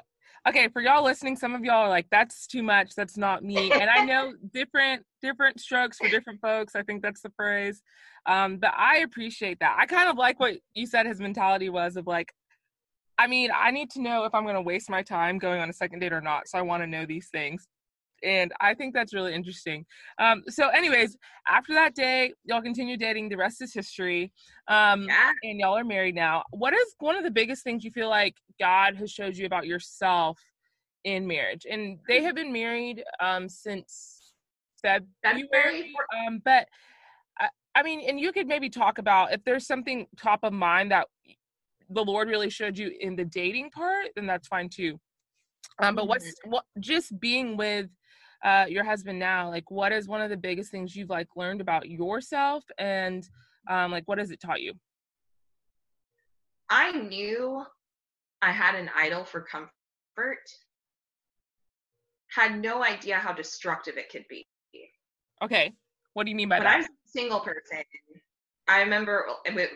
okay 0.47 0.67
for 0.67 0.81
y'all 0.81 1.03
listening 1.03 1.35
some 1.35 1.55
of 1.55 1.63
y'all 1.63 1.85
are 1.85 1.89
like 1.89 2.05
that's 2.11 2.45
too 2.45 2.61
much 2.61 2.93
that's 2.95 3.17
not 3.17 3.43
me 3.43 3.71
and 3.71 3.89
i 3.89 4.05
know 4.05 4.33
different 4.53 5.03
different 5.21 5.59
strokes 5.59 5.97
for 5.97 6.07
different 6.09 6.39
folks 6.39 6.75
i 6.75 6.83
think 6.83 7.01
that's 7.01 7.21
the 7.21 7.31
phrase 7.35 7.81
um, 8.27 8.57
but 8.57 8.73
i 8.77 8.97
appreciate 8.97 9.59
that 9.59 9.75
i 9.79 9.85
kind 9.85 10.09
of 10.09 10.17
like 10.17 10.39
what 10.39 10.55
you 10.73 10.85
said 10.85 11.05
his 11.05 11.19
mentality 11.19 11.69
was 11.69 11.95
of 11.95 12.07
like 12.07 12.33
i 13.17 13.27
mean 13.27 13.49
i 13.57 13.71
need 13.71 13.89
to 13.89 14.01
know 14.01 14.23
if 14.25 14.33
i'm 14.33 14.43
going 14.43 14.55
to 14.55 14.61
waste 14.61 14.89
my 14.89 15.01
time 15.01 15.37
going 15.37 15.61
on 15.61 15.69
a 15.69 15.73
second 15.73 15.99
date 15.99 16.13
or 16.13 16.21
not 16.21 16.47
so 16.47 16.57
i 16.57 16.61
want 16.61 16.81
to 16.83 16.87
know 16.87 17.05
these 17.05 17.29
things 17.29 17.67
and 18.23 18.51
I 18.59 18.73
think 18.73 18.93
that's 18.93 19.13
really 19.13 19.33
interesting. 19.33 19.85
Um, 20.19 20.43
so, 20.47 20.69
anyways, 20.69 21.17
after 21.47 21.73
that 21.73 21.95
day, 21.95 22.33
y'all 22.43 22.61
continue 22.61 22.97
dating. 22.97 23.29
The 23.29 23.37
rest 23.37 23.61
is 23.61 23.73
history. 23.73 24.31
Um, 24.67 25.03
yeah. 25.03 25.31
And 25.43 25.59
y'all 25.59 25.77
are 25.77 25.83
married 25.83 26.15
now. 26.15 26.43
What 26.51 26.73
is 26.73 26.95
one 26.99 27.15
of 27.15 27.23
the 27.23 27.31
biggest 27.31 27.63
things 27.63 27.83
you 27.83 27.91
feel 27.91 28.09
like 28.09 28.35
God 28.59 28.95
has 28.95 29.11
showed 29.11 29.35
you 29.35 29.45
about 29.45 29.67
yourself 29.67 30.39
in 31.03 31.27
marriage? 31.27 31.65
And 31.69 31.99
they 32.07 32.23
have 32.23 32.35
been 32.35 32.51
married 32.51 33.03
um, 33.19 33.47
since 33.47 34.33
February. 34.81 35.07
February. 35.23 35.93
Um, 36.27 36.41
but 36.43 36.67
I, 37.75 37.83
mean, 37.83 38.01
and 38.07 38.19
you 38.19 38.31
could 38.31 38.47
maybe 38.47 38.69
talk 38.69 38.97
about 38.97 39.33
if 39.33 39.43
there's 39.43 39.67
something 39.67 40.07
top 40.17 40.39
of 40.43 40.53
mind 40.53 40.91
that 40.91 41.07
the 41.89 42.03
Lord 42.03 42.29
really 42.29 42.49
showed 42.49 42.77
you 42.77 42.91
in 42.99 43.15
the 43.15 43.25
dating 43.25 43.71
part, 43.71 44.07
then 44.15 44.25
that's 44.25 44.47
fine 44.47 44.69
too. 44.69 44.99
Um, 45.79 45.95
but 45.95 46.07
what's 46.07 46.25
mm-hmm. 46.25 46.51
what 46.51 46.63
just 46.79 47.19
being 47.19 47.57
with 47.57 47.87
uh, 48.43 48.65
your 48.69 48.83
husband 48.83 49.17
now 49.17 49.49
like 49.49 49.69
what 49.71 49.91
is 49.91 50.07
one 50.07 50.21
of 50.21 50.29
the 50.29 50.37
biggest 50.37 50.71
things 50.71 50.95
you've 50.95 51.09
like 51.09 51.27
learned 51.35 51.61
about 51.61 51.89
yourself 51.89 52.63
and 52.77 53.27
um, 53.69 53.91
like 53.91 54.03
what 54.05 54.19
has 54.19 54.31
it 54.31 54.39
taught 54.39 54.61
you? 54.61 54.73
I 56.69 56.91
knew 56.91 57.63
i 58.41 58.51
had 58.51 58.75
an 58.75 58.89
idol 58.95 59.23
for 59.23 59.41
comfort. 59.41 59.71
Had 62.31 62.61
no 62.61 62.83
idea 62.83 63.17
how 63.17 63.33
destructive 63.33 63.97
it 63.97 64.09
could 64.09 64.25
be. 64.29 64.45
Okay. 65.41 65.73
What 66.13 66.25
do 66.25 66.29
you 66.29 66.35
mean 66.35 66.49
by 66.49 66.59
but 66.59 66.65
that 66.65 66.87
single 67.15 67.39
person 67.39 67.83
I 68.67 68.81
remember, 68.81 69.25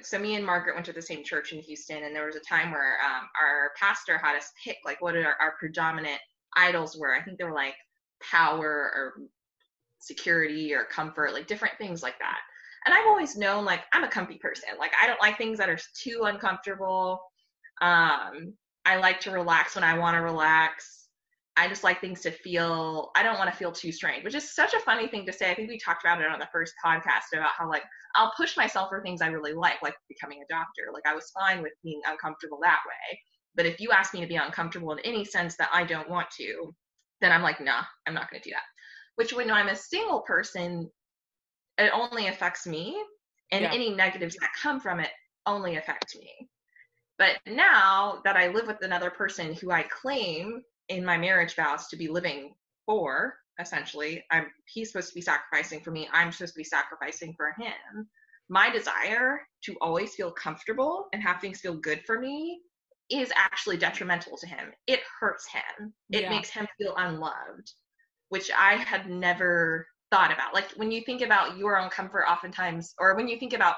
so 0.01 0.17
me 0.17 0.35
and 0.35 0.45
Margaret 0.45 0.73
went 0.73 0.85
to 0.87 0.93
the 0.93 1.01
same 1.01 1.23
church 1.23 1.53
in 1.53 1.59
Houston, 1.59 2.03
and 2.03 2.15
there 2.15 2.25
was 2.25 2.35
a 2.35 2.39
time 2.39 2.71
where 2.71 2.97
um, 3.05 3.27
our 3.39 3.71
pastor 3.79 4.17
had 4.17 4.35
us 4.35 4.51
pick 4.63 4.77
like 4.83 4.99
what 4.99 5.15
our, 5.15 5.35
our 5.39 5.55
predominant 5.59 6.19
idols 6.55 6.97
were. 6.97 7.15
I 7.15 7.21
think 7.21 7.37
they 7.37 7.43
were 7.43 7.53
like 7.53 7.75
power 8.19 8.67
or 8.67 9.13
security 9.99 10.73
or 10.73 10.85
comfort, 10.85 11.33
like 11.33 11.45
different 11.45 11.77
things 11.77 12.01
like 12.01 12.17
that. 12.17 12.39
And 12.85 12.95
I've 12.95 13.05
always 13.05 13.37
known 13.37 13.63
like 13.63 13.81
I'm 13.93 14.03
a 14.03 14.09
comfy 14.09 14.39
person. 14.39 14.69
Like 14.79 14.93
I 14.99 15.05
don't 15.05 15.21
like 15.21 15.37
things 15.37 15.59
that 15.59 15.69
are 15.69 15.79
too 15.95 16.23
uncomfortable. 16.23 17.21
Um, 17.81 18.53
I 18.85 18.95
like 18.99 19.19
to 19.21 19.31
relax 19.31 19.75
when 19.75 19.83
I 19.83 19.99
want 19.99 20.15
to 20.15 20.21
relax. 20.21 21.08
I 21.59 21.67
just 21.67 21.83
like 21.83 21.99
things 21.99 22.21
to 22.21 22.31
feel, 22.31 23.11
I 23.17 23.23
don't 23.23 23.37
want 23.37 23.51
to 23.51 23.55
feel 23.55 23.73
too 23.73 23.91
strained, 23.91 24.23
which 24.23 24.33
is 24.33 24.55
such 24.55 24.73
a 24.73 24.79
funny 24.79 25.07
thing 25.07 25.25
to 25.25 25.33
say. 25.33 25.51
I 25.51 25.55
think 25.55 25.67
we 25.67 25.77
talked 25.77 26.05
about 26.05 26.21
it 26.21 26.31
on 26.31 26.39
the 26.39 26.47
first 26.53 26.73
podcast 26.83 27.37
about 27.37 27.51
how, 27.57 27.67
like, 27.67 27.83
I'll 28.15 28.31
push 28.37 28.55
myself 28.55 28.87
for 28.87 29.01
things 29.01 29.21
I 29.21 29.27
really 29.27 29.51
like, 29.51 29.81
like 29.83 29.93
becoming 30.07 30.39
a 30.41 30.53
doctor. 30.53 30.83
Like, 30.93 31.05
I 31.05 31.13
was 31.13 31.29
fine 31.37 31.61
with 31.61 31.73
being 31.83 31.99
uncomfortable 32.07 32.59
that 32.63 32.79
way. 32.87 33.19
But 33.55 33.65
if 33.65 33.81
you 33.81 33.91
ask 33.91 34.13
me 34.13 34.21
to 34.21 34.27
be 34.27 34.37
uncomfortable 34.37 34.93
in 34.93 34.99
any 34.99 35.25
sense 35.25 35.57
that 35.57 35.69
I 35.73 35.83
don't 35.83 36.09
want 36.09 36.27
to, 36.37 36.73
then 37.19 37.33
I'm 37.33 37.41
like, 37.41 37.59
nah, 37.59 37.83
I'm 38.07 38.13
not 38.13 38.31
going 38.31 38.41
to 38.41 38.49
do 38.49 38.53
that. 38.53 38.63
Which 39.15 39.33
when 39.33 39.51
I'm 39.51 39.67
a 39.67 39.75
single 39.75 40.21
person, 40.21 40.89
it 41.77 41.91
only 41.93 42.27
affects 42.27 42.65
me, 42.65 42.97
and 43.51 43.63
yeah. 43.63 43.73
any 43.73 43.93
negatives 43.93 44.37
that 44.39 44.51
come 44.63 44.79
from 44.79 45.01
it 45.01 45.09
only 45.45 45.75
affect 45.75 46.15
me. 46.15 46.47
But 47.17 47.31
now 47.45 48.21
that 48.23 48.37
I 48.37 48.47
live 48.47 48.67
with 48.67 48.81
another 48.81 49.09
person 49.09 49.53
who 49.53 49.71
I 49.71 49.83
claim 49.83 50.61
in 50.89 51.05
my 51.05 51.17
marriage 51.17 51.55
vows 51.55 51.87
to 51.87 51.95
be 51.95 52.07
living 52.07 52.53
for, 52.85 53.35
essentially, 53.59 54.23
I'm 54.31 54.47
he's 54.65 54.91
supposed 54.91 55.09
to 55.09 55.15
be 55.15 55.21
sacrificing 55.21 55.81
for 55.81 55.91
me, 55.91 56.09
I'm 56.11 56.31
supposed 56.31 56.53
to 56.53 56.59
be 56.59 56.63
sacrificing 56.63 57.33
for 57.37 57.53
him. 57.57 58.07
My 58.49 58.69
desire 58.69 59.41
to 59.65 59.77
always 59.79 60.15
feel 60.15 60.31
comfortable 60.31 61.05
and 61.13 61.21
have 61.21 61.39
things 61.39 61.59
feel 61.59 61.75
good 61.75 62.01
for 62.05 62.19
me 62.19 62.61
is 63.11 63.31
actually 63.35 63.77
detrimental 63.77 64.37
to 64.37 64.47
him. 64.47 64.71
It 64.87 65.01
hurts 65.19 65.47
him. 65.47 65.93
It 66.11 66.23
yeah. 66.23 66.29
makes 66.29 66.49
him 66.49 66.67
feel 66.77 66.95
unloved, 66.97 67.71
which 68.29 68.49
I 68.51 68.75
had 68.75 69.09
never 69.09 69.87
thought 70.11 70.31
about. 70.31 70.53
Like 70.53 70.71
when 70.71 70.91
you 70.91 71.01
think 71.01 71.21
about 71.21 71.57
your 71.57 71.77
own 71.77 71.89
comfort, 71.89 72.25
oftentimes, 72.27 72.93
or 72.99 73.15
when 73.15 73.27
you 73.27 73.37
think 73.39 73.53
about 73.53 73.75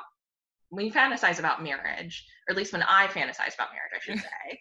when 0.69 0.85
you 0.85 0.91
fantasize 0.91 1.37
about 1.37 1.61
marriage, 1.61 2.25
or 2.47 2.53
at 2.53 2.57
least 2.57 2.71
when 2.71 2.83
I 2.83 3.07
fantasize 3.07 3.55
about 3.55 3.73
marriage, 3.73 3.93
I 3.93 3.99
should 3.99 4.19
say, 4.19 4.59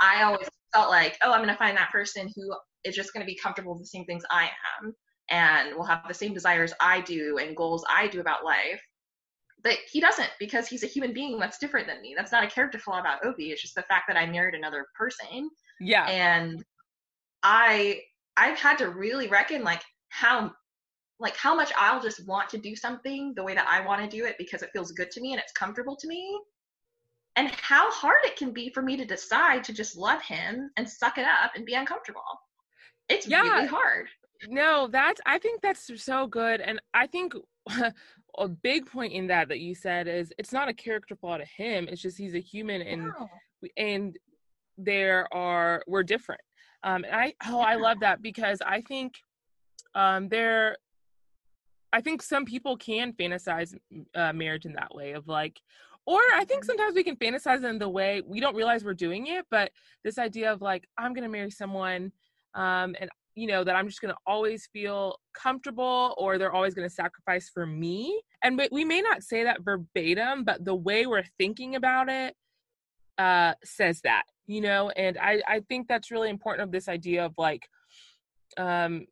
I 0.00 0.22
always 0.22 0.48
felt 0.72 0.90
like, 0.90 1.18
oh, 1.22 1.32
I'm 1.32 1.38
going 1.38 1.48
to 1.48 1.56
find 1.56 1.76
that 1.76 1.90
person 1.90 2.30
who 2.34 2.54
is 2.84 2.94
just 2.94 3.12
going 3.12 3.24
to 3.24 3.30
be 3.30 3.38
comfortable 3.38 3.74
with 3.74 3.82
the 3.82 3.86
same 3.86 4.04
things 4.04 4.24
I 4.30 4.50
am 4.80 4.94
and 5.30 5.76
will 5.76 5.84
have 5.84 6.06
the 6.08 6.14
same 6.14 6.34
desires 6.34 6.72
I 6.80 7.00
do 7.00 7.38
and 7.38 7.56
goals 7.56 7.84
I 7.88 8.08
do 8.08 8.20
about 8.20 8.44
life 8.44 8.80
but 9.62 9.78
he 9.90 10.00
doesn't 10.00 10.30
because 10.38 10.66
he's 10.66 10.82
a 10.82 10.88
human 10.88 11.12
being 11.12 11.38
that's 11.38 11.58
different 11.58 11.86
than 11.86 12.02
me. 12.02 12.14
That's 12.16 12.32
not 12.32 12.44
a 12.44 12.48
character 12.48 12.78
flaw 12.78 12.98
about 12.98 13.24
Obi. 13.24 13.50
It's 13.50 13.62
just 13.62 13.74
the 13.74 13.82
fact 13.82 14.04
that 14.08 14.16
I 14.16 14.26
married 14.26 14.54
another 14.54 14.86
person. 14.96 15.48
Yeah. 15.80 16.04
And 16.06 16.64
I 17.42 18.00
I've 18.36 18.58
had 18.58 18.78
to 18.78 18.90
really 18.90 19.28
reckon 19.28 19.62
like 19.62 19.82
how 20.08 20.52
like 21.20 21.36
how 21.36 21.54
much 21.54 21.72
I'll 21.78 22.02
just 22.02 22.26
want 22.26 22.48
to 22.50 22.58
do 22.58 22.74
something 22.74 23.34
the 23.36 23.44
way 23.44 23.54
that 23.54 23.68
I 23.68 23.84
want 23.86 24.02
to 24.02 24.16
do 24.16 24.24
it 24.24 24.36
because 24.38 24.62
it 24.62 24.70
feels 24.72 24.92
good 24.92 25.10
to 25.12 25.20
me 25.20 25.32
and 25.32 25.40
it's 25.40 25.52
comfortable 25.52 25.96
to 25.96 26.08
me. 26.08 26.40
And 27.36 27.48
how 27.50 27.90
hard 27.90 28.18
it 28.24 28.36
can 28.36 28.52
be 28.52 28.70
for 28.70 28.82
me 28.82 28.96
to 28.96 29.04
decide 29.04 29.64
to 29.64 29.72
just 29.72 29.96
love 29.96 30.20
him 30.22 30.70
and 30.76 30.88
suck 30.88 31.16
it 31.16 31.24
up 31.24 31.52
and 31.54 31.64
be 31.64 31.74
uncomfortable. 31.74 32.22
It's 33.08 33.26
yeah. 33.26 33.40
really 33.40 33.66
hard. 33.66 34.08
No, 34.48 34.88
that's 34.90 35.20
I 35.24 35.38
think 35.38 35.62
that's 35.62 35.90
so 36.02 36.26
good. 36.26 36.60
And 36.60 36.80
I 36.92 37.06
think 37.06 37.32
a 38.38 38.48
big 38.48 38.86
point 38.86 39.12
in 39.12 39.26
that 39.26 39.48
that 39.48 39.60
you 39.60 39.74
said 39.74 40.08
is 40.08 40.32
it's 40.38 40.52
not 40.52 40.68
a 40.68 40.74
character 40.74 41.14
flaw 41.14 41.36
to 41.36 41.44
him 41.44 41.86
it's 41.88 42.00
just 42.00 42.18
he's 42.18 42.34
a 42.34 42.40
human 42.40 42.80
and 42.82 43.04
wow. 43.04 43.30
and 43.76 44.18
there 44.78 45.26
are 45.32 45.82
we're 45.86 46.02
different 46.02 46.40
um 46.82 47.04
and 47.04 47.14
i 47.14 47.34
oh 47.46 47.60
i 47.60 47.74
love 47.74 48.00
that 48.00 48.22
because 48.22 48.58
i 48.64 48.80
think 48.80 49.14
um 49.94 50.28
there 50.28 50.76
i 51.92 52.00
think 52.00 52.22
some 52.22 52.44
people 52.44 52.76
can 52.76 53.12
fantasize 53.12 53.76
uh, 54.14 54.32
marriage 54.32 54.64
in 54.64 54.72
that 54.72 54.94
way 54.94 55.12
of 55.12 55.28
like 55.28 55.60
or 56.06 56.20
i 56.34 56.44
think 56.44 56.62
mm-hmm. 56.62 56.66
sometimes 56.66 56.94
we 56.94 57.04
can 57.04 57.16
fantasize 57.16 57.68
in 57.68 57.78
the 57.78 57.88
way 57.88 58.22
we 58.26 58.40
don't 58.40 58.56
realize 58.56 58.84
we're 58.84 58.94
doing 58.94 59.26
it 59.28 59.44
but 59.50 59.70
this 60.04 60.18
idea 60.18 60.52
of 60.52 60.60
like 60.60 60.86
i'm 60.98 61.12
gonna 61.12 61.28
marry 61.28 61.50
someone 61.50 62.12
um 62.54 62.94
and 63.00 63.08
you 63.34 63.46
know 63.46 63.64
that 63.64 63.74
i'm 63.74 63.88
just 63.88 64.00
going 64.00 64.12
to 64.12 64.18
always 64.26 64.68
feel 64.72 65.16
comfortable 65.34 66.14
or 66.18 66.38
they're 66.38 66.52
always 66.52 66.74
going 66.74 66.88
to 66.88 66.94
sacrifice 66.94 67.50
for 67.52 67.66
me. 67.66 68.20
And 68.42 68.60
we 68.70 68.84
may 68.84 69.00
not 69.00 69.22
say 69.22 69.44
that 69.44 69.62
verbatim 69.62 70.44
but 70.44 70.64
the 70.64 70.74
way 70.74 71.06
we're 71.06 71.24
thinking 71.38 71.76
about 71.76 72.08
it 72.08 72.34
uh 73.18 73.54
says 73.64 74.00
that 74.02 74.24
you 74.46 74.60
know? 74.60 74.90
And 74.90 75.16
i 75.18 75.40
i 75.46 75.60
think 75.60 75.88
that's 75.88 76.10
really 76.10 76.30
important 76.30 76.64
of 76.64 76.72
this 76.72 76.88
idea 76.88 77.24
of 77.24 77.32
like 77.38 77.66
um 78.58 79.06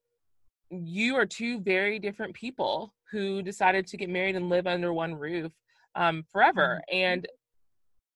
you 0.70 1.16
are 1.16 1.26
two 1.26 1.60
very 1.60 1.98
different 1.98 2.34
people 2.34 2.94
who 3.10 3.42
decided 3.42 3.86
to 3.88 3.96
get 3.96 4.08
married 4.08 4.36
and 4.36 4.48
live 4.48 4.66
under 4.66 4.92
one 4.92 5.14
roof 5.14 5.52
um 5.94 6.22
forever 6.30 6.80
mm-hmm. 6.92 7.04
and 7.04 7.26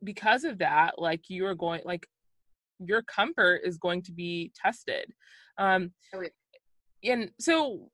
because 0.02 0.44
of 0.44 0.58
that 0.58 0.94
like 0.98 1.22
you 1.28 1.46
are 1.46 1.54
going 1.54 1.80
like 1.84 2.06
your 2.80 3.02
comfort 3.02 3.60
is 3.64 3.78
going 3.78 4.02
to 4.02 4.12
be 4.12 4.52
tested 4.54 5.12
um, 5.58 5.92
oh, 6.14 6.24
and 7.04 7.30
so 7.38 7.88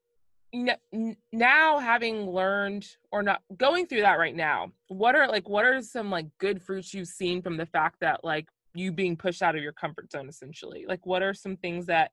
now 1.32 1.78
having 1.78 2.28
learned 2.28 2.86
or 3.12 3.22
not 3.22 3.40
going 3.56 3.86
through 3.86 4.00
that 4.00 4.18
right 4.18 4.34
now, 4.34 4.72
what 4.88 5.14
are 5.14 5.28
like 5.28 5.48
what 5.48 5.64
are 5.64 5.80
some 5.82 6.10
like 6.10 6.26
good 6.38 6.62
fruits 6.62 6.92
you've 6.92 7.08
seen 7.08 7.42
from 7.42 7.56
the 7.56 7.66
fact 7.66 7.96
that 8.00 8.24
like 8.24 8.46
you 8.74 8.92
being 8.92 9.16
pushed 9.16 9.42
out 9.42 9.56
of 9.56 9.62
your 9.62 9.72
comfort 9.72 10.10
zone 10.10 10.28
essentially? 10.28 10.84
Like 10.88 11.06
what 11.06 11.22
are 11.22 11.34
some 11.34 11.56
things 11.56 11.86
that 11.86 12.10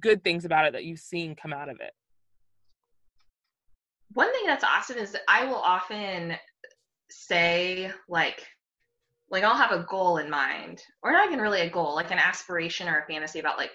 good 0.00 0.24
things 0.24 0.44
about 0.44 0.66
it 0.66 0.72
that 0.72 0.84
you've 0.84 0.98
seen 0.98 1.34
come 1.34 1.52
out 1.52 1.68
of 1.68 1.80
it? 1.80 1.92
One 4.12 4.32
thing 4.32 4.46
that's 4.46 4.64
awesome 4.64 4.96
is 4.96 5.12
that 5.12 5.22
I 5.28 5.44
will 5.44 5.56
often 5.56 6.36
say 7.10 7.90
like 8.08 8.42
like 9.30 9.42
I'll 9.42 9.56
have 9.56 9.72
a 9.72 9.86
goal 9.88 10.18
in 10.18 10.30
mind, 10.30 10.80
or 11.02 11.12
not 11.12 11.26
even 11.26 11.40
really 11.40 11.62
a 11.62 11.70
goal, 11.70 11.94
like 11.94 12.12
an 12.12 12.18
aspiration 12.18 12.88
or 12.88 13.00
a 13.00 13.06
fantasy 13.06 13.40
about 13.40 13.58
like 13.58 13.72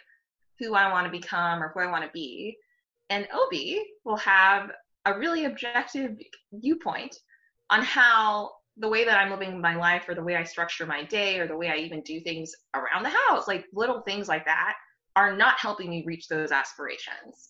who 0.59 0.75
I 0.75 0.91
want 0.91 1.05
to 1.05 1.11
become 1.11 1.61
or 1.61 1.69
who 1.69 1.81
I 1.81 1.91
want 1.91 2.05
to 2.05 2.11
be. 2.13 2.55
And 3.09 3.27
Obi 3.33 3.83
will 4.05 4.17
have 4.17 4.71
a 5.05 5.17
really 5.17 5.45
objective 5.45 6.17
viewpoint 6.53 7.15
on 7.69 7.81
how 7.81 8.51
the 8.77 8.87
way 8.87 9.03
that 9.03 9.19
I'm 9.19 9.31
living 9.31 9.59
my 9.59 9.75
life 9.75 10.05
or 10.07 10.15
the 10.15 10.23
way 10.23 10.35
I 10.35 10.43
structure 10.43 10.85
my 10.85 11.03
day 11.03 11.39
or 11.39 11.47
the 11.47 11.57
way 11.57 11.69
I 11.69 11.75
even 11.77 12.01
do 12.01 12.21
things 12.21 12.53
around 12.73 13.03
the 13.03 13.13
house, 13.27 13.47
like 13.47 13.65
little 13.73 14.01
things 14.01 14.29
like 14.29 14.45
that, 14.45 14.75
are 15.15 15.35
not 15.35 15.59
helping 15.59 15.89
me 15.89 16.03
reach 16.05 16.27
those 16.27 16.51
aspirations. 16.51 17.49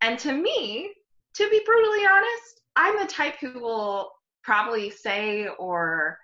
And 0.00 0.18
to 0.20 0.32
me, 0.32 0.92
to 1.34 1.50
be 1.50 1.60
brutally 1.64 2.06
honest, 2.06 2.60
I'm 2.76 2.98
the 2.98 3.06
type 3.06 3.36
who 3.40 3.58
will 3.58 4.10
probably 4.46 4.90
say 4.90 5.48
or 5.58 6.18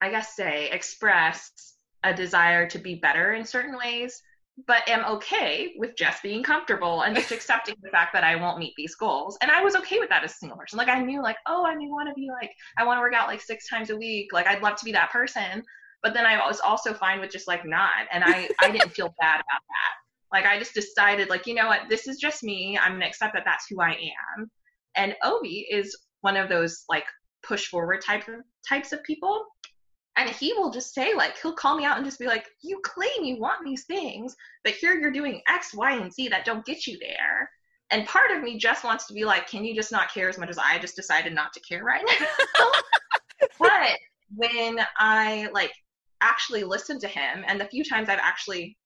I 0.00 0.10
guess 0.10 0.34
say 0.34 0.70
express 0.70 1.76
a 2.02 2.12
desire 2.12 2.66
to 2.70 2.78
be 2.78 2.96
better 2.96 3.34
in 3.34 3.44
certain 3.44 3.76
ways 3.76 4.20
but 4.66 4.86
am 4.88 5.04
okay 5.04 5.72
with 5.76 5.96
just 5.96 6.22
being 6.22 6.42
comfortable 6.42 7.02
and 7.02 7.14
just 7.14 7.32
accepting 7.36 7.74
the 7.82 7.90
fact 7.90 8.12
that 8.12 8.24
I 8.24 8.36
won't 8.36 8.58
meet 8.58 8.74
these 8.76 8.94
goals. 8.94 9.38
And 9.40 9.50
I 9.50 9.62
was 9.62 9.74
okay 9.76 9.98
with 9.98 10.10
that 10.10 10.24
as 10.24 10.32
a 10.32 10.34
single 10.34 10.58
person. 10.58 10.76
Like 10.76 10.88
I 10.88 11.00
knew 11.00 11.22
like, 11.22 11.38
oh, 11.46 11.64
I 11.64 11.74
may 11.74 11.88
want 11.88 12.08
to 12.08 12.14
be 12.14 12.28
like, 12.30 12.50
I 12.78 12.84
want 12.84 12.98
to 12.98 13.00
work 13.00 13.14
out 13.14 13.28
like 13.28 13.40
six 13.40 13.68
times 13.68 13.90
a 13.90 13.96
week. 13.96 14.32
Like 14.32 14.46
I'd 14.46 14.62
love 14.62 14.76
to 14.76 14.84
be 14.84 14.92
that 14.92 15.10
person. 15.10 15.62
But 16.02 16.14
then 16.14 16.26
I 16.26 16.36
was 16.46 16.60
also 16.60 16.92
fine 16.92 17.20
with 17.20 17.30
just 17.30 17.48
like 17.48 17.64
not. 17.64 18.06
And 18.12 18.24
I, 18.24 18.48
I 18.60 18.70
didn't 18.70 18.92
feel 18.92 19.14
bad 19.20 19.36
about 19.36 19.62
that. 19.68 19.94
Like 20.32 20.46
I 20.46 20.58
just 20.58 20.74
decided, 20.74 21.30
like, 21.30 21.46
you 21.46 21.54
know 21.54 21.66
what, 21.66 21.88
this 21.88 22.06
is 22.06 22.18
just 22.18 22.42
me. 22.42 22.78
I'm 22.78 22.92
gonna 22.92 23.06
accept 23.06 23.34
that 23.34 23.44
that's 23.44 23.66
who 23.68 23.80
I 23.80 23.90
am. 23.90 24.50
And 24.96 25.14
Obi 25.24 25.66
is 25.70 25.96
one 26.22 26.36
of 26.36 26.48
those 26.48 26.84
like 26.88 27.04
push 27.42 27.66
forward 27.66 28.00
type 28.04 28.26
of 28.28 28.36
types 28.66 28.92
of 28.92 29.02
people. 29.02 29.44
And 30.16 30.28
he 30.28 30.52
will 30.52 30.70
just 30.70 30.92
say, 30.92 31.14
like, 31.14 31.38
he'll 31.40 31.54
call 31.54 31.76
me 31.76 31.86
out 31.86 31.96
and 31.96 32.04
just 32.04 32.18
be 32.18 32.26
like, 32.26 32.46
You 32.62 32.80
claim 32.84 33.24
you 33.24 33.38
want 33.38 33.64
these 33.64 33.84
things, 33.84 34.34
but 34.64 34.74
here 34.74 34.94
you're 34.94 35.10
doing 35.10 35.40
X, 35.48 35.74
Y, 35.74 35.92
and 35.92 36.12
Z 36.12 36.28
that 36.28 36.44
don't 36.44 36.66
get 36.66 36.86
you 36.86 36.98
there. 36.98 37.50
And 37.90 38.06
part 38.06 38.30
of 38.30 38.42
me 38.42 38.58
just 38.58 38.84
wants 38.84 39.06
to 39.06 39.14
be 39.14 39.24
like, 39.24 39.48
Can 39.48 39.64
you 39.64 39.74
just 39.74 39.92
not 39.92 40.12
care 40.12 40.28
as 40.28 40.38
much 40.38 40.50
as 40.50 40.58
I 40.58 40.78
just 40.78 40.96
decided 40.96 41.34
not 41.34 41.52
to 41.54 41.60
care 41.60 41.84
right 41.84 42.04
now? 42.06 42.66
but 43.58 43.98
when 44.34 44.80
I 44.98 45.48
like 45.52 45.72
actually 46.20 46.64
listened 46.64 47.00
to 47.00 47.08
him 47.08 47.44
and 47.46 47.60
the 47.60 47.66
few 47.66 47.84
times 47.84 48.08
I've 48.08 48.18
actually 48.18 48.76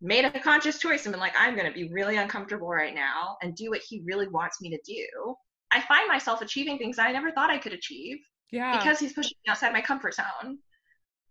made 0.00 0.24
a 0.24 0.40
conscious 0.40 0.78
choice 0.78 1.06
and 1.06 1.12
been 1.12 1.20
like, 1.20 1.34
I'm 1.38 1.54
going 1.54 1.66
to 1.66 1.72
be 1.72 1.90
really 1.90 2.16
uncomfortable 2.16 2.68
right 2.68 2.94
now 2.94 3.36
and 3.42 3.54
do 3.54 3.70
what 3.70 3.80
he 3.86 4.02
really 4.04 4.28
wants 4.28 4.60
me 4.60 4.70
to 4.70 4.78
do, 4.84 5.34
I 5.72 5.80
find 5.82 6.08
myself 6.08 6.40
achieving 6.40 6.78
things 6.78 6.98
I 6.98 7.12
never 7.12 7.30
thought 7.32 7.50
I 7.50 7.58
could 7.58 7.72
achieve. 7.72 8.18
Yeah. 8.52 8.78
Because 8.78 8.98
he's 8.98 9.12
pushing 9.12 9.36
me 9.44 9.50
outside 9.50 9.72
my 9.72 9.80
comfort 9.80 10.14
zone, 10.14 10.58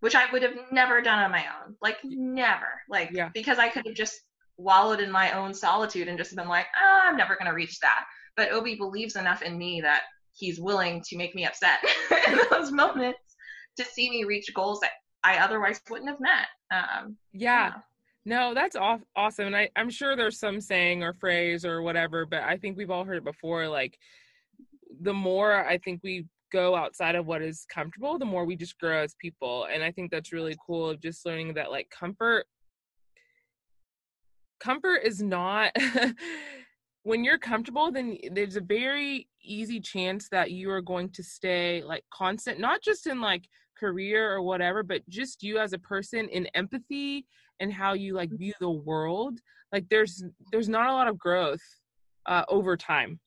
which 0.01 0.15
I 0.15 0.31
would 0.31 0.43
have 0.43 0.53
never 0.71 1.01
done 1.01 1.19
on 1.19 1.31
my 1.31 1.45
own. 1.45 1.75
Like, 1.81 1.97
never. 2.03 2.81
Like, 2.89 3.11
yeah. 3.11 3.29
because 3.33 3.57
I 3.57 3.69
could 3.69 3.85
have 3.85 3.95
just 3.95 4.19
wallowed 4.57 4.99
in 4.99 5.11
my 5.11 5.31
own 5.31 5.53
solitude 5.53 6.07
and 6.07 6.17
just 6.17 6.35
been 6.35 6.47
like, 6.47 6.67
oh, 6.81 7.01
I'm 7.05 7.17
never 7.17 7.35
going 7.35 7.49
to 7.49 7.55
reach 7.55 7.79
that. 7.79 8.05
But 8.35 8.51
Obi 8.51 8.75
believes 8.75 9.15
enough 9.15 9.41
in 9.41 9.57
me 9.57 9.81
that 9.81 10.03
he's 10.33 10.59
willing 10.59 11.01
to 11.07 11.17
make 11.17 11.33
me 11.35 11.45
upset 11.45 11.79
in 12.27 12.39
those 12.49 12.71
moments 12.71 13.19
to 13.77 13.85
see 13.85 14.09
me 14.09 14.25
reach 14.25 14.53
goals 14.53 14.79
that 14.81 14.91
I 15.23 15.37
otherwise 15.37 15.81
wouldn't 15.89 16.09
have 16.09 16.19
met. 16.19 16.47
Um, 16.71 17.17
yeah. 17.33 17.67
yeah. 17.67 17.73
No, 18.25 18.53
that's 18.53 18.75
aw- 18.75 18.99
awesome. 19.15 19.47
And 19.47 19.55
I, 19.55 19.69
I'm 19.75 19.89
sure 19.89 20.15
there's 20.15 20.39
some 20.39 20.59
saying 20.59 21.03
or 21.03 21.13
phrase 21.13 21.63
or 21.63 21.81
whatever, 21.81 22.25
but 22.25 22.41
I 22.41 22.57
think 22.57 22.75
we've 22.75 22.89
all 22.89 23.05
heard 23.05 23.17
it 23.17 23.23
before. 23.23 23.67
Like, 23.67 23.99
the 25.01 25.13
more 25.13 25.65
I 25.65 25.77
think 25.77 26.01
we 26.03 26.25
go 26.51 26.75
outside 26.75 27.15
of 27.15 27.25
what 27.25 27.41
is 27.41 27.65
comfortable, 27.73 28.17
the 28.17 28.25
more 28.25 28.45
we 28.45 28.55
just 28.55 28.79
grow 28.79 29.03
as 29.03 29.15
people. 29.19 29.67
And 29.71 29.83
I 29.83 29.91
think 29.91 30.11
that's 30.11 30.31
really 30.31 30.55
cool 30.65 30.89
of 30.89 31.01
just 31.01 31.25
learning 31.25 31.53
that, 31.55 31.71
like, 31.71 31.89
comfort, 31.89 32.45
comfort 34.59 35.01
is 35.03 35.21
not. 35.21 35.71
when 37.05 37.23
you're 37.23 37.37
comfortable 37.37 37.91
then 37.91 38.17
there's 38.31 38.55
a 38.55 38.61
very 38.61 39.27
easy 39.43 39.79
chance 39.79 40.27
that 40.29 40.49
you 40.49 40.71
are 40.71 40.81
going 40.81 41.07
to 41.07 41.21
stay 41.21 41.83
like 41.85 42.03
constant 42.11 42.59
not 42.59 42.81
just 42.81 43.05
in 43.05 43.21
like 43.21 43.47
career 43.77 44.33
or 44.33 44.41
whatever 44.41 44.81
but 44.81 45.07
just 45.07 45.43
you 45.43 45.59
as 45.59 45.73
a 45.73 45.77
person 45.77 46.27
in 46.29 46.47
empathy 46.55 47.23
and 47.59 47.71
how 47.71 47.93
you 47.93 48.15
like 48.15 48.31
view 48.31 48.53
the 48.59 48.69
world 48.69 49.39
like 49.71 49.85
there's 49.89 50.23
there's 50.51 50.67
not 50.67 50.89
a 50.89 50.93
lot 50.93 51.07
of 51.07 51.17
growth 51.17 51.61
uh 52.25 52.43
over 52.49 52.75
time 52.75 53.19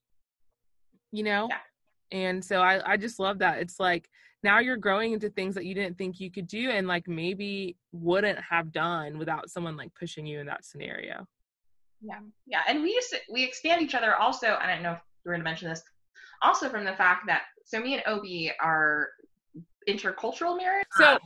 you 1.12 1.22
know 1.22 1.48
yeah. 1.50 2.18
and 2.18 2.44
so 2.44 2.60
i 2.60 2.92
i 2.92 2.96
just 2.96 3.18
love 3.18 3.38
that 3.38 3.58
it's 3.58 3.80
like 3.80 4.08
now 4.42 4.60
you're 4.60 4.76
growing 4.76 5.12
into 5.12 5.28
things 5.30 5.54
that 5.54 5.64
you 5.64 5.74
didn't 5.74 5.98
think 5.98 6.20
you 6.20 6.30
could 6.30 6.46
do 6.46 6.70
and 6.70 6.86
like 6.86 7.08
maybe 7.08 7.76
wouldn't 7.92 8.38
have 8.38 8.72
done 8.72 9.18
without 9.18 9.50
someone 9.50 9.76
like 9.76 9.92
pushing 9.94 10.26
you 10.26 10.38
in 10.38 10.46
that 10.46 10.64
scenario 10.64 11.26
yeah, 12.00 12.18
yeah, 12.46 12.60
and 12.68 12.82
we 12.82 12.94
just 12.94 13.16
we 13.30 13.44
expand 13.44 13.82
each 13.82 13.94
other 13.94 14.14
also. 14.16 14.56
I 14.60 14.66
don't 14.66 14.82
know 14.82 14.92
if 14.92 15.00
you 15.24 15.30
are 15.30 15.34
going 15.34 15.40
to 15.40 15.44
mention 15.44 15.68
this, 15.68 15.82
also 16.42 16.68
from 16.68 16.84
the 16.84 16.94
fact 16.94 17.26
that 17.26 17.42
so 17.64 17.80
me 17.80 17.94
and 17.94 18.02
Obi 18.06 18.52
are 18.60 19.08
intercultural 19.88 20.56
marriage. 20.56 20.86
So 20.92 21.04
uh, 21.04 21.18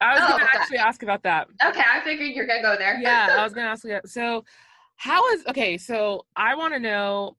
I 0.00 0.14
was 0.14 0.22
oh, 0.22 0.28
going 0.28 0.40
to 0.40 0.60
actually 0.60 0.76
that. 0.76 0.86
ask 0.86 1.02
about 1.02 1.22
that. 1.24 1.48
Okay, 1.64 1.82
I 1.86 2.00
figured 2.02 2.32
you're 2.34 2.46
going 2.46 2.62
to 2.62 2.68
go 2.68 2.76
there. 2.76 3.00
Yeah, 3.00 3.36
I 3.38 3.42
was 3.42 3.52
going 3.54 3.66
to 3.66 3.70
ask 3.70 3.84
you. 3.84 4.00
So 4.06 4.44
how 4.96 5.28
is 5.32 5.44
okay? 5.48 5.76
So 5.76 6.24
I 6.36 6.54
want 6.54 6.72
to 6.74 6.80
know 6.80 7.36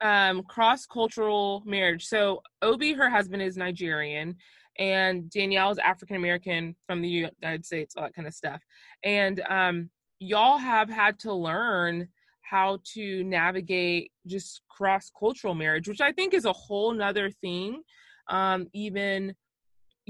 um 0.00 0.42
cross 0.44 0.86
cultural 0.86 1.62
marriage. 1.66 2.06
So 2.06 2.42
Obi, 2.62 2.92
her 2.92 3.10
husband, 3.10 3.42
is 3.42 3.56
Nigerian. 3.56 4.36
And 4.78 5.28
Danielle 5.28 5.72
is 5.72 5.78
African 5.78 6.16
American 6.16 6.76
from 6.86 7.02
the 7.02 7.08
United 7.08 7.66
States, 7.66 7.96
all 7.96 8.04
that 8.04 8.14
kind 8.14 8.28
of 8.28 8.34
stuff. 8.34 8.62
And 9.02 9.40
um, 9.48 9.90
y'all 10.20 10.58
have 10.58 10.88
had 10.88 11.18
to 11.20 11.32
learn 11.32 12.08
how 12.42 12.78
to 12.94 13.24
navigate 13.24 14.12
just 14.26 14.62
cross 14.68 15.10
cultural 15.18 15.54
marriage, 15.54 15.88
which 15.88 16.00
I 16.00 16.12
think 16.12 16.32
is 16.32 16.44
a 16.44 16.52
whole 16.52 16.92
nother 16.92 17.30
thing. 17.30 17.82
Um, 18.28 18.68
even 18.72 19.34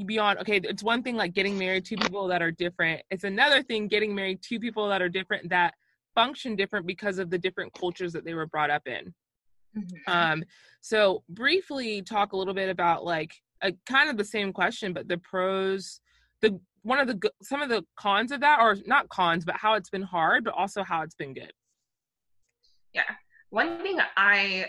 beyond, 0.07 0.39
okay, 0.41 0.61
it's 0.63 0.83
one 0.83 1.03
thing 1.03 1.17
like 1.17 1.35
getting 1.35 1.59
married 1.59 1.85
to 1.87 1.97
people 1.97 2.29
that 2.29 2.43
are 2.43 2.51
different. 2.51 3.03
It's 3.11 3.25
another 3.25 3.63
thing 3.63 3.89
getting 3.89 4.15
married 4.15 4.43
to 4.43 4.61
people 4.61 4.89
that 4.89 5.03
are 5.03 5.09
different 5.09 5.51
that 5.51 5.75
function 6.15 6.57
different 6.57 6.87
because 6.87 7.19
of 7.19 7.31
the 7.31 7.39
different 7.39 7.73
cultures 7.73 8.13
that 8.13 8.25
they 8.25 8.35
were 8.35 8.47
brought 8.47 8.71
up 8.71 8.87
in. 8.87 9.15
Mm-hmm. 9.79 10.13
Um, 10.13 10.45
so 10.81 11.23
briefly 11.29 12.03
talk 12.03 12.33
a 12.33 12.37
little 12.37 12.55
bit 12.55 12.69
about 12.69 13.05
like 13.05 13.35
a 13.63 13.73
kind 13.87 14.09
of 14.09 14.17
the 14.17 14.25
same 14.25 14.53
question, 14.53 14.93
but 14.93 15.09
the 15.09 15.19
pros, 15.19 16.01
the 16.41 16.61
one 16.83 17.01
of 17.01 17.07
the 17.09 17.31
some 17.43 17.63
of 17.63 17.69
the 17.69 17.85
cons 17.97 18.33
of 18.33 18.41
that 18.41 18.61
or 18.61 18.77
not 18.87 19.09
cons 19.09 19.45
but 19.45 19.57
how 19.57 19.75
it's 19.75 19.91
been 19.91 20.03
hard 20.03 20.45
but 20.45 20.55
also 20.55 20.83
how 20.83 21.03
it's 21.03 21.15
been 21.15 21.35
good. 21.35 21.53
Yeah. 22.95 23.03
One 23.51 23.83
thing 23.83 23.99
i 24.17 24.67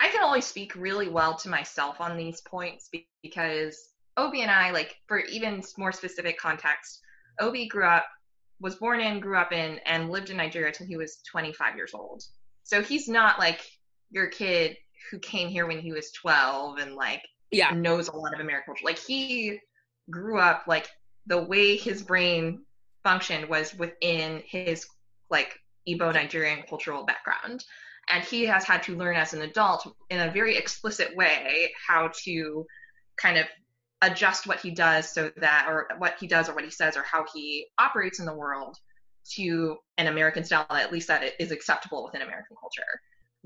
i 0.00 0.08
can 0.08 0.22
only 0.22 0.40
speak 0.40 0.74
really 0.76 1.08
well 1.08 1.34
to 1.36 1.48
myself 1.48 2.00
on 2.00 2.16
these 2.16 2.40
points 2.42 2.90
because 3.22 3.78
obi 4.16 4.42
and 4.42 4.50
i 4.50 4.70
like 4.70 4.94
for 5.06 5.20
even 5.20 5.62
more 5.78 5.92
specific 5.92 6.38
context 6.38 7.00
obi 7.40 7.66
grew 7.66 7.86
up 7.86 8.04
was 8.60 8.76
born 8.76 9.00
in 9.00 9.20
grew 9.20 9.36
up 9.36 9.52
in 9.52 9.78
and 9.86 10.10
lived 10.10 10.30
in 10.30 10.36
nigeria 10.36 10.72
till 10.72 10.86
he 10.86 10.96
was 10.96 11.18
25 11.30 11.76
years 11.76 11.92
old. 11.94 12.22
So 12.62 12.82
he's 12.82 13.08
not 13.08 13.38
like 13.38 13.64
your 14.10 14.28
kid 14.28 14.76
who 15.10 15.18
came 15.18 15.48
here 15.48 15.66
when 15.66 15.78
he 15.78 15.92
was 15.92 16.10
12 16.12 16.78
and 16.78 16.94
like 16.94 17.22
yeah. 17.50 17.70
knows 17.70 18.08
a 18.08 18.16
lot 18.16 18.34
of 18.34 18.40
american 18.40 18.66
culture. 18.66 18.84
Like 18.84 18.98
he 18.98 19.58
grew 20.10 20.38
up 20.38 20.64
like 20.66 20.88
the 21.26 21.42
way 21.42 21.76
his 21.76 22.02
brain 22.02 22.62
functioned 23.02 23.48
was 23.48 23.74
within 23.74 24.42
his 24.46 24.86
like 25.30 25.58
Igbo 25.88 26.12
Nigerian 26.12 26.62
cultural 26.68 27.04
background. 27.04 27.64
And 28.08 28.22
he 28.22 28.44
has 28.46 28.64
had 28.64 28.82
to 28.84 28.96
learn 28.96 29.16
as 29.16 29.34
an 29.34 29.42
adult 29.42 29.92
in 30.10 30.20
a 30.20 30.30
very 30.30 30.56
explicit 30.56 31.14
way 31.16 31.72
how 31.86 32.10
to 32.24 32.66
kind 33.16 33.38
of 33.38 33.46
adjust 34.02 34.46
what 34.46 34.60
he 34.60 34.70
does 34.70 35.12
so 35.12 35.30
that, 35.38 35.66
or 35.68 35.88
what 35.98 36.16
he 36.20 36.26
does 36.26 36.48
or 36.48 36.54
what 36.54 36.64
he 36.64 36.70
says 36.70 36.96
or 36.96 37.02
how 37.02 37.24
he 37.34 37.66
operates 37.78 38.20
in 38.20 38.26
the 38.26 38.34
world 38.34 38.76
to 39.34 39.76
an 39.98 40.06
American 40.06 40.44
style, 40.44 40.66
at 40.70 40.92
least 40.92 41.08
that 41.08 41.24
it 41.24 41.34
is 41.40 41.50
acceptable 41.50 42.04
within 42.04 42.22
American 42.22 42.56
culture, 42.60 43.00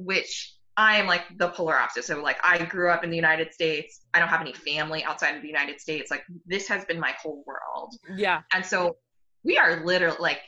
which 0.04 0.54
I 0.76 0.96
am 0.96 1.06
like 1.06 1.22
the 1.36 1.48
polar 1.48 1.76
opposite. 1.76 2.04
So 2.04 2.22
like 2.22 2.38
I 2.42 2.64
grew 2.64 2.90
up 2.90 3.04
in 3.04 3.10
the 3.10 3.16
United 3.16 3.52
States. 3.52 4.00
I 4.14 4.18
don't 4.18 4.28
have 4.28 4.40
any 4.40 4.52
family 4.52 5.04
outside 5.04 5.36
of 5.36 5.42
the 5.42 5.48
United 5.48 5.80
States. 5.80 6.10
Like 6.10 6.22
this 6.46 6.68
has 6.68 6.84
been 6.84 6.98
my 6.98 7.14
whole 7.22 7.44
world. 7.46 7.94
Yeah. 8.16 8.42
And 8.54 8.64
so 8.64 8.96
we 9.44 9.58
are 9.58 9.84
literally 9.84 10.16
like 10.18 10.40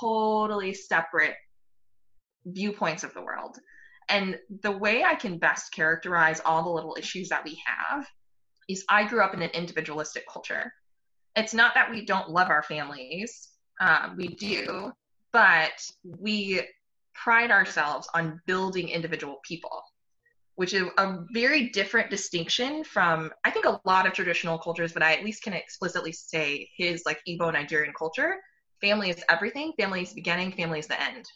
totally 0.00 0.74
separate 0.74 1.34
viewpoints 2.46 3.04
of 3.04 3.14
the 3.14 3.22
world. 3.22 3.58
And 4.08 4.38
the 4.62 4.72
way 4.72 5.04
I 5.04 5.14
can 5.14 5.38
best 5.38 5.72
characterize 5.72 6.40
all 6.44 6.62
the 6.62 6.70
little 6.70 6.96
issues 6.98 7.28
that 7.28 7.44
we 7.44 7.60
have 7.64 8.06
is 8.68 8.84
I 8.88 9.04
grew 9.04 9.22
up 9.22 9.34
in 9.34 9.42
an 9.42 9.50
individualistic 9.50 10.24
culture. 10.28 10.72
It's 11.36 11.54
not 11.54 11.74
that 11.74 11.90
we 11.90 12.04
don't 12.04 12.30
love 12.30 12.50
our 12.50 12.62
families, 12.62 13.50
um, 13.80 14.14
we 14.16 14.28
do, 14.28 14.92
but 15.32 15.72
we 16.04 16.62
pride 17.14 17.50
ourselves 17.50 18.08
on 18.14 18.40
building 18.46 18.88
individual 18.88 19.40
people, 19.44 19.82
which 20.54 20.74
is 20.74 20.84
a 20.98 21.18
very 21.32 21.70
different 21.70 22.10
distinction 22.10 22.84
from, 22.84 23.30
I 23.44 23.50
think, 23.50 23.66
a 23.66 23.80
lot 23.84 24.06
of 24.06 24.12
traditional 24.12 24.58
cultures, 24.58 24.92
but 24.92 25.02
I 25.02 25.14
at 25.14 25.24
least 25.24 25.42
can 25.42 25.52
explicitly 25.52 26.12
say 26.12 26.68
his 26.76 27.02
like 27.06 27.20
Igbo 27.28 27.52
Nigerian 27.52 27.92
culture. 27.96 28.36
Family 28.80 29.10
is 29.10 29.22
everything, 29.28 29.72
family 29.78 30.02
is 30.02 30.14
beginning, 30.14 30.52
family 30.52 30.78
is 30.78 30.86
the 30.86 31.00
end. 31.00 31.26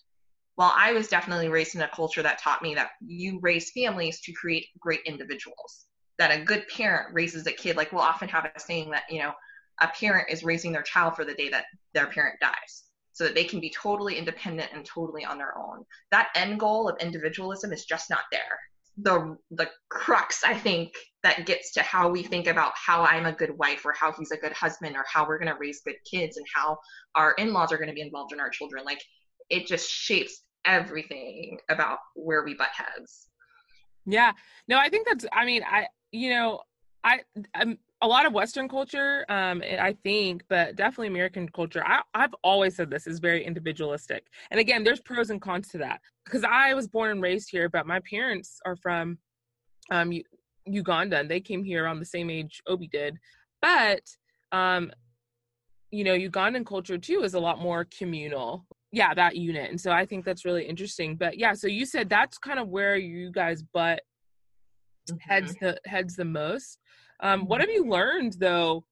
While 0.57 0.73
I 0.75 0.93
was 0.93 1.09
definitely 1.09 1.49
raised 1.49 1.75
in 1.75 1.83
a 1.83 1.89
culture 1.89 2.23
that 2.23 2.39
taught 2.39 2.63
me 2.63 2.75
that 2.77 2.91
you 3.05 3.41
raise 3.43 3.73
families 3.73 4.21
to 4.23 4.33
create 4.33 4.67
great 4.79 5.01
individuals, 5.05 5.87
that 6.19 6.31
a 6.31 6.45
good 6.45 6.65
parent 6.69 7.13
raises 7.13 7.47
a 7.47 7.53
kid, 7.53 7.77
like 7.77 7.93
we'll 7.93 8.01
often 8.03 8.29
have 8.29 8.45
a 8.45 8.61
saying 8.61 8.91
that, 8.91 9.03
you 9.11 9.19
know, 9.19 9.33
a 9.81 9.89
parent 9.89 10.31
is 10.31 10.45
raising 10.45 10.71
their 10.71 10.83
child 10.83 11.17
for 11.17 11.25
the 11.25 11.35
day 11.35 11.49
that 11.49 11.65
their 11.93 12.07
parent 12.07 12.39
dies 12.41 12.84
so 13.15 13.25
that 13.25 13.35
they 13.35 13.45
can 13.45 13.61
be 13.61 13.71
totally 13.71 14.19
independent 14.19 14.71
and 14.75 14.85
totally 14.85 15.25
on 15.25 15.39
their 15.39 15.57
own. 15.57 15.85
That 16.11 16.29
end 16.35 16.61
goal 16.61 16.89
of 16.89 16.99
individualism 17.01 17.73
is 17.73 17.85
just 17.85 18.11
not 18.11 18.25
there. 18.31 18.59
The 18.99 19.37
the 19.51 19.69
crux 19.89 20.45
I 20.45 20.55
think 20.55 20.93
that 21.23 21.47
gets 21.47 21.73
to 21.73 21.83
how 21.83 22.09
we 22.09 22.23
think 22.23 22.47
about 22.47 22.73
how 22.75 23.05
I'm 23.05 23.27
a 23.27 23.33
good 23.33 23.57
wife 23.57 23.87
or 23.87 23.93
how 23.93 24.13
he's 24.13 24.31
a 24.33 24.37
good 24.37 24.53
husband 24.53 24.97
or 24.97 25.05
how 25.13 25.27
we're 25.27 25.39
going 25.39 25.53
to 25.53 25.59
raise 25.59 25.81
good 25.85 25.97
kids 26.09 26.37
and 26.37 26.47
how 26.55 26.77
our 27.15 27.33
in-laws 27.39 27.73
are 27.73 27.77
going 27.79 27.89
to 27.89 27.95
be 27.95 28.03
involved 28.03 28.33
in 28.33 28.41
our 28.41 28.51
children 28.51 28.85
like 28.85 29.01
it 29.49 29.67
just 29.67 29.89
shapes 29.89 30.43
everything 30.65 31.59
about 31.71 31.99
where 32.15 32.45
we 32.45 32.55
butt 32.55 32.71
heads. 32.75 33.29
Yeah. 34.07 34.33
No, 34.69 34.79
I 34.79 34.89
think 34.89 35.07
that's 35.09 35.25
I 35.33 35.45
mean, 35.45 35.63
I 35.65 35.87
you 36.11 36.31
know, 36.31 36.61
I 37.05 37.21
I'm 37.55 37.79
a 38.05 38.07
lot 38.07 38.27
of 38.27 38.35
Western 38.35 38.69
culture, 38.69 39.25
um, 39.31 39.63
I 39.81 39.97
think, 40.03 40.45
but 40.51 40.77
definitely 40.77 41.07
American 41.07 41.49
culture. 41.49 41.83
I, 41.87 42.03
I've 42.13 42.35
always 42.45 42.77
said 42.77 42.91
this 42.91 43.07
is 43.07 43.19
very 43.19 43.43
individualistic. 43.43 44.27
And 44.51 44.61
again, 44.61 44.85
there's 44.85 45.01
pros 45.01 45.31
and 45.31 45.41
cons 45.41 45.69
to 45.69 45.79
that 45.79 46.03
because 46.27 46.45
I 46.45 46.75
was 46.75 46.87
born 46.87 47.13
and 47.13 47.23
raised 47.23 47.51
here, 47.51 47.71
but 47.71 47.87
my 47.87 48.01
parents 48.01 48.61
are 48.67 48.77
from 48.77 49.17
um, 49.91 50.13
U- 50.13 50.25
Uganda 50.67 51.19
and 51.19 51.31
they 51.31 51.41
came 51.41 51.65
here 51.65 51.85
around 51.85 51.99
the 51.99 52.05
same 52.05 52.29
age 52.29 52.63
Obi 52.67 52.89
did. 52.89 53.17
But, 53.63 54.03
um, 54.53 54.93
you 55.91 56.05
know, 56.05 56.15
Ugandan 56.15 56.67
culture 56.67 56.99
too 56.99 57.23
is 57.23 57.33
a 57.33 57.41
lot 57.41 57.59
more 57.59 57.87
communal. 57.97 58.67
Yeah, 58.93 59.15
that 59.15 59.37
unit. 59.37 59.71
And 59.71 59.81
so 59.81 59.93
I 59.93 60.05
think 60.05 60.27
that's 60.27 60.45
really 60.45 60.67
interesting. 60.67 61.17
But 61.17 61.39
yeah, 61.39 61.55
so 61.55 61.69
you 61.69 61.87
said 61.87 62.11
that's 62.11 62.37
kind 62.37 62.59
of 62.59 62.69
where 62.69 62.97
you 62.97 63.33
guys 63.33 63.63
butt 63.63 64.03
mm-hmm. 65.09 65.17
heads 65.21 65.55
the 65.59 65.81
heads 65.87 66.17
the 66.17 66.27
most 66.27 66.79
um, 67.21 67.47
what 67.47 67.61
have 67.61 67.71
you 67.71 67.87
learned 67.89 68.35
though, 68.39 68.85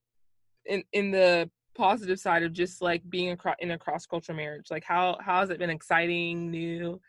in 0.65 0.83
in 0.93 1.11
the 1.11 1.49
positive 1.75 2.19
side 2.19 2.43
of 2.43 2.53
just 2.53 2.81
like 2.81 3.01
being 3.09 3.31
across 3.31 3.55
in 3.59 3.71
a 3.71 3.77
cross 3.77 4.05
cultural 4.05 4.35
marriage? 4.35 4.67
Like 4.71 4.83
how 4.83 5.17
how 5.21 5.39
has 5.39 5.49
it 5.49 5.59
been 5.59 5.69
exciting, 5.69 6.51
new? 6.51 6.99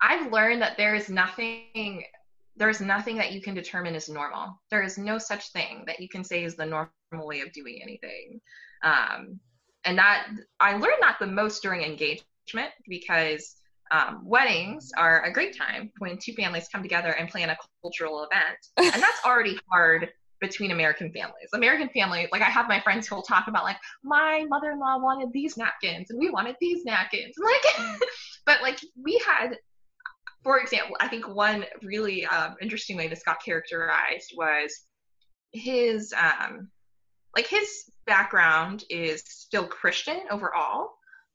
I've 0.00 0.30
learned 0.32 0.62
that 0.62 0.76
there 0.76 0.94
is 0.94 1.08
nothing 1.08 2.04
there's 2.56 2.80
nothing 2.80 3.16
that 3.18 3.32
you 3.32 3.42
can 3.42 3.54
determine 3.54 3.94
is 3.94 4.08
normal. 4.08 4.58
There 4.70 4.82
is 4.82 4.96
no 4.96 5.18
such 5.18 5.52
thing 5.52 5.84
that 5.86 6.00
you 6.00 6.08
can 6.08 6.24
say 6.24 6.42
is 6.42 6.56
the 6.56 6.64
normal 6.64 7.26
way 7.26 7.40
of 7.40 7.52
doing 7.52 7.80
anything. 7.82 8.40
Um, 8.82 9.38
and 9.84 9.98
that 9.98 10.28
I 10.58 10.72
learned 10.72 11.02
that 11.02 11.18
the 11.20 11.26
most 11.26 11.62
during 11.62 11.82
engagement 11.82 12.72
because 12.88 13.56
um, 13.90 14.22
weddings 14.24 14.90
are 14.96 15.22
a 15.24 15.32
great 15.32 15.56
time 15.56 15.90
when 15.98 16.18
two 16.18 16.32
families 16.32 16.68
come 16.72 16.82
together 16.82 17.10
and 17.10 17.28
plan 17.28 17.50
a 17.50 17.56
cultural 17.82 18.24
event. 18.24 18.58
And 18.94 19.02
that's 19.02 19.24
already 19.24 19.58
hard 19.70 20.08
between 20.40 20.70
American 20.70 21.12
families. 21.12 21.48
American 21.54 21.88
families, 21.88 22.28
like 22.32 22.42
I 22.42 22.46
have 22.46 22.68
my 22.68 22.80
friends 22.80 23.06
who 23.06 23.14
will 23.14 23.22
talk 23.22 23.48
about 23.48 23.64
like 23.64 23.78
my 24.04 24.44
mother-in-law 24.48 24.98
wanted 24.98 25.32
these 25.32 25.56
napkins 25.56 26.10
and 26.10 26.18
we 26.18 26.30
wanted 26.30 26.56
these 26.60 26.84
napkins. 26.84 27.34
Like, 27.38 27.98
but 28.46 28.60
like 28.62 28.78
we 29.02 29.20
had, 29.26 29.56
for 30.42 30.58
example, 30.58 30.96
I 31.00 31.08
think 31.08 31.28
one 31.28 31.64
really 31.82 32.26
um, 32.26 32.56
interesting 32.60 32.96
way 32.96 33.08
this 33.08 33.22
got 33.22 33.42
characterized 33.42 34.32
was 34.36 34.86
his, 35.52 36.12
um, 36.12 36.68
like 37.34 37.46
his 37.46 37.90
background 38.06 38.84
is 38.90 39.22
still 39.26 39.66
Christian 39.66 40.20
overall, 40.30 40.90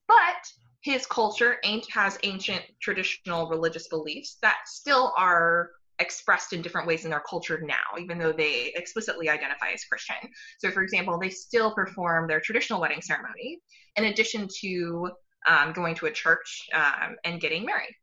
but 0.07 0.51
his 0.81 1.05
culture 1.05 1.57
has 1.91 2.17
ancient 2.23 2.63
traditional 2.81 3.47
religious 3.49 3.87
beliefs 3.87 4.37
that 4.41 4.57
still 4.65 5.13
are 5.17 5.69
expressed 5.99 6.53
in 6.53 6.61
different 6.63 6.87
ways 6.87 7.05
in 7.05 7.11
their 7.11 7.23
culture 7.29 7.61
now, 7.63 7.99
even 7.99 8.17
though 8.17 8.31
they 8.31 8.73
explicitly 8.75 9.29
identify 9.29 9.69
as 9.69 9.83
Christian. 9.85 10.15
So, 10.57 10.71
for 10.71 10.81
example, 10.81 11.19
they 11.19 11.29
still 11.29 11.73
perform 11.75 12.27
their 12.27 12.41
traditional 12.41 12.81
wedding 12.81 13.01
ceremony 13.01 13.59
in 13.95 14.05
addition 14.05 14.47
to 14.61 15.11
um, 15.47 15.71
going 15.73 15.95
to 15.95 16.07
a 16.07 16.11
church 16.11 16.67
um, 16.73 17.15
and 17.23 17.39
getting 17.39 17.63
married. 17.65 17.95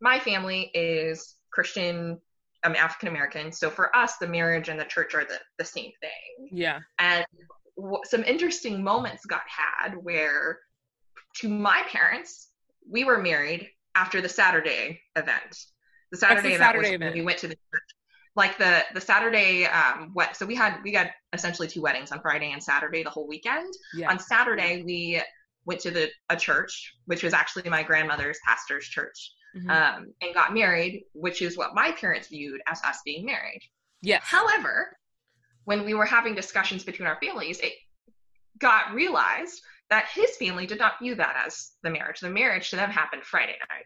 My 0.00 0.18
family 0.18 0.70
is 0.74 1.36
Christian, 1.50 2.18
I'm 2.62 2.76
African 2.76 3.08
American. 3.08 3.52
So, 3.52 3.70
for 3.70 3.94
us, 3.96 4.18
the 4.18 4.28
marriage 4.28 4.68
and 4.68 4.78
the 4.78 4.84
church 4.84 5.14
are 5.14 5.24
the, 5.24 5.38
the 5.56 5.64
same 5.64 5.92
thing. 6.02 6.50
Yeah. 6.52 6.80
And 6.98 7.24
w- 7.78 8.02
some 8.04 8.24
interesting 8.24 8.84
moments 8.84 9.24
got 9.24 9.42
had 9.46 9.94
where 10.02 10.58
to 11.40 11.48
my 11.48 11.82
parents, 11.88 12.48
we 12.88 13.04
were 13.04 13.18
married 13.18 13.68
after 13.94 14.20
the 14.20 14.28
Saturday 14.28 15.00
event. 15.16 15.66
The 16.10 16.18
Saturday, 16.18 16.54
event, 16.54 16.62
Saturday 16.62 16.94
event. 16.94 17.14
we 17.14 17.22
went 17.22 17.38
to 17.38 17.48
the 17.48 17.54
church. 17.54 17.82
Like 18.36 18.56
the 18.56 18.84
the 18.94 19.00
Saturday 19.00 19.66
um 19.66 20.10
what 20.12 20.36
so 20.36 20.46
we 20.46 20.54
had 20.54 20.78
we 20.84 20.92
got 20.92 21.08
essentially 21.32 21.66
two 21.66 21.82
weddings 21.82 22.12
on 22.12 22.20
Friday 22.20 22.52
and 22.52 22.62
Saturday 22.62 23.02
the 23.02 23.10
whole 23.10 23.26
weekend. 23.26 23.72
Yeah. 23.94 24.10
On 24.10 24.18
Saturday 24.18 24.82
we 24.84 25.20
went 25.64 25.80
to 25.80 25.90
the 25.90 26.08
a 26.30 26.36
church, 26.36 26.94
which 27.06 27.22
was 27.22 27.34
actually 27.34 27.68
my 27.68 27.82
grandmother's 27.82 28.38
pastor's 28.46 28.86
church, 28.86 29.32
mm-hmm. 29.56 29.68
um, 29.68 30.14
and 30.22 30.34
got 30.34 30.54
married, 30.54 31.02
which 31.12 31.42
is 31.42 31.58
what 31.58 31.74
my 31.74 31.90
parents 31.92 32.28
viewed 32.28 32.60
as 32.68 32.80
us 32.82 33.00
being 33.04 33.26
married. 33.26 33.60
Yes. 34.02 34.22
However, 34.24 34.96
when 35.64 35.84
we 35.84 35.94
were 35.94 36.06
having 36.06 36.34
discussions 36.34 36.84
between 36.84 37.08
our 37.08 37.18
families, 37.20 37.58
it 37.60 37.72
got 38.58 38.94
realized 38.94 39.60
that 39.90 40.06
his 40.12 40.36
family 40.36 40.66
did 40.66 40.78
not 40.78 40.98
view 41.00 41.14
that 41.14 41.42
as 41.46 41.72
the 41.82 41.90
marriage. 41.90 42.20
The 42.20 42.30
marriage 42.30 42.70
to 42.70 42.76
them 42.76 42.90
happened 42.90 43.24
Friday 43.24 43.56
night. 43.68 43.84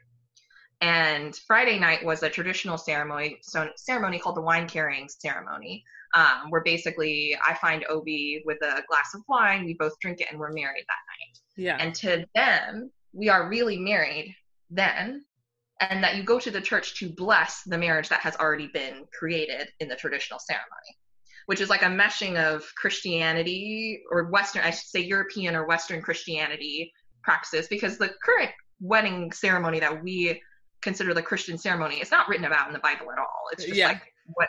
And 0.81 1.37
Friday 1.47 1.79
night 1.79 2.05
was 2.05 2.25
a 2.25 2.31
traditional 2.31 2.77
ceremony, 2.77 3.39
so 3.43 3.69
ceremony 3.77 4.19
called 4.19 4.37
the 4.37 4.43
wine 4.43 4.69
carrying 4.69 5.09
ceremony, 5.09 5.85
um, 6.15 6.51
where 6.51 6.63
basically 6.65 7.37
I 7.47 7.55
find 7.55 7.85
Obi 7.89 8.43
with 8.45 8.59
a 8.63 8.83
glass 8.89 9.15
of 9.15 9.23
wine, 9.29 9.65
we 9.65 9.75
both 9.75 9.97
drink 10.01 10.21
it, 10.21 10.27
and 10.31 10.41
we're 10.41 10.53
married 10.53 10.85
that 10.89 10.97
night. 11.13 11.39
Yeah. 11.57 11.77
And 11.79 11.95
to 11.97 12.27
them, 12.35 12.91
we 13.13 13.29
are 13.29 13.49
really 13.49 13.79
married 13.79 14.35
then, 14.71 15.25
and 15.79 16.03
that 16.03 16.17
you 16.17 16.25
go 16.25 16.41
to 16.41 16.51
the 16.51 16.61
church 16.61 16.99
to 16.99 17.09
bless 17.11 17.63
the 17.63 17.79
marriage 17.79 18.09
that 18.09 18.21
has 18.21 18.35
already 18.37 18.67
been 18.67 19.05
created 19.17 19.69
in 19.79 19.87
the 19.87 19.97
traditional 19.97 20.41
ceremony 20.41 20.97
which 21.47 21.61
is 21.61 21.71
like 21.71 21.83
a 21.83 21.87
meshing 21.87 22.37
of 22.37 22.65
Christianity 22.77 24.03
or 24.11 24.25
Western, 24.31 24.63
I 24.63 24.71
should 24.71 24.89
say 24.89 25.01
European 25.01 25.55
or 25.55 25.67
Western 25.67 26.03
Christianity 26.03 26.93
practices, 27.23 27.69
because 27.69 27.99
the 27.99 28.11
current 28.25 28.51
wedding 28.81 29.33
ceremony 29.33 29.81
that 29.81 30.03
we 30.03 30.41
consider 30.83 31.15
the 31.15 31.23
Christian 31.23 31.57
ceremony 31.57 31.97
is 31.97 32.11
not 32.11 32.29
written 32.29 32.45
about 32.45 32.67
in 32.67 32.73
the 32.73 32.81
Bible 32.81 33.11
at 33.13 33.19
all. 33.19 33.45
It's 33.53 33.65
just 33.65 33.77
yeah. 33.77 33.89
like 33.89 34.03
what 34.35 34.49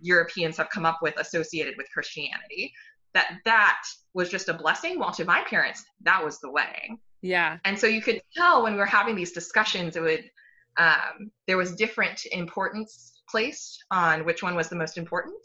Europeans 0.00 0.56
have 0.56 0.70
come 0.70 0.84
up 0.84 0.98
with 1.00 1.18
associated 1.18 1.74
with 1.76 1.86
Christianity. 1.92 2.72
That 3.14 3.38
that 3.44 3.82
was 4.12 4.28
just 4.28 4.48
a 4.48 4.54
blessing, 4.54 4.98
while 4.98 5.12
to 5.12 5.24
my 5.24 5.42
parents, 5.42 5.84
that 6.02 6.22
was 6.22 6.40
the 6.40 6.50
wedding. 6.50 6.98
Yeah. 7.22 7.58
And 7.64 7.78
so 7.78 7.86
you 7.86 8.02
could 8.02 8.20
tell 8.36 8.62
when 8.62 8.74
we 8.74 8.78
were 8.78 8.86
having 8.86 9.16
these 9.16 9.32
discussions, 9.32 9.96
it 9.96 10.02
would 10.02 10.30
um, 10.76 11.30
there 11.46 11.56
was 11.56 11.74
different 11.74 12.24
importance 12.30 13.22
placed 13.28 13.84
on 13.90 14.24
which 14.24 14.42
one 14.42 14.54
was 14.54 14.68
the 14.68 14.76
most 14.76 14.98
important. 14.98 15.36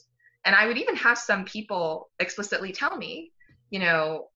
And 0.46 0.56
I 0.56 0.68
would 0.68 0.78
even 0.78 0.96
have 0.96 1.18
some 1.18 1.46
people 1.46 2.10
explicitly 2.20 2.72
tell 2.72 2.98
me, 2.98 3.32
you 3.70 3.80
know, 3.80 4.28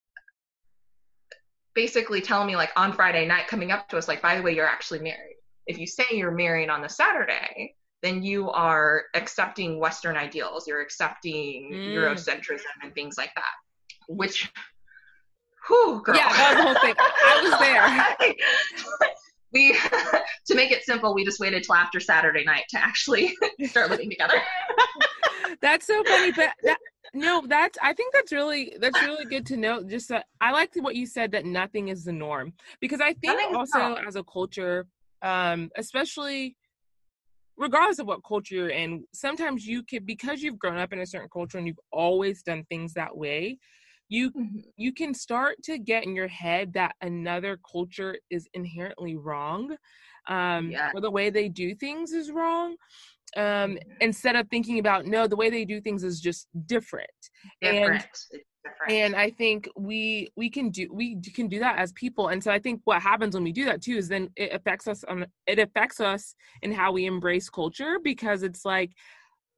basically 1.76 2.22
tell 2.22 2.44
me 2.44 2.56
like 2.56 2.72
on 2.76 2.94
Friday 2.94 3.26
night 3.26 3.48
coming 3.48 3.72
up 3.72 3.88
to 3.90 3.98
us, 3.98 4.08
like, 4.08 4.22
by 4.22 4.36
the 4.36 4.42
way, 4.42 4.56
you're 4.56 4.66
actually 4.66 5.00
married. 5.00 5.36
If 5.68 5.78
you 5.78 5.86
say 5.86 6.06
you're 6.12 6.32
married 6.32 6.70
on 6.70 6.82
the 6.82 6.90
Saturday, 6.90 7.76
then 8.02 8.24
you 8.24 8.50
are 8.50 9.04
accepting 9.14 9.80
Western 9.80 10.16
ideals. 10.16 10.68
You're 10.68 10.82
accepting 10.82 11.72
mm. 11.74 11.94
Eurocentrism 11.94 12.62
and 12.84 12.94
things 12.94 13.18
like 13.18 13.32
that. 13.36 13.44
Which, 14.08 14.50
whew, 15.68 16.02
girl. 16.06 16.16
Yeah, 16.16 16.30
that 16.30 16.56
was 16.56 16.58
the 16.58 16.64
whole 16.64 16.82
thing. 16.82 16.96
I 17.00 18.16
was 18.18 18.28
there. 18.30 19.14
we, 19.54 19.74
to 20.48 20.56
make 20.56 20.72
it 20.72 20.84
simple, 20.84 21.14
we 21.14 21.26
just 21.26 21.40
waited 21.40 21.64
till 21.64 21.76
after 21.76 22.00
Saturday 22.00 22.46
night 22.46 22.64
to 22.70 22.78
actually 22.84 23.36
start 23.66 23.90
living 23.90 24.10
together 24.10 24.42
that's 25.62 25.88
so 25.88 26.04
funny 26.04 26.32
but 26.32 26.50
that, 26.64 26.78
no 27.14 27.44
that's 27.48 27.78
i 27.82 27.94
think 27.94 28.14
that's 28.14 28.32
really 28.32 28.76
that's 28.80 29.02
really 29.04 29.26
good 29.26 29.46
to 29.46 29.58
know 29.58 29.84
just 29.84 30.10
that 30.10 30.26
i 30.42 30.52
like 30.52 30.72
what 30.76 30.96
you 30.96 31.06
said 31.06 31.32
that 31.32 31.46
nothing 31.46 31.88
is 31.88 32.04
the 32.04 32.12
norm 32.12 32.54
because 32.80 33.02
i 33.02 33.14
think 33.14 33.40
also 33.56 33.96
as 33.96 34.16
a 34.16 34.24
culture 34.24 34.86
um 35.22 35.70
especially 35.78 36.56
regardless 37.58 38.00
of 38.00 38.08
what 38.08 38.24
culture 38.24 38.56
you're 38.56 38.70
in 38.70 39.04
sometimes 39.14 39.66
you 39.66 39.84
can 39.84 40.04
because 40.06 40.42
you've 40.42 40.60
grown 40.60 40.78
up 40.78 40.94
in 40.94 41.00
a 41.00 41.06
certain 41.06 41.30
culture 41.32 41.58
and 41.58 41.68
you've 41.68 41.80
always 41.92 42.44
done 42.44 42.64
things 42.70 42.94
that 42.94 43.16
way 43.16 43.58
you 44.10 44.32
mm-hmm. 44.32 44.60
you 44.78 44.94
can 44.94 45.14
start 45.14 45.62
to 45.64 45.78
get 45.78 46.04
in 46.04 46.16
your 46.16 46.28
head 46.28 46.74
that 46.74 46.96
another 47.02 47.60
culture 47.70 48.18
is 48.30 48.48
inherently 48.54 49.16
wrong 49.16 49.76
um 50.28 50.70
yeah. 50.72 50.92
or 50.94 51.02
the 51.02 51.12
way 51.12 51.30
they 51.30 51.50
do 51.50 51.74
things 51.74 52.12
is 52.12 52.32
wrong 52.32 52.76
um 53.36 53.78
instead 54.00 54.36
of 54.36 54.48
thinking 54.50 54.80
about 54.80 55.06
no 55.06 55.28
the 55.28 55.36
way 55.36 55.50
they 55.50 55.66
do 55.66 55.82
things 55.82 56.04
is 56.04 56.22
just 56.22 56.48
different, 56.66 57.10
different. 57.62 57.90
and 57.90 58.08
different. 58.64 58.92
and 58.92 59.16
i 59.16 59.30
think 59.30 59.68
we 59.76 60.30
we 60.38 60.50
can 60.50 60.70
do 60.70 60.88
we 60.94 61.20
can 61.36 61.48
do 61.48 61.60
that 61.60 61.78
as 61.78 61.92
people 61.94 62.30
and 62.30 62.42
so 62.42 62.52
i 62.52 62.60
think 62.60 62.80
what 62.86 63.02
happens 63.02 63.36
when 63.36 63.44
we 63.44 63.52
do 63.52 63.66
that 63.66 63.82
too 63.82 63.98
is 63.98 64.08
then 64.08 64.30
it 64.38 64.54
affects 64.54 64.88
us 64.88 65.04
on 65.06 65.26
it 65.46 65.60
affects 65.60 66.00
us 66.00 66.36
in 66.62 66.72
how 66.72 66.92
we 66.92 67.06
embrace 67.06 67.50
culture 67.50 67.98
because 68.02 68.44
it's 68.44 68.64
like 68.64 68.92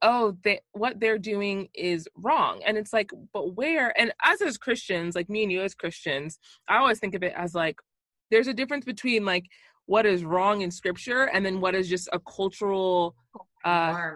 oh 0.02 0.36
they 0.44 0.60
what 0.72 1.00
they're 1.00 1.18
doing 1.18 1.68
is 1.76 2.08
wrong 2.16 2.62
and 2.66 2.78
it's 2.78 2.94
like 2.94 3.12
but 3.34 3.56
where 3.56 3.98
and 4.00 4.12
us 4.26 4.42
as 4.42 4.58
christians 4.58 5.16
like 5.16 5.30
me 5.30 5.44
and 5.44 5.52
you 5.52 5.62
as 5.62 5.76
christians 5.76 6.40
i 6.68 6.78
always 6.78 7.00
think 7.00 7.14
of 7.16 7.24
it 7.24 7.34
as 7.36 7.54
like 7.54 7.76
there's 8.32 8.48
a 8.48 8.54
difference 8.54 8.86
between 8.86 9.26
like 9.26 9.46
what 9.90 10.06
is 10.06 10.24
wrong 10.24 10.62
in 10.62 10.70
scripture 10.70 11.24
and 11.34 11.44
then 11.44 11.60
what 11.60 11.74
is 11.74 11.90
just 11.90 12.08
a 12.14 12.20
cultural 12.20 13.16
uh 13.66 14.12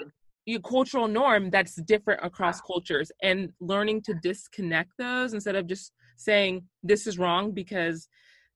your 0.45 0.59
cultural 0.59 1.07
norm 1.07 1.49
that's 1.49 1.75
different 1.83 2.19
across 2.23 2.59
cultures. 2.61 3.11
And 3.21 3.51
learning 3.59 4.01
to 4.03 4.13
disconnect 4.13 4.91
those 4.97 5.33
instead 5.33 5.55
of 5.55 5.67
just 5.67 5.93
saying 6.17 6.63
this 6.83 7.07
is 7.07 7.17
wrong 7.17 7.51
because 7.51 8.07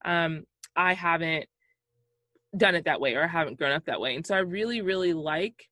um 0.05 0.43
i 0.75 0.93
haven't 0.93 1.45
done 2.55 2.75
it 2.75 2.85
that 2.85 3.01
way 3.01 3.15
or 3.15 3.23
i 3.23 3.27
haven't 3.27 3.57
grown 3.57 3.71
up 3.71 3.85
that 3.85 4.01
way. 4.01 4.15
And 4.15 4.25
so 4.25 4.35
i 4.35 4.39
really 4.39 4.81
really 4.81 5.13
like 5.13 5.67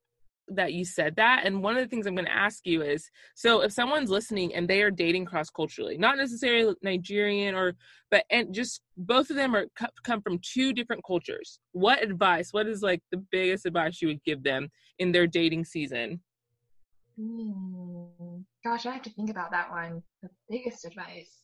that 0.50 0.74
you 0.74 0.86
said 0.86 1.16
that. 1.16 1.42
And 1.46 1.64
one 1.64 1.76
of 1.76 1.84
the 1.84 1.88
things 1.88 2.06
I'm 2.06 2.16
going 2.16 2.26
to 2.26 2.32
ask 2.32 2.66
you 2.66 2.82
is 2.82 3.10
so 3.36 3.62
if 3.62 3.72
someone's 3.72 4.10
listening 4.10 4.54
and 4.54 4.68
they 4.68 4.82
are 4.82 4.92
dating 4.92 5.26
cross 5.26 5.50
culturally, 5.50 5.98
not 5.98 6.18
necessarily 6.18 6.76
Nigerian 6.82 7.56
or, 7.56 7.74
but, 8.12 8.26
and 8.30 8.54
just 8.54 8.82
both 8.98 9.30
of 9.30 9.36
them 9.36 9.56
are 9.56 9.66
come 10.04 10.22
from 10.22 10.40
two 10.40 10.74
different 10.74 11.04
cultures. 11.06 11.60
What 11.72 12.04
advice, 12.04 12.50
what 12.52 12.68
is 12.68 12.82
like 12.82 13.02
the 13.12 13.24
biggest 13.32 13.66
advice 13.66 14.02
you 14.02 14.08
would 14.10 14.24
give 14.24 14.44
them 14.44 14.70
in 15.00 15.12
their 15.12 15.28
dating 15.28 15.66
season? 15.66 16.22
Hmm. 17.20 18.06
Gosh, 18.64 18.86
I 18.86 18.92
have 18.92 19.04
to 19.04 19.10
think 19.12 19.30
about 19.30 19.52
that 19.52 19.70
one. 19.70 20.04
The 20.22 20.30
biggest 20.50 20.86
advice. 20.86 21.44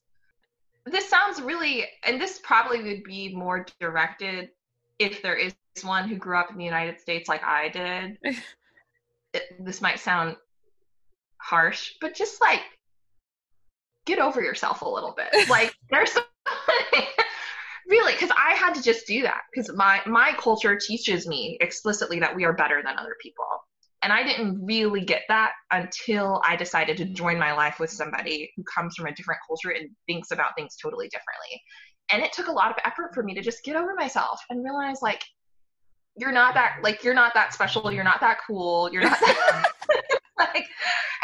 This 0.85 1.07
sounds 1.07 1.41
really, 1.41 1.85
and 2.03 2.19
this 2.19 2.39
probably 2.43 2.81
would 2.83 3.03
be 3.03 3.33
more 3.33 3.65
directed 3.79 4.49
if 4.97 5.21
there 5.21 5.35
is 5.35 5.53
one 5.83 6.09
who 6.09 6.15
grew 6.15 6.37
up 6.37 6.51
in 6.51 6.57
the 6.57 6.65
United 6.65 6.99
States 6.99 7.29
like 7.29 7.43
I 7.43 7.69
did. 7.69 8.17
it, 9.33 9.43
this 9.59 9.81
might 9.81 9.99
sound 9.99 10.35
harsh, 11.37 11.93
but 12.01 12.15
just 12.15 12.41
like 12.41 12.61
get 14.05 14.19
over 14.19 14.41
yourself 14.41 14.81
a 14.81 14.89
little 14.89 15.15
bit. 15.15 15.47
Like 15.49 15.73
there's 15.89 16.17
really 17.87 18.13
because 18.13 18.31
I 18.31 18.53
had 18.53 18.73
to 18.75 18.81
just 18.81 19.07
do 19.07 19.21
that 19.23 19.41
because 19.53 19.75
my 19.75 20.01
my 20.05 20.33
culture 20.37 20.77
teaches 20.77 21.27
me 21.27 21.57
explicitly 21.61 22.19
that 22.19 22.35
we 22.35 22.45
are 22.45 22.53
better 22.53 22.81
than 22.83 22.97
other 22.97 23.15
people. 23.21 23.45
And 24.03 24.11
I 24.11 24.23
didn't 24.23 24.65
really 24.65 25.01
get 25.01 25.21
that 25.27 25.51
until 25.69 26.41
I 26.43 26.55
decided 26.55 26.97
to 26.97 27.05
join 27.05 27.37
my 27.37 27.53
life 27.53 27.79
with 27.79 27.91
somebody 27.91 28.51
who 28.55 28.63
comes 28.63 28.95
from 28.95 29.05
a 29.05 29.13
different 29.13 29.41
culture 29.47 29.69
and 29.69 29.89
thinks 30.07 30.31
about 30.31 30.55
things 30.57 30.75
totally 30.81 31.07
differently. 31.09 31.61
And 32.11 32.23
it 32.23 32.33
took 32.33 32.47
a 32.47 32.51
lot 32.51 32.71
of 32.71 32.77
effort 32.83 33.13
for 33.13 33.21
me 33.21 33.35
to 33.35 33.41
just 33.41 33.63
get 33.63 33.75
over 33.75 33.93
myself 33.93 34.41
and 34.49 34.63
realize 34.63 35.03
like 35.03 35.23
you're 36.17 36.31
not 36.31 36.53
that 36.53 36.77
like 36.83 37.03
you're 37.03 37.13
not 37.13 37.33
that 37.33 37.53
special, 37.53 37.91
you're 37.91 38.03
not 38.03 38.19
that 38.21 38.39
cool, 38.45 38.89
you're 38.91 39.03
not 39.03 39.19
that 39.19 39.71
like 40.39 40.67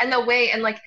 and 0.01 0.11
the 0.11 0.21
way 0.21 0.51
and 0.51 0.61
like 0.61 0.79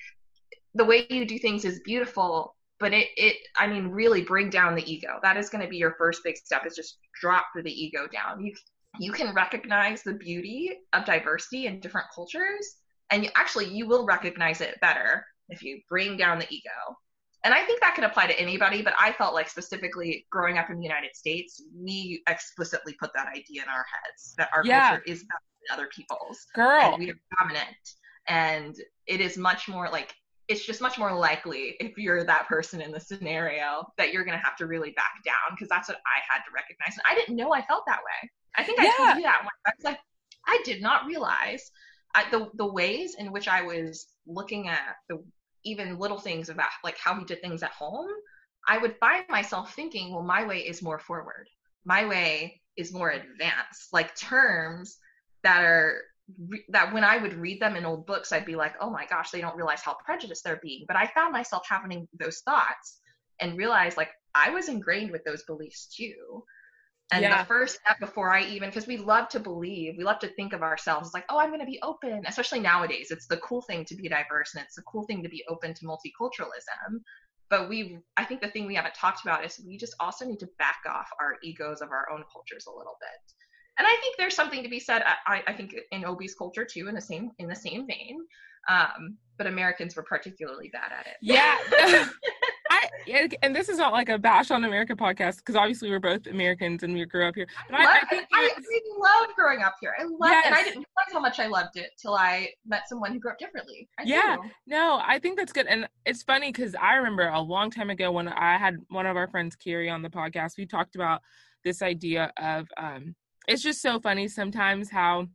the 0.73 0.85
way 0.85 1.05
you 1.09 1.25
do 1.25 1.37
things 1.37 1.65
is 1.65 1.81
beautiful, 1.83 2.55
but 2.79 2.93
it 2.93 3.07
it 3.17 3.37
I 3.57 3.67
mean 3.67 3.87
really 3.87 4.21
bring 4.21 4.49
down 4.49 4.75
the 4.75 4.91
ego. 4.91 5.19
That 5.21 5.37
is 5.37 5.49
going 5.49 5.63
to 5.63 5.69
be 5.69 5.77
your 5.77 5.95
first 5.97 6.21
big 6.23 6.37
step 6.37 6.65
is 6.65 6.75
just 6.75 6.97
drop 7.19 7.45
the 7.55 7.71
ego 7.71 8.07
down. 8.11 8.43
You 8.43 8.53
you 8.99 9.11
can 9.11 9.33
recognize 9.33 10.03
the 10.03 10.13
beauty 10.13 10.71
of 10.93 11.05
diversity 11.05 11.67
in 11.67 11.79
different 11.79 12.07
cultures 12.13 12.75
and 13.09 13.23
you, 13.23 13.29
actually 13.35 13.67
you 13.67 13.87
will 13.87 14.05
recognize 14.05 14.61
it 14.61 14.79
better 14.81 15.25
if 15.49 15.63
you 15.63 15.79
bring 15.89 16.17
down 16.17 16.39
the 16.39 16.47
ego 16.49 16.97
and 17.43 17.53
i 17.53 17.63
think 17.63 17.79
that 17.81 17.95
can 17.95 18.03
apply 18.03 18.27
to 18.27 18.39
anybody 18.39 18.81
but 18.81 18.93
i 18.99 19.11
felt 19.11 19.33
like 19.33 19.49
specifically 19.49 20.25
growing 20.29 20.57
up 20.57 20.69
in 20.69 20.77
the 20.77 20.83
united 20.83 21.15
states 21.15 21.63
we 21.75 22.21
explicitly 22.27 22.95
put 22.99 23.11
that 23.13 23.27
idea 23.27 23.61
in 23.61 23.69
our 23.69 23.85
heads 23.91 24.33
that 24.37 24.49
our 24.55 24.63
yeah. 24.65 24.89
culture 24.89 25.03
is 25.05 25.19
better 25.23 25.43
than 25.69 25.79
other 25.79 25.89
people's 25.93 26.45
girl 26.55 26.95
we 26.97 27.09
are 27.09 27.19
dominant 27.39 27.95
and 28.27 28.75
it 29.07 29.21
is 29.21 29.37
much 29.37 29.67
more 29.67 29.89
like 29.89 30.13
it's 30.47 30.65
just 30.65 30.81
much 30.81 30.99
more 30.99 31.13
likely 31.13 31.75
if 31.79 31.97
you're 31.97 32.25
that 32.25 32.45
person 32.47 32.81
in 32.81 32.91
the 32.91 32.99
scenario 32.99 33.85
that 33.97 34.11
you're 34.11 34.25
going 34.25 34.37
to 34.37 34.43
have 34.43 34.57
to 34.57 34.65
really 34.65 34.91
back 34.91 35.13
down 35.23 35.51
because 35.51 35.69
that's 35.69 35.87
what 35.87 35.97
i 35.97 36.19
had 36.29 36.43
to 36.43 36.51
recognize 36.53 36.93
and 36.93 37.03
i 37.09 37.15
didn't 37.15 37.35
know 37.35 37.53
i 37.53 37.61
felt 37.67 37.83
that 37.87 37.99
way 37.99 38.29
I 38.55 38.63
think 38.63 38.79
I 38.79 38.85
yeah. 38.85 38.91
told 38.97 39.17
you 39.17 39.23
that 39.23 39.43
one. 39.43 39.51
I 39.65 39.71
was 39.77 39.83
like, 39.83 39.99
I 40.47 40.61
did 40.65 40.81
not 40.81 41.05
realize 41.05 41.71
I, 42.13 42.29
the 42.29 42.49
the 42.55 42.65
ways 42.65 43.15
in 43.17 43.31
which 43.31 43.47
I 43.47 43.61
was 43.61 44.07
looking 44.27 44.67
at 44.67 44.95
the 45.07 45.23
even 45.63 45.99
little 45.99 46.19
things 46.19 46.49
about 46.49 46.69
like 46.83 46.97
how 46.97 47.15
he 47.15 47.25
did 47.25 47.41
things 47.41 47.63
at 47.63 47.71
home. 47.71 48.09
I 48.67 48.77
would 48.77 48.97
find 48.99 49.25
myself 49.29 49.73
thinking, 49.73 50.13
well, 50.13 50.23
my 50.23 50.45
way 50.45 50.59
is 50.59 50.81
more 50.81 50.99
forward. 50.99 51.47
My 51.85 52.05
way 52.05 52.61
is 52.77 52.93
more 52.93 53.09
advanced. 53.09 53.91
Like 53.91 54.15
terms 54.15 54.97
that 55.43 55.63
are 55.63 56.01
that 56.69 56.93
when 56.93 57.03
I 57.03 57.17
would 57.17 57.33
read 57.33 57.61
them 57.61 57.75
in 57.75 57.85
old 57.85 58.05
books, 58.05 58.31
I'd 58.31 58.45
be 58.45 58.55
like, 58.55 58.75
oh 58.79 58.89
my 58.89 59.05
gosh, 59.05 59.31
they 59.31 59.41
don't 59.41 59.57
realize 59.57 59.81
how 59.81 59.97
prejudiced 60.05 60.43
they're 60.43 60.59
being. 60.61 60.85
But 60.87 60.95
I 60.95 61.07
found 61.07 61.33
myself 61.33 61.63
having 61.67 62.07
those 62.17 62.39
thoughts 62.39 62.99
and 63.39 63.57
realized 63.57 63.97
like 63.97 64.11
I 64.35 64.51
was 64.51 64.69
ingrained 64.69 65.11
with 65.11 65.23
those 65.25 65.43
beliefs 65.43 65.87
too. 65.87 66.43
And 67.11 67.23
yeah. 67.23 67.41
the 67.41 67.47
first 67.47 67.79
step 67.81 67.99
before 67.99 68.31
I 68.31 68.43
even, 68.43 68.69
because 68.69 68.87
we 68.87 68.95
love 68.95 69.27
to 69.29 69.39
believe, 69.39 69.95
we 69.97 70.03
love 70.03 70.19
to 70.19 70.29
think 70.29 70.53
of 70.53 70.61
ourselves 70.61 71.09
as 71.09 71.13
like, 71.13 71.25
oh, 71.29 71.39
I'm 71.39 71.49
going 71.49 71.59
to 71.59 71.65
be 71.65 71.79
open. 71.83 72.23
Especially 72.25 72.61
nowadays, 72.61 73.11
it's 73.11 73.27
the 73.27 73.37
cool 73.37 73.61
thing 73.61 73.83
to 73.85 73.95
be 73.95 74.07
diverse 74.07 74.55
and 74.55 74.63
it's 74.63 74.75
the 74.75 74.81
cool 74.83 75.03
thing 75.03 75.21
to 75.23 75.29
be 75.29 75.43
open 75.49 75.73
to 75.73 75.85
multiculturalism. 75.85 77.01
But 77.49 77.67
we, 77.67 77.99
I 78.15 78.23
think 78.23 78.39
the 78.39 78.49
thing 78.49 78.65
we 78.65 78.75
haven't 78.75 78.95
talked 78.95 79.23
about 79.23 79.45
is 79.45 79.61
we 79.67 79.77
just 79.77 79.93
also 79.99 80.25
need 80.25 80.39
to 80.39 80.47
back 80.57 80.79
off 80.87 81.09
our 81.19 81.35
egos 81.43 81.81
of 81.81 81.91
our 81.91 82.09
own 82.09 82.23
cultures 82.31 82.65
a 82.67 82.71
little 82.77 82.95
bit. 83.01 83.33
And 83.77 83.85
I 83.85 83.97
think 84.01 84.15
there's 84.17 84.35
something 84.35 84.63
to 84.63 84.69
be 84.69 84.79
said. 84.79 85.03
I, 85.27 85.43
I 85.47 85.53
think 85.53 85.75
in 85.91 86.05
Obi's 86.05 86.35
culture 86.35 86.65
too, 86.65 86.87
in 86.87 86.95
the 86.95 87.01
same 87.01 87.31
in 87.39 87.47
the 87.47 87.55
same 87.55 87.87
vein. 87.87 88.19
Um, 88.69 89.17
but 89.37 89.47
Americans 89.47 89.95
were 89.95 90.03
particularly 90.03 90.69
bad 90.71 90.91
at 90.97 91.07
it. 91.07 91.17
Yeah. 91.21 91.57
I 92.81 93.29
and 93.41 93.55
this 93.55 93.69
is 93.69 93.77
not 93.77 93.93
like 93.93 94.09
a 94.09 94.17
bash 94.17 94.51
on 94.51 94.63
America 94.63 94.95
podcast 94.95 95.37
because 95.37 95.55
obviously 95.55 95.89
we're 95.89 95.99
both 95.99 96.27
Americans 96.27 96.83
and 96.83 96.93
we 96.93 97.05
grew 97.05 97.27
up 97.27 97.35
here. 97.35 97.47
But 97.69 97.79
I, 97.79 97.83
I, 97.83 97.99
I 98.01 98.05
think 98.05 98.27
I 98.33 98.49
really 98.57 98.99
loved 98.99 99.35
growing 99.35 99.61
up 99.61 99.75
here. 99.81 99.93
I 99.99 100.03
loved 100.03 100.31
yes. 100.31 100.43
and 100.45 100.55
I 100.55 100.63
didn't 100.63 100.77
realize 100.77 101.13
how 101.13 101.19
much 101.19 101.39
I 101.39 101.47
loved 101.47 101.77
it 101.77 101.91
till 101.97 102.15
I 102.15 102.49
met 102.65 102.87
someone 102.87 103.11
who 103.11 103.19
grew 103.19 103.31
up 103.31 103.37
differently. 103.37 103.87
I 103.99 104.03
yeah, 104.03 104.37
do. 104.41 104.49
no, 104.67 105.01
I 105.05 105.19
think 105.19 105.37
that's 105.37 105.53
good, 105.53 105.67
and 105.67 105.87
it's 106.05 106.23
funny 106.23 106.51
because 106.51 106.75
I 106.75 106.95
remember 106.95 107.27
a 107.27 107.41
long 107.41 107.71
time 107.71 107.89
ago 107.89 108.11
when 108.11 108.27
I 108.27 108.57
had 108.57 108.77
one 108.89 109.05
of 109.05 109.17
our 109.17 109.27
friends 109.27 109.55
Carrie 109.55 109.89
on 109.89 110.01
the 110.01 110.09
podcast, 110.09 110.57
we 110.57 110.65
talked 110.65 110.95
about 110.95 111.21
this 111.63 111.81
idea 111.81 112.31
of 112.41 112.67
um, 112.77 113.15
it's 113.47 113.61
just 113.61 113.81
so 113.81 113.99
funny 113.99 114.27
sometimes 114.27 114.89
how 114.89 115.27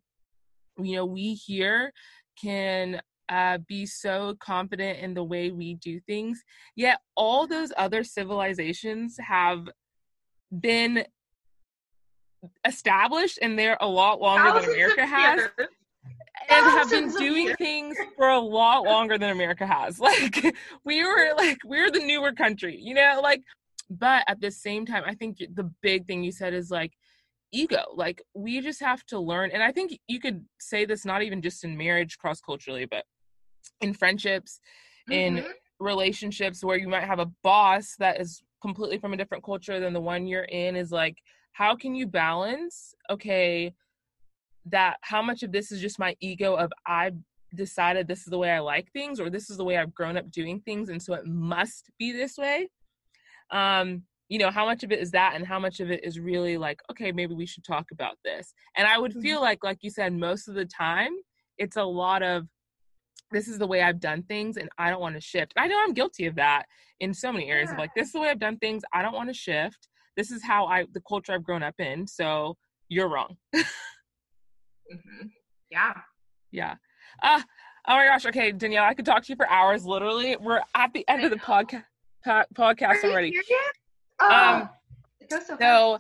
you 0.78 0.97
know 0.97 1.07
we 1.07 1.34
here 1.34 1.92
can 2.40 3.01
uh, 3.29 3.59
be 3.66 3.87
so 3.87 4.37
confident 4.41 4.99
in 4.99 5.14
the 5.14 5.24
way 5.24 5.51
we 5.51 5.74
do 5.74 6.01
things. 6.01 6.43
Yet 6.74 7.01
all 7.16 7.47
those 7.47 7.72
other 7.77 8.05
civilizations 8.05 9.16
have 9.18 9.68
been 10.61 11.05
established 12.64 13.39
and 13.43 13.59
they're 13.59 13.79
a 13.81 13.89
lot 13.89 14.20
longer 14.20 14.51
Thousands 14.51 14.66
than 14.66 14.74
America 14.74 15.07
has. 15.07 15.49
And 16.49 16.64
have 16.64 16.91
been 16.91 17.11
doing 17.11 17.55
things 17.57 17.97
for 18.16 18.29
a 18.29 18.39
lot 18.39 18.85
longer 18.85 19.18
than 19.18 19.31
America 19.31 19.66
has. 19.66 19.99
Like 20.07 20.55
we 20.85 21.05
were 21.05 21.33
like 21.37 21.59
we're 21.64 21.91
the 21.91 21.99
newer 21.99 22.33
country, 22.33 22.79
you 22.81 22.95
know, 22.95 23.20
like 23.22 23.43
but 23.91 24.24
at 24.29 24.41
the 24.41 24.51
same 24.51 24.87
time, 24.87 25.03
I 25.07 25.14
think 25.14 25.39
the 25.39 25.70
big 25.83 26.07
thing 26.07 26.22
you 26.22 26.33
said 26.33 26.55
is 26.55 26.70
like 26.70 26.93
ego. 27.53 27.83
Like 27.95 28.22
we 28.35 28.61
just 28.61 28.81
have 28.81 29.05
to 29.07 29.18
learn 29.18 29.51
and 29.53 29.62
I 29.62 29.72
think 29.72 29.99
you 30.07 30.20
could 30.20 30.45
say 30.61 30.85
this 30.85 31.05
not 31.05 31.22
even 31.22 31.43
just 31.43 31.64
in 31.64 31.77
marriage 31.77 32.18
cross 32.18 32.41
culturally, 32.41 32.85
but 32.85 33.05
in 33.80 33.92
friendships, 33.92 34.60
mm-hmm. 35.08 35.38
in 35.38 35.44
relationships 35.78 36.64
where 36.64 36.78
you 36.78 36.88
might 36.88 37.04
have 37.04 37.18
a 37.18 37.30
boss 37.42 37.94
that 37.98 38.20
is 38.20 38.42
completely 38.62 38.98
from 38.98 39.12
a 39.12 39.16
different 39.16 39.44
culture 39.44 39.78
than 39.78 39.92
the 39.92 40.00
one 40.00 40.26
you're 40.26 40.44
in 40.44 40.76
is 40.76 40.90
like 40.90 41.18
how 41.52 41.76
can 41.76 41.94
you 41.94 42.06
balance 42.06 42.94
okay 43.10 43.72
that 44.64 44.96
how 45.02 45.22
much 45.22 45.42
of 45.42 45.52
this 45.52 45.70
is 45.70 45.80
just 45.80 45.98
my 45.98 46.16
ego 46.20 46.54
of 46.54 46.72
i 46.86 47.10
decided 47.54 48.08
this 48.08 48.20
is 48.20 48.26
the 48.26 48.38
way 48.38 48.50
i 48.50 48.58
like 48.58 48.90
things 48.92 49.20
or 49.20 49.30
this 49.30 49.50
is 49.50 49.56
the 49.56 49.64
way 49.64 49.76
i've 49.76 49.94
grown 49.94 50.16
up 50.16 50.30
doing 50.30 50.60
things 50.60 50.88
and 50.88 51.00
so 51.00 51.14
it 51.14 51.26
must 51.26 51.90
be 51.98 52.12
this 52.12 52.36
way 52.38 52.68
um 53.50 54.02
you 54.28 54.38
know 54.38 54.50
how 54.50 54.64
much 54.64 54.82
of 54.82 54.90
it 54.90 54.98
is 54.98 55.10
that 55.12 55.34
and 55.36 55.46
how 55.46 55.58
much 55.58 55.78
of 55.78 55.90
it 55.90 56.02
is 56.02 56.18
really 56.18 56.58
like 56.58 56.80
okay 56.90 57.12
maybe 57.12 57.34
we 57.34 57.46
should 57.46 57.64
talk 57.64 57.86
about 57.92 58.16
this 58.24 58.52
and 58.76 58.88
i 58.88 58.98
would 58.98 59.12
mm-hmm. 59.12 59.20
feel 59.20 59.40
like 59.40 59.62
like 59.62 59.78
you 59.82 59.90
said 59.90 60.12
most 60.12 60.48
of 60.48 60.54
the 60.54 60.64
time 60.64 61.12
it's 61.58 61.76
a 61.76 61.84
lot 61.84 62.22
of 62.22 62.46
this 63.32 63.48
is 63.48 63.58
the 63.58 63.66
way 63.66 63.82
I've 63.82 64.00
done 64.00 64.22
things 64.22 64.56
and 64.56 64.68
I 64.78 64.90
don't 64.90 65.00
want 65.00 65.14
to 65.16 65.20
shift. 65.20 65.52
I 65.56 65.66
know 65.66 65.80
I'm 65.82 65.92
guilty 65.94 66.26
of 66.26 66.36
that 66.36 66.66
in 67.00 67.12
so 67.12 67.32
many 67.32 67.50
areas 67.50 67.68
yeah. 67.68 67.74
of 67.74 67.78
like 67.78 67.90
this 67.94 68.06
is 68.06 68.12
the 68.12 68.20
way 68.20 68.28
I've 68.28 68.38
done 68.38 68.58
things. 68.58 68.82
I 68.92 69.02
don't 69.02 69.14
want 69.14 69.28
to 69.28 69.34
shift. 69.34 69.88
This 70.16 70.30
is 70.30 70.42
how 70.42 70.66
I 70.66 70.86
the 70.92 71.02
culture 71.06 71.32
I've 71.32 71.44
grown 71.44 71.62
up 71.62 71.74
in. 71.78 72.06
So 72.06 72.56
you're 72.88 73.08
wrong. 73.08 73.36
mm-hmm. 73.54 75.26
Yeah. 75.70 75.94
Yeah. 76.52 76.74
Uh 77.22 77.42
oh 77.88 77.96
my 77.96 78.06
gosh. 78.06 78.26
Okay, 78.26 78.52
Danielle, 78.52 78.84
I 78.84 78.94
could 78.94 79.06
talk 79.06 79.24
to 79.24 79.32
you 79.32 79.36
for 79.36 79.48
hours. 79.50 79.84
Literally, 79.84 80.36
we're 80.36 80.62
at 80.74 80.92
the 80.92 81.04
end 81.08 81.24
of 81.24 81.30
the 81.30 81.36
podcast 81.36 81.84
podcast 82.54 83.04
already. 83.04 83.34
Oh, 84.18 84.34
um, 84.34 84.68
so, 85.28 85.40
so 85.58 85.98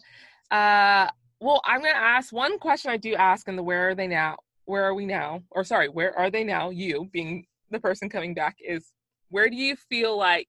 uh 0.56 1.10
well, 1.40 1.60
I'm 1.64 1.80
gonna 1.80 1.92
ask 1.94 2.32
one 2.32 2.58
question 2.58 2.90
I 2.90 2.96
do 2.96 3.14
ask 3.14 3.46
in 3.48 3.56
the 3.56 3.62
where 3.62 3.90
are 3.90 3.94
they 3.94 4.06
now 4.06 4.36
where 4.66 4.84
are 4.84 4.94
we 4.94 5.06
now? 5.06 5.42
Or 5.50 5.64
sorry, 5.64 5.88
where 5.88 6.16
are 6.18 6.30
they 6.30 6.44
now? 6.44 6.70
You 6.70 7.08
being 7.12 7.46
the 7.70 7.80
person 7.80 8.08
coming 8.08 8.34
back 8.34 8.56
is 8.60 8.92
where 9.30 9.48
do 9.48 9.56
you 9.56 9.76
feel 9.76 10.16
like 10.16 10.48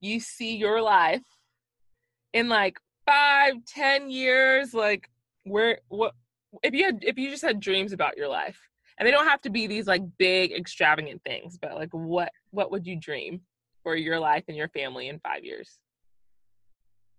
you 0.00 0.20
see 0.20 0.56
your 0.56 0.80
life 0.80 1.22
in 2.32 2.48
like 2.48 2.78
five, 3.06 3.54
ten 3.66 4.10
years? 4.10 4.72
Like 4.72 5.10
where 5.44 5.78
what 5.88 6.14
if 6.62 6.72
you 6.72 6.84
had 6.84 7.00
if 7.02 7.18
you 7.18 7.30
just 7.30 7.44
had 7.44 7.60
dreams 7.60 7.92
about 7.92 8.16
your 8.16 8.28
life? 8.28 8.58
And 8.98 9.06
they 9.06 9.12
don't 9.12 9.28
have 9.28 9.42
to 9.42 9.50
be 9.50 9.68
these 9.68 9.86
like 9.86 10.02
big 10.18 10.52
extravagant 10.52 11.22
things, 11.24 11.58
but 11.60 11.74
like 11.74 11.90
what 11.92 12.30
what 12.50 12.70
would 12.70 12.86
you 12.86 12.96
dream 12.96 13.42
for 13.82 13.94
your 13.94 14.18
life 14.18 14.44
and 14.48 14.56
your 14.56 14.68
family 14.68 15.08
in 15.08 15.20
five 15.20 15.44
years? 15.44 15.78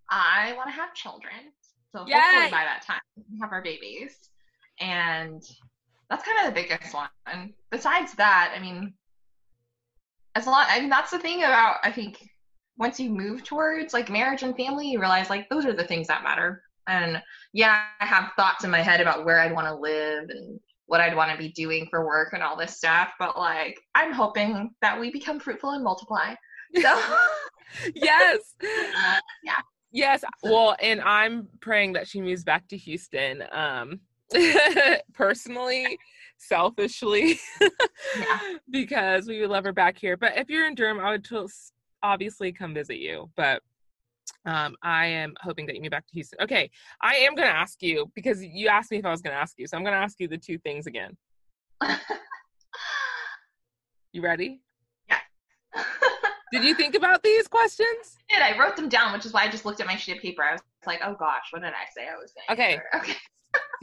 I 0.09 0.53
want 0.57 0.69
to 0.69 0.73
have 0.73 0.93
children. 0.93 1.53
So 1.91 2.05
Yay! 2.05 2.15
hopefully 2.15 2.51
by 2.51 2.65
that 2.65 2.83
time 2.85 2.99
we 3.15 3.39
have 3.39 3.51
our 3.51 3.61
babies. 3.61 4.29
And 4.79 5.43
that's 6.10 6.24
kind 6.24 6.39
of 6.39 6.53
the 6.53 6.62
biggest 6.62 6.93
one. 6.93 7.10
And 7.26 7.53
besides 7.72 8.14
that, 8.16 8.53
I 8.55 8.60
mean, 8.60 8.93
as 10.36 10.47
long 10.47 10.66
I 10.68 10.80
mean 10.80 10.89
that's 10.89 11.12
the 11.12 11.20
thing 11.20 11.39
about 11.39 11.78
I 11.84 11.91
think 11.91 12.18
once 12.78 12.99
you 12.99 13.10
move 13.10 13.43
towards 13.43 13.93
like 13.93 14.10
marriage 14.10 14.43
and 14.43 14.55
family, 14.55 14.89
you 14.89 14.99
realize 14.99 15.30
like 15.30 15.49
those 15.49 15.66
are 15.66 15.74
the 15.74 15.84
things 15.84 16.07
that 16.07 16.24
matter. 16.24 16.64
And 16.88 17.22
yeah, 17.53 17.84
I 17.99 18.05
have 18.05 18.32
thoughts 18.36 18.64
in 18.64 18.72
my 18.72 18.82
head 18.82 19.01
about 19.01 19.26
where 19.26 19.39
I'd 19.39 19.53
want 19.53 19.68
to 19.68 19.76
live 19.76 20.30
and 20.30 20.60
what 20.88 21.01
I'd 21.01 21.16
want 21.16 21.32
to 21.32 21.38
be 21.38 21.49
doing 21.49 21.88
for 21.89 22.05
work 22.05 22.34
and 22.34 22.41
all 22.41 22.57
this 22.57 22.76
stuff, 22.76 23.10
but 23.20 23.38
like 23.38 23.80
I'm 23.93 24.12
hoping 24.12 24.72
that 24.82 24.99
we 24.99 25.12
become 25.12 25.39
fruitful 25.39 25.72
and 25.72 25.84
multiply. 25.84 26.34
So 26.76 27.01
yes. 27.93 28.55
yeah. 29.43 29.60
Yes. 29.91 30.24
Well, 30.43 30.76
and 30.82 31.01
I'm 31.01 31.47
praying 31.62 31.93
that 31.93 32.07
she 32.07 32.22
moves 32.22 32.43
back 32.43 32.68
to 32.70 32.78
Houston. 32.78 33.43
Um 33.51 33.99
personally, 35.13 35.97
selfishly, 36.38 37.39
Yeah. 38.17 38.39
because 38.69 39.27
we 39.27 39.41
would 39.41 39.49
love 39.49 39.65
her 39.65 39.73
back 39.73 39.97
here. 39.97 40.17
But 40.17 40.38
if 40.38 40.49
you're 40.49 40.67
in 40.67 40.75
Durham, 40.75 40.99
I 40.99 41.11
would 41.11 41.25
t- 41.25 41.45
obviously 42.03 42.51
come 42.51 42.73
visit 42.73 42.97
you. 42.97 43.30
But 43.36 43.61
um, 44.45 44.75
I 44.84 45.07
am 45.07 45.34
hoping 45.41 45.65
that 45.67 45.75
you 45.75 45.82
move 45.82 45.91
back 45.91 46.07
to 46.07 46.13
Houston. 46.13 46.39
Okay, 46.41 46.69
I 47.01 47.15
am 47.15 47.36
going 47.36 47.47
to 47.47 47.55
ask 47.55 47.82
you 47.82 48.11
because 48.15 48.43
you 48.43 48.67
asked 48.67 48.91
me 48.91 48.97
if 48.97 49.05
I 49.05 49.11
was 49.11 49.21
going 49.21 49.36
to 49.36 49.39
ask 49.41 49.55
you, 49.57 49.67
so 49.67 49.75
I'm 49.77 49.84
going 49.84 49.95
to 49.95 49.99
ask 50.01 50.19
you 50.19 50.27
the 50.27 50.38
two 50.38 50.57
things 50.59 50.88
again. 50.88 51.17
You 54.11 54.23
ready? 54.23 54.61
Yeah. 55.07 55.17
Did 56.51 56.63
you 56.63 56.73
think 56.73 56.95
about 56.95 57.21
these 57.21 57.47
questions? 57.47 58.17
did. 58.27 58.41
I 58.41 58.57
wrote 58.57 58.75
them 58.75 58.89
down, 58.89 59.13
which 59.13 59.25
is 59.25 59.34
why 59.34 59.43
I 59.43 59.49
just 59.49 59.65
looked 59.65 59.82
at 59.82 59.88
my 59.88 59.95
sheet 59.95 60.15
of 60.17 60.21
paper. 60.21 60.41
I 60.41 60.53
was 60.53 60.61
like, 60.88 61.01
oh 61.03 61.13
gosh, 61.13 61.43
what 61.51 61.61
did 61.61 61.73
I 61.73 61.86
say 61.95 62.07
I 62.07 62.15
was 62.19 62.34
to 62.34 62.53
Okay. 62.53 62.80
Okay. 62.95 63.13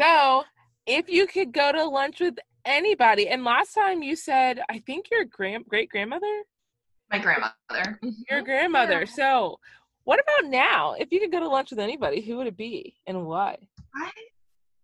So, 0.00 0.44
if 0.86 1.08
you 1.08 1.26
could 1.26 1.52
go 1.52 1.72
to 1.72 1.84
lunch 1.84 2.20
with 2.20 2.38
anybody, 2.64 3.28
and 3.28 3.44
last 3.44 3.72
time 3.72 4.02
you 4.02 4.16
said, 4.16 4.60
I 4.68 4.78
think 4.80 5.06
your 5.10 5.24
grand 5.24 5.66
great 5.66 5.88
grandmother, 5.88 6.42
My 7.10 7.18
grandmother. 7.18 7.54
Mm-hmm. 7.70 8.10
your 8.30 8.42
grandmother. 8.42 9.06
So, 9.06 9.58
what 10.04 10.20
about 10.20 10.50
now? 10.50 10.94
If 10.98 11.10
you 11.10 11.20
could 11.20 11.32
go 11.32 11.40
to 11.40 11.48
lunch 11.48 11.70
with 11.70 11.80
anybody, 11.80 12.20
who 12.20 12.36
would 12.36 12.46
it 12.46 12.56
be 12.56 12.94
and 13.06 13.26
why? 13.26 13.56
I 13.94 14.10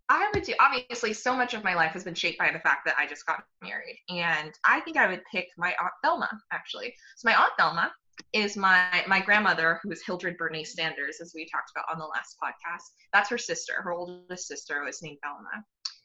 I 0.08 0.30
would 0.34 0.42
do 0.42 0.52
obviously 0.60 1.14
so 1.14 1.34
much 1.34 1.54
of 1.54 1.64
my 1.64 1.74
life 1.74 1.92
has 1.92 2.04
been 2.04 2.14
shaped 2.14 2.38
by 2.38 2.50
the 2.52 2.58
fact 2.58 2.84
that 2.84 2.96
I 2.98 3.06
just 3.06 3.24
got 3.24 3.44
married. 3.62 3.98
And 4.10 4.52
I 4.64 4.80
think 4.80 4.98
I 4.98 5.06
would 5.06 5.22
pick 5.30 5.48
my 5.56 5.74
Aunt 5.80 5.92
Thelma, 6.04 6.28
actually. 6.52 6.94
So 7.16 7.30
my 7.30 7.34
Aunt 7.34 7.52
Thelma 7.58 7.92
is 8.32 8.56
my 8.56 9.04
my 9.06 9.20
grandmother, 9.20 9.80
who 9.82 9.90
is 9.90 10.02
Hildred 10.04 10.36
Bernice 10.38 10.74
Sanders, 10.74 11.20
as 11.20 11.32
we 11.34 11.48
talked 11.48 11.70
about 11.74 11.92
on 11.92 11.98
the 11.98 12.06
last 12.06 12.36
podcast. 12.42 12.84
That's 13.12 13.30
her 13.30 13.38
sister. 13.38 13.74
Her 13.82 13.92
oldest 13.92 14.46
sister 14.46 14.82
was 14.84 15.02
named 15.02 15.18
Thelma. 15.22 15.64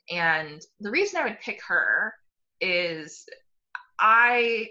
And 0.10 0.62
the 0.80 0.91
reason 0.91 1.20
I 1.20 1.24
would 1.26 1.39
pick 1.39 1.60
her 1.68 2.14
is 2.62 3.26
I 3.99 4.70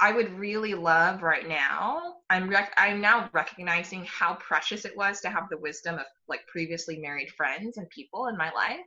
I 0.00 0.12
would 0.12 0.38
really 0.38 0.74
love 0.74 1.22
right 1.22 1.48
now. 1.48 2.16
I'm 2.28 2.48
rec- 2.50 2.74
I'm 2.76 3.00
now 3.00 3.30
recognizing 3.32 4.04
how 4.04 4.34
precious 4.34 4.84
it 4.84 4.96
was 4.96 5.20
to 5.20 5.30
have 5.30 5.48
the 5.48 5.58
wisdom 5.58 5.96
of 5.96 6.06
like 6.28 6.46
previously 6.48 6.98
married 6.98 7.30
friends 7.30 7.76
and 7.76 7.88
people 7.90 8.26
in 8.26 8.36
my 8.36 8.50
life 8.52 8.84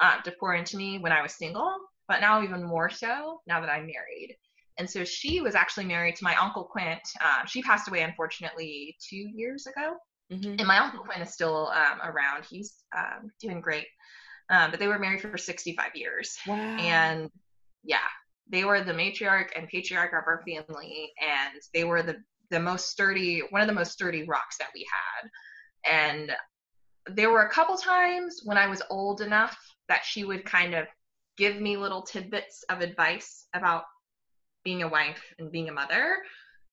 uh, 0.00 0.20
to 0.22 0.32
pour 0.38 0.54
into 0.54 0.76
me 0.76 0.98
when 0.98 1.12
I 1.12 1.22
was 1.22 1.34
single, 1.34 1.74
but 2.08 2.20
now 2.20 2.42
even 2.42 2.62
more 2.62 2.90
so 2.90 3.40
now 3.46 3.60
that 3.60 3.70
I'm 3.70 3.86
married. 3.86 4.36
And 4.78 4.88
so 4.90 5.04
she 5.04 5.40
was 5.40 5.54
actually 5.54 5.84
married 5.86 6.16
to 6.16 6.24
my 6.24 6.34
uncle 6.36 6.64
Quint. 6.64 7.00
Um, 7.20 7.46
she 7.46 7.62
passed 7.62 7.88
away 7.88 8.02
unfortunately 8.02 8.96
two 9.08 9.16
years 9.34 9.66
ago, 9.66 9.96
Mm-hmm. 10.32 10.54
and 10.58 10.66
my 10.66 10.78
uncle 10.78 11.00
Quint 11.04 11.20
is 11.22 11.34
still 11.34 11.68
um, 11.68 12.00
around. 12.02 12.44
He's 12.48 12.72
um, 12.96 13.30
doing 13.40 13.60
great. 13.60 13.86
Um, 14.48 14.70
but 14.70 14.80
they 14.80 14.88
were 14.88 14.98
married 14.98 15.20
for 15.20 15.36
65 15.36 15.90
years 15.94 16.36
Wow. 16.46 16.54
and 16.56 17.30
yeah 17.82 17.98
they 18.50 18.64
were 18.64 18.82
the 18.82 18.92
matriarch 18.92 19.48
and 19.56 19.66
patriarch 19.68 20.12
of 20.12 20.24
our 20.26 20.42
family 20.46 21.12
and 21.20 21.60
they 21.72 21.84
were 21.84 22.02
the 22.02 22.16
the 22.50 22.60
most 22.60 22.90
sturdy 22.90 23.40
one 23.50 23.62
of 23.62 23.66
the 23.68 23.72
most 23.72 23.92
sturdy 23.92 24.24
rocks 24.24 24.58
that 24.58 24.68
we 24.74 24.86
had 24.92 26.10
and 26.10 26.32
there 27.16 27.30
were 27.30 27.44
a 27.46 27.50
couple 27.50 27.76
times 27.76 28.42
when 28.44 28.58
i 28.58 28.66
was 28.66 28.82
old 28.90 29.22
enough 29.22 29.56
that 29.88 30.04
she 30.04 30.24
would 30.24 30.44
kind 30.44 30.74
of 30.74 30.86
give 31.38 31.58
me 31.60 31.78
little 31.78 32.02
tidbits 32.02 32.64
of 32.68 32.80
advice 32.82 33.46
about 33.54 33.84
being 34.64 34.82
a 34.82 34.88
wife 34.88 35.22
and 35.38 35.52
being 35.52 35.68
a 35.68 35.72
mother 35.72 36.16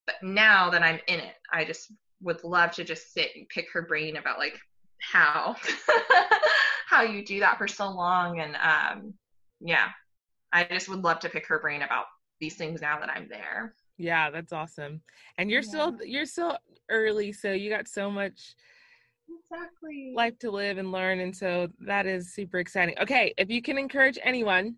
but 0.06 0.16
now 0.22 0.70
that 0.70 0.84
i'm 0.84 1.00
in 1.08 1.20
it 1.20 1.36
i 1.54 1.64
just 1.64 1.92
would 2.22 2.44
love 2.44 2.72
to 2.72 2.84
just 2.84 3.14
sit 3.14 3.32
and 3.36 3.48
pick 3.50 3.68
her 3.74 3.82
brain 3.84 4.18
about 4.18 4.40
like 4.40 4.60
how 5.02 5.56
how 6.88 7.02
you 7.02 7.26
do 7.26 7.40
that 7.40 7.58
for 7.58 7.68
so 7.68 7.90
long 7.90 8.40
and 8.40 8.56
um 8.56 9.14
yeah 9.60 9.90
i 10.54 10.64
just 10.64 10.90
would 10.90 11.04
love 11.04 11.20
to 11.20 11.30
pick 11.30 11.48
her 11.48 11.60
brain 11.60 11.82
about 11.82 12.06
these 12.40 12.56
things 12.56 12.82
now 12.82 13.00
that 13.00 13.10
i'm 13.10 13.28
there 13.30 13.74
yeah, 14.02 14.32
that's 14.32 14.52
awesome. 14.52 15.02
And 15.38 15.52
you're 15.52 15.62
still 15.62 15.96
you're 16.04 16.26
still 16.26 16.58
early, 16.90 17.32
so 17.32 17.52
you 17.52 17.70
got 17.70 17.88
so 17.88 18.10
much 18.10 18.56
exactly 19.30 20.14
life 20.16 20.38
to 20.40 20.50
live 20.50 20.80
and 20.80 20.92
learn, 20.92 21.20
and 21.20 21.36
so 21.36 21.70
that 21.82 22.08
is 22.08 22.34
super 22.34 22.58
exciting. 22.58 22.96
Okay, 23.00 23.34
if 23.38 23.52
you 23.52 23.62
can 23.62 23.78
encourage 23.78 24.18
anyone, 24.24 24.76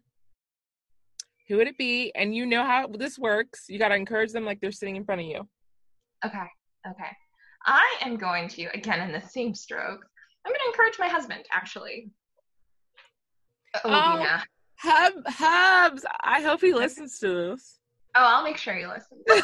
who 1.54 1.58
would 1.58 1.68
it 1.68 1.78
be? 1.78 2.12
And 2.16 2.34
you 2.36 2.48
know 2.48 2.64
how 2.66 2.88
this 2.88 3.20
works. 3.20 3.66
You 3.70 3.78
got 3.78 3.90
to 3.90 3.96
encourage 3.96 4.32
them 4.32 4.44
like 4.44 4.60
they're 4.60 4.72
sitting 4.72 4.96
in 4.96 5.06
front 5.06 5.22
of 5.22 5.28
you. 5.28 5.48
okay 6.26 6.48
okay 6.90 7.12
i 7.68 7.96
am 8.02 8.18
going 8.18 8.48
to 8.48 8.64
again 8.74 9.00
in 9.02 9.12
the 9.14 9.22
same 9.22 9.54
stroke 9.54 10.04
i'm 10.46 10.50
going 10.52 10.60
to 10.60 10.68
encourage 10.72 10.98
my 11.00 11.08
husband 11.08 11.44
actually 11.54 12.10
oh, 13.76 13.80
Oh. 13.86 14.20
yeah. 14.20 14.42
Hub 14.80 15.14
Hubs, 15.28 16.04
I 16.24 16.42
hope 16.42 16.60
he 16.62 16.74
listens 16.74 17.20
to 17.20 17.28
this. 17.52 17.78
oh 18.16 18.26
i'll 18.26 18.44
make 18.44 18.58
sure 18.58 18.78
you 18.78 18.88
listen 18.90 19.18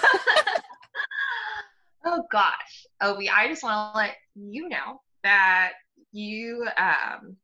oh 2.05 2.23
gosh 2.31 2.85
obi 3.01 3.29
i 3.29 3.47
just 3.47 3.63
want 3.63 3.93
to 3.93 3.97
let 3.97 4.15
you 4.35 4.67
know 4.67 4.99
that 5.23 5.73
you 6.11 6.65
um 6.77 7.35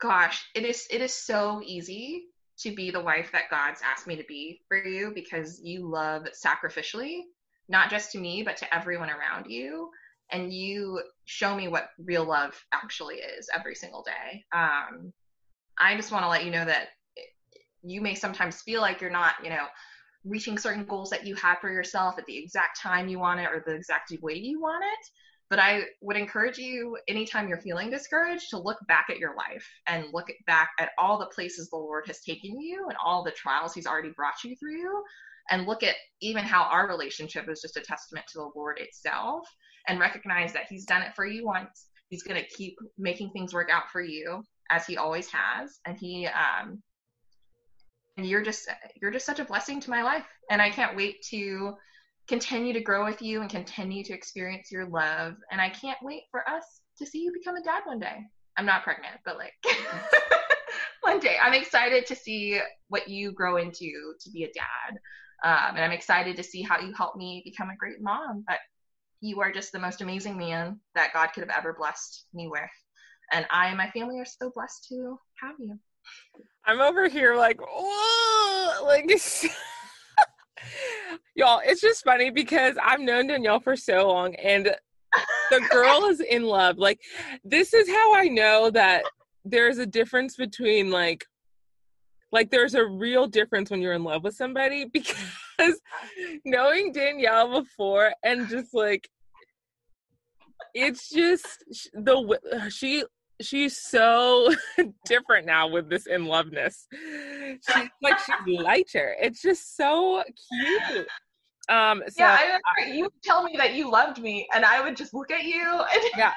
gosh 0.00 0.48
it 0.54 0.64
is 0.64 0.86
it 0.90 1.00
is 1.00 1.14
so 1.14 1.60
easy 1.64 2.24
to 2.58 2.74
be 2.74 2.90
the 2.90 3.00
wife 3.00 3.30
that 3.32 3.50
god's 3.50 3.80
asked 3.84 4.06
me 4.06 4.16
to 4.16 4.24
be 4.24 4.60
for 4.68 4.82
you 4.82 5.12
because 5.14 5.60
you 5.62 5.88
love 5.88 6.26
sacrificially 6.32 7.22
not 7.68 7.90
just 7.90 8.12
to 8.12 8.18
me 8.18 8.42
but 8.42 8.56
to 8.58 8.74
everyone 8.74 9.10
around 9.10 9.46
you. 9.48 9.90
And 10.30 10.52
you 10.52 11.02
show 11.24 11.54
me 11.54 11.68
what 11.68 11.90
real 11.98 12.24
love 12.24 12.60
actually 12.72 13.16
is 13.16 13.48
every 13.54 13.74
single 13.74 14.02
day. 14.02 14.44
Um 14.52 15.12
i 15.80 15.94
just 15.94 16.10
want 16.10 16.24
to 16.24 16.28
let 16.28 16.44
you 16.44 16.50
know 16.50 16.64
that 16.64 16.88
you 17.84 18.00
may 18.00 18.14
sometimes 18.14 18.62
feel 18.62 18.80
like 18.80 19.00
you're 19.00 19.10
not 19.10 19.34
you 19.44 19.50
know 19.50 19.66
reaching 20.24 20.58
certain 20.58 20.84
goals 20.84 21.08
that 21.10 21.24
you 21.24 21.36
had 21.36 21.54
for 21.60 21.70
yourself 21.70 22.18
at 22.18 22.26
the 22.26 22.36
exact 22.36 22.80
time 22.80 23.08
you 23.08 23.20
want 23.20 23.38
it 23.38 23.46
or 23.46 23.62
the 23.64 23.74
exact 23.74 24.12
way 24.20 24.34
you 24.34 24.60
want 24.60 24.82
it 24.84 25.06
but 25.50 25.58
I 25.58 25.84
would 26.02 26.16
encourage 26.16 26.58
you, 26.58 26.98
anytime 27.08 27.48
you're 27.48 27.60
feeling 27.60 27.90
discouraged, 27.90 28.50
to 28.50 28.58
look 28.58 28.78
back 28.86 29.06
at 29.08 29.18
your 29.18 29.34
life 29.34 29.66
and 29.86 30.12
look 30.12 30.26
back 30.46 30.70
at 30.78 30.90
all 30.98 31.18
the 31.18 31.26
places 31.26 31.70
the 31.70 31.76
Lord 31.76 32.04
has 32.06 32.20
taken 32.20 32.60
you 32.60 32.86
and 32.88 32.96
all 33.02 33.24
the 33.24 33.30
trials 33.30 33.72
He's 33.72 33.86
already 33.86 34.10
brought 34.10 34.44
you 34.44 34.54
through, 34.56 35.02
and 35.50 35.66
look 35.66 35.82
at 35.82 35.96
even 36.20 36.44
how 36.44 36.64
our 36.64 36.86
relationship 36.86 37.48
is 37.48 37.62
just 37.62 37.76
a 37.78 37.80
testament 37.80 38.26
to 38.28 38.38
the 38.38 38.50
Lord 38.54 38.78
itself, 38.78 39.48
and 39.86 39.98
recognize 39.98 40.52
that 40.52 40.66
He's 40.68 40.84
done 40.84 41.02
it 41.02 41.14
for 41.14 41.24
you 41.24 41.46
once. 41.46 41.86
He's 42.10 42.22
going 42.22 42.40
to 42.40 42.48
keep 42.48 42.76
making 42.98 43.30
things 43.30 43.54
work 43.54 43.70
out 43.70 43.90
for 43.90 44.02
you 44.02 44.42
as 44.70 44.86
He 44.86 44.98
always 44.98 45.28
has, 45.30 45.80
and 45.86 45.96
He, 45.98 46.26
um, 46.26 46.82
and 48.18 48.26
you're 48.26 48.42
just 48.42 48.68
you're 49.00 49.12
just 49.12 49.26
such 49.26 49.38
a 49.38 49.44
blessing 49.44 49.80
to 49.80 49.90
my 49.90 50.02
life, 50.02 50.24
and 50.50 50.60
I 50.60 50.68
can't 50.70 50.96
wait 50.96 51.22
to 51.30 51.74
continue 52.28 52.74
to 52.74 52.80
grow 52.80 53.04
with 53.04 53.22
you 53.22 53.40
and 53.40 53.50
continue 53.50 54.04
to 54.04 54.12
experience 54.12 54.70
your 54.70 54.86
love. 54.86 55.34
And 55.50 55.60
I 55.60 55.70
can't 55.70 55.98
wait 56.02 56.24
for 56.30 56.48
us 56.48 56.82
to 56.98 57.06
see 57.06 57.22
you 57.22 57.32
become 57.32 57.56
a 57.56 57.62
dad 57.62 57.82
one 57.84 57.98
day. 57.98 58.18
I'm 58.56 58.66
not 58.66 58.84
pregnant, 58.84 59.16
but 59.24 59.38
like 59.38 59.54
one 61.02 61.20
day. 61.20 61.36
I'm 61.42 61.54
excited 61.54 62.06
to 62.06 62.14
see 62.14 62.60
what 62.88 63.08
you 63.08 63.32
grow 63.32 63.56
into 63.56 64.14
to 64.20 64.30
be 64.30 64.44
a 64.44 64.52
dad. 64.52 64.98
Um, 65.44 65.76
and 65.76 65.84
I'm 65.84 65.92
excited 65.92 66.36
to 66.36 66.42
see 66.42 66.62
how 66.62 66.80
you 66.80 66.92
help 66.92 67.16
me 67.16 67.42
become 67.44 67.70
a 67.70 67.76
great 67.76 68.02
mom. 68.02 68.44
But 68.46 68.58
you 69.20 69.40
are 69.40 69.52
just 69.52 69.72
the 69.72 69.78
most 69.78 70.00
amazing 70.00 70.36
man 70.36 70.80
that 70.94 71.12
God 71.14 71.28
could 71.28 71.44
have 71.44 71.56
ever 71.56 71.74
blessed 71.78 72.26
me 72.34 72.48
with. 72.48 72.60
And 73.32 73.46
I 73.50 73.68
and 73.68 73.78
my 73.78 73.90
family 73.90 74.18
are 74.18 74.26
so 74.26 74.50
blessed 74.54 74.86
to 74.90 75.18
have 75.40 75.54
you. 75.58 75.78
I'm 76.64 76.80
over 76.80 77.08
here 77.08 77.36
like, 77.36 77.60
oh, 77.62 78.82
like 78.86 79.06
y'all. 81.34 81.60
It's 81.64 81.80
just 81.80 82.04
funny 82.04 82.30
because 82.30 82.76
I've 82.82 83.00
known 83.00 83.26
Danielle 83.26 83.60
for 83.60 83.76
so 83.76 84.08
long, 84.08 84.34
and 84.36 84.74
the 85.50 85.60
girl 85.70 86.04
is 86.06 86.20
in 86.20 86.44
love. 86.44 86.78
Like, 86.78 87.00
this 87.44 87.72
is 87.74 87.88
how 87.88 88.14
I 88.14 88.28
know 88.28 88.70
that 88.70 89.04
there's 89.44 89.78
a 89.78 89.86
difference 89.86 90.36
between 90.36 90.90
like, 90.90 91.24
like 92.32 92.50
there's 92.50 92.74
a 92.74 92.84
real 92.84 93.26
difference 93.26 93.70
when 93.70 93.80
you're 93.80 93.94
in 93.94 94.04
love 94.04 94.24
with 94.24 94.34
somebody 94.34 94.84
because 94.92 95.80
knowing 96.44 96.92
Danielle 96.92 97.62
before 97.62 98.12
and 98.22 98.48
just 98.48 98.74
like, 98.74 99.08
it's 100.74 101.08
just 101.08 101.64
the 101.94 102.68
she 102.68 103.04
she's 103.40 103.76
so 103.76 104.52
different 105.04 105.46
now 105.46 105.68
with 105.68 105.88
this 105.88 106.06
in 106.06 106.26
loveness. 106.26 106.86
She's 106.92 107.76
like 108.02 108.18
she's 108.18 108.58
lighter. 108.60 109.16
It's 109.20 109.42
just 109.42 109.76
so 109.76 110.22
cute. 110.50 111.06
Um, 111.68 112.02
so 112.08 112.24
yeah, 112.24 112.38
I 112.38 112.44
remember 112.78 112.96
you 112.96 113.10
tell 113.22 113.42
me 113.42 113.54
that 113.58 113.74
you 113.74 113.90
loved 113.90 114.20
me, 114.20 114.48
and 114.54 114.64
I 114.64 114.82
would 114.82 114.96
just 114.96 115.12
look 115.12 115.30
at 115.30 115.44
you. 115.44 115.62
And 115.62 116.02
yeah, 116.16 116.32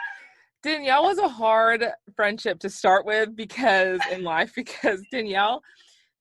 Danielle 0.61 1.03
was 1.03 1.17
a 1.17 1.29
hard 1.29 1.85
friendship 2.15 2.59
to 2.59 2.69
start 2.69 3.05
with 3.05 3.35
because 3.35 3.99
in 4.11 4.23
life 4.23 4.51
because 4.55 5.01
Danielle 5.11 5.61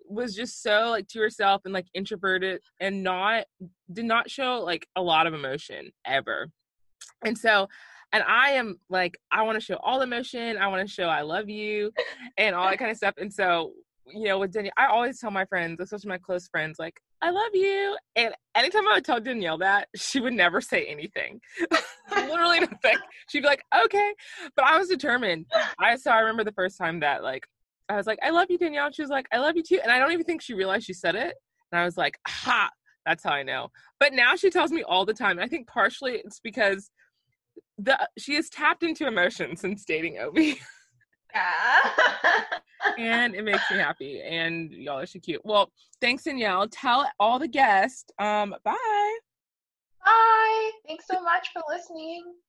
was 0.08 0.34
just 0.34 0.62
so 0.62 0.90
like 0.90 1.06
to 1.08 1.20
herself 1.20 1.62
and 1.64 1.72
like 1.72 1.86
introverted 1.94 2.60
and 2.80 3.02
not 3.02 3.44
did 3.92 4.04
not 4.04 4.30
show 4.30 4.60
like 4.64 4.86
a 4.96 5.02
lot 5.02 5.26
of 5.26 5.34
emotion 5.34 5.90
ever. 6.04 6.48
And 7.24 7.36
so 7.36 7.68
and 8.12 8.22
I 8.26 8.52
am 8.52 8.78
like 8.88 9.18
I 9.30 9.42
want 9.42 9.58
to 9.58 9.64
show 9.64 9.78
all 9.82 10.02
emotion. 10.02 10.56
I 10.58 10.68
want 10.68 10.86
to 10.86 10.92
show 10.92 11.04
I 11.04 11.22
love 11.22 11.48
you 11.48 11.92
and 12.36 12.54
all 12.54 12.68
that 12.68 12.78
kind 12.78 12.90
of 12.90 12.96
stuff. 12.96 13.14
And 13.18 13.32
so 13.32 13.72
you 14.12 14.24
know, 14.24 14.38
with 14.38 14.52
Danielle, 14.52 14.72
I 14.76 14.86
always 14.86 15.20
tell 15.20 15.30
my 15.30 15.44
friends, 15.44 15.80
especially 15.80 16.08
my 16.08 16.18
close 16.18 16.48
friends, 16.48 16.78
like, 16.78 17.00
I 17.22 17.30
love 17.30 17.50
you. 17.54 17.96
And 18.16 18.34
anytime 18.54 18.88
I 18.88 18.94
would 18.94 19.04
tell 19.04 19.20
Danielle 19.20 19.58
that, 19.58 19.88
she 19.94 20.20
would 20.20 20.32
never 20.32 20.60
say 20.60 20.86
anything. 20.86 21.40
Literally 22.10 22.60
nothing. 22.60 22.96
She'd 23.28 23.42
be 23.42 23.46
like, 23.46 23.62
okay. 23.84 24.14
But 24.56 24.64
I 24.64 24.78
was 24.78 24.88
determined. 24.88 25.46
I 25.78 25.96
so 25.96 26.10
I 26.10 26.20
remember 26.20 26.44
the 26.44 26.52
first 26.52 26.78
time 26.78 27.00
that 27.00 27.22
like 27.22 27.46
I 27.88 27.96
was 27.96 28.06
like, 28.06 28.18
I 28.22 28.30
love 28.30 28.46
you, 28.50 28.58
Danielle. 28.58 28.86
And 28.86 28.94
she 28.94 29.02
was 29.02 29.10
like, 29.10 29.26
I 29.32 29.38
love 29.38 29.56
you 29.56 29.62
too. 29.62 29.80
And 29.82 29.92
I 29.92 29.98
don't 29.98 30.12
even 30.12 30.24
think 30.24 30.40
she 30.40 30.54
realized 30.54 30.86
she 30.86 30.94
said 30.94 31.14
it. 31.14 31.34
And 31.72 31.80
I 31.80 31.84
was 31.84 31.96
like, 31.96 32.18
ha, 32.26 32.70
that's 33.04 33.22
how 33.22 33.32
I 33.32 33.42
know. 33.42 33.68
But 33.98 34.12
now 34.12 34.36
she 34.36 34.50
tells 34.50 34.70
me 34.70 34.82
all 34.82 35.04
the 35.04 35.14
time. 35.14 35.38
I 35.38 35.46
think 35.46 35.66
partially 35.66 36.14
it's 36.24 36.40
because 36.40 36.90
the 37.78 37.98
she 38.18 38.34
has 38.34 38.48
tapped 38.48 38.82
into 38.82 39.06
emotion 39.06 39.56
since 39.56 39.84
dating 39.84 40.18
Obi. 40.18 40.60
Yeah. 41.34 41.80
and 42.98 43.34
it 43.34 43.44
makes 43.44 43.70
me 43.70 43.78
happy. 43.78 44.20
And 44.22 44.72
y'all 44.72 44.98
are 45.00 45.06
so 45.06 45.18
cute. 45.20 45.40
Well, 45.44 45.70
thanks, 46.00 46.24
Danielle. 46.24 46.68
Tell 46.68 47.08
all 47.18 47.38
the 47.38 47.48
guests. 47.48 48.10
Um, 48.18 48.54
bye. 48.64 49.18
Bye. 50.04 50.70
Thanks 50.86 51.06
so 51.06 51.22
much 51.22 51.50
for 51.52 51.62
listening. 51.68 52.34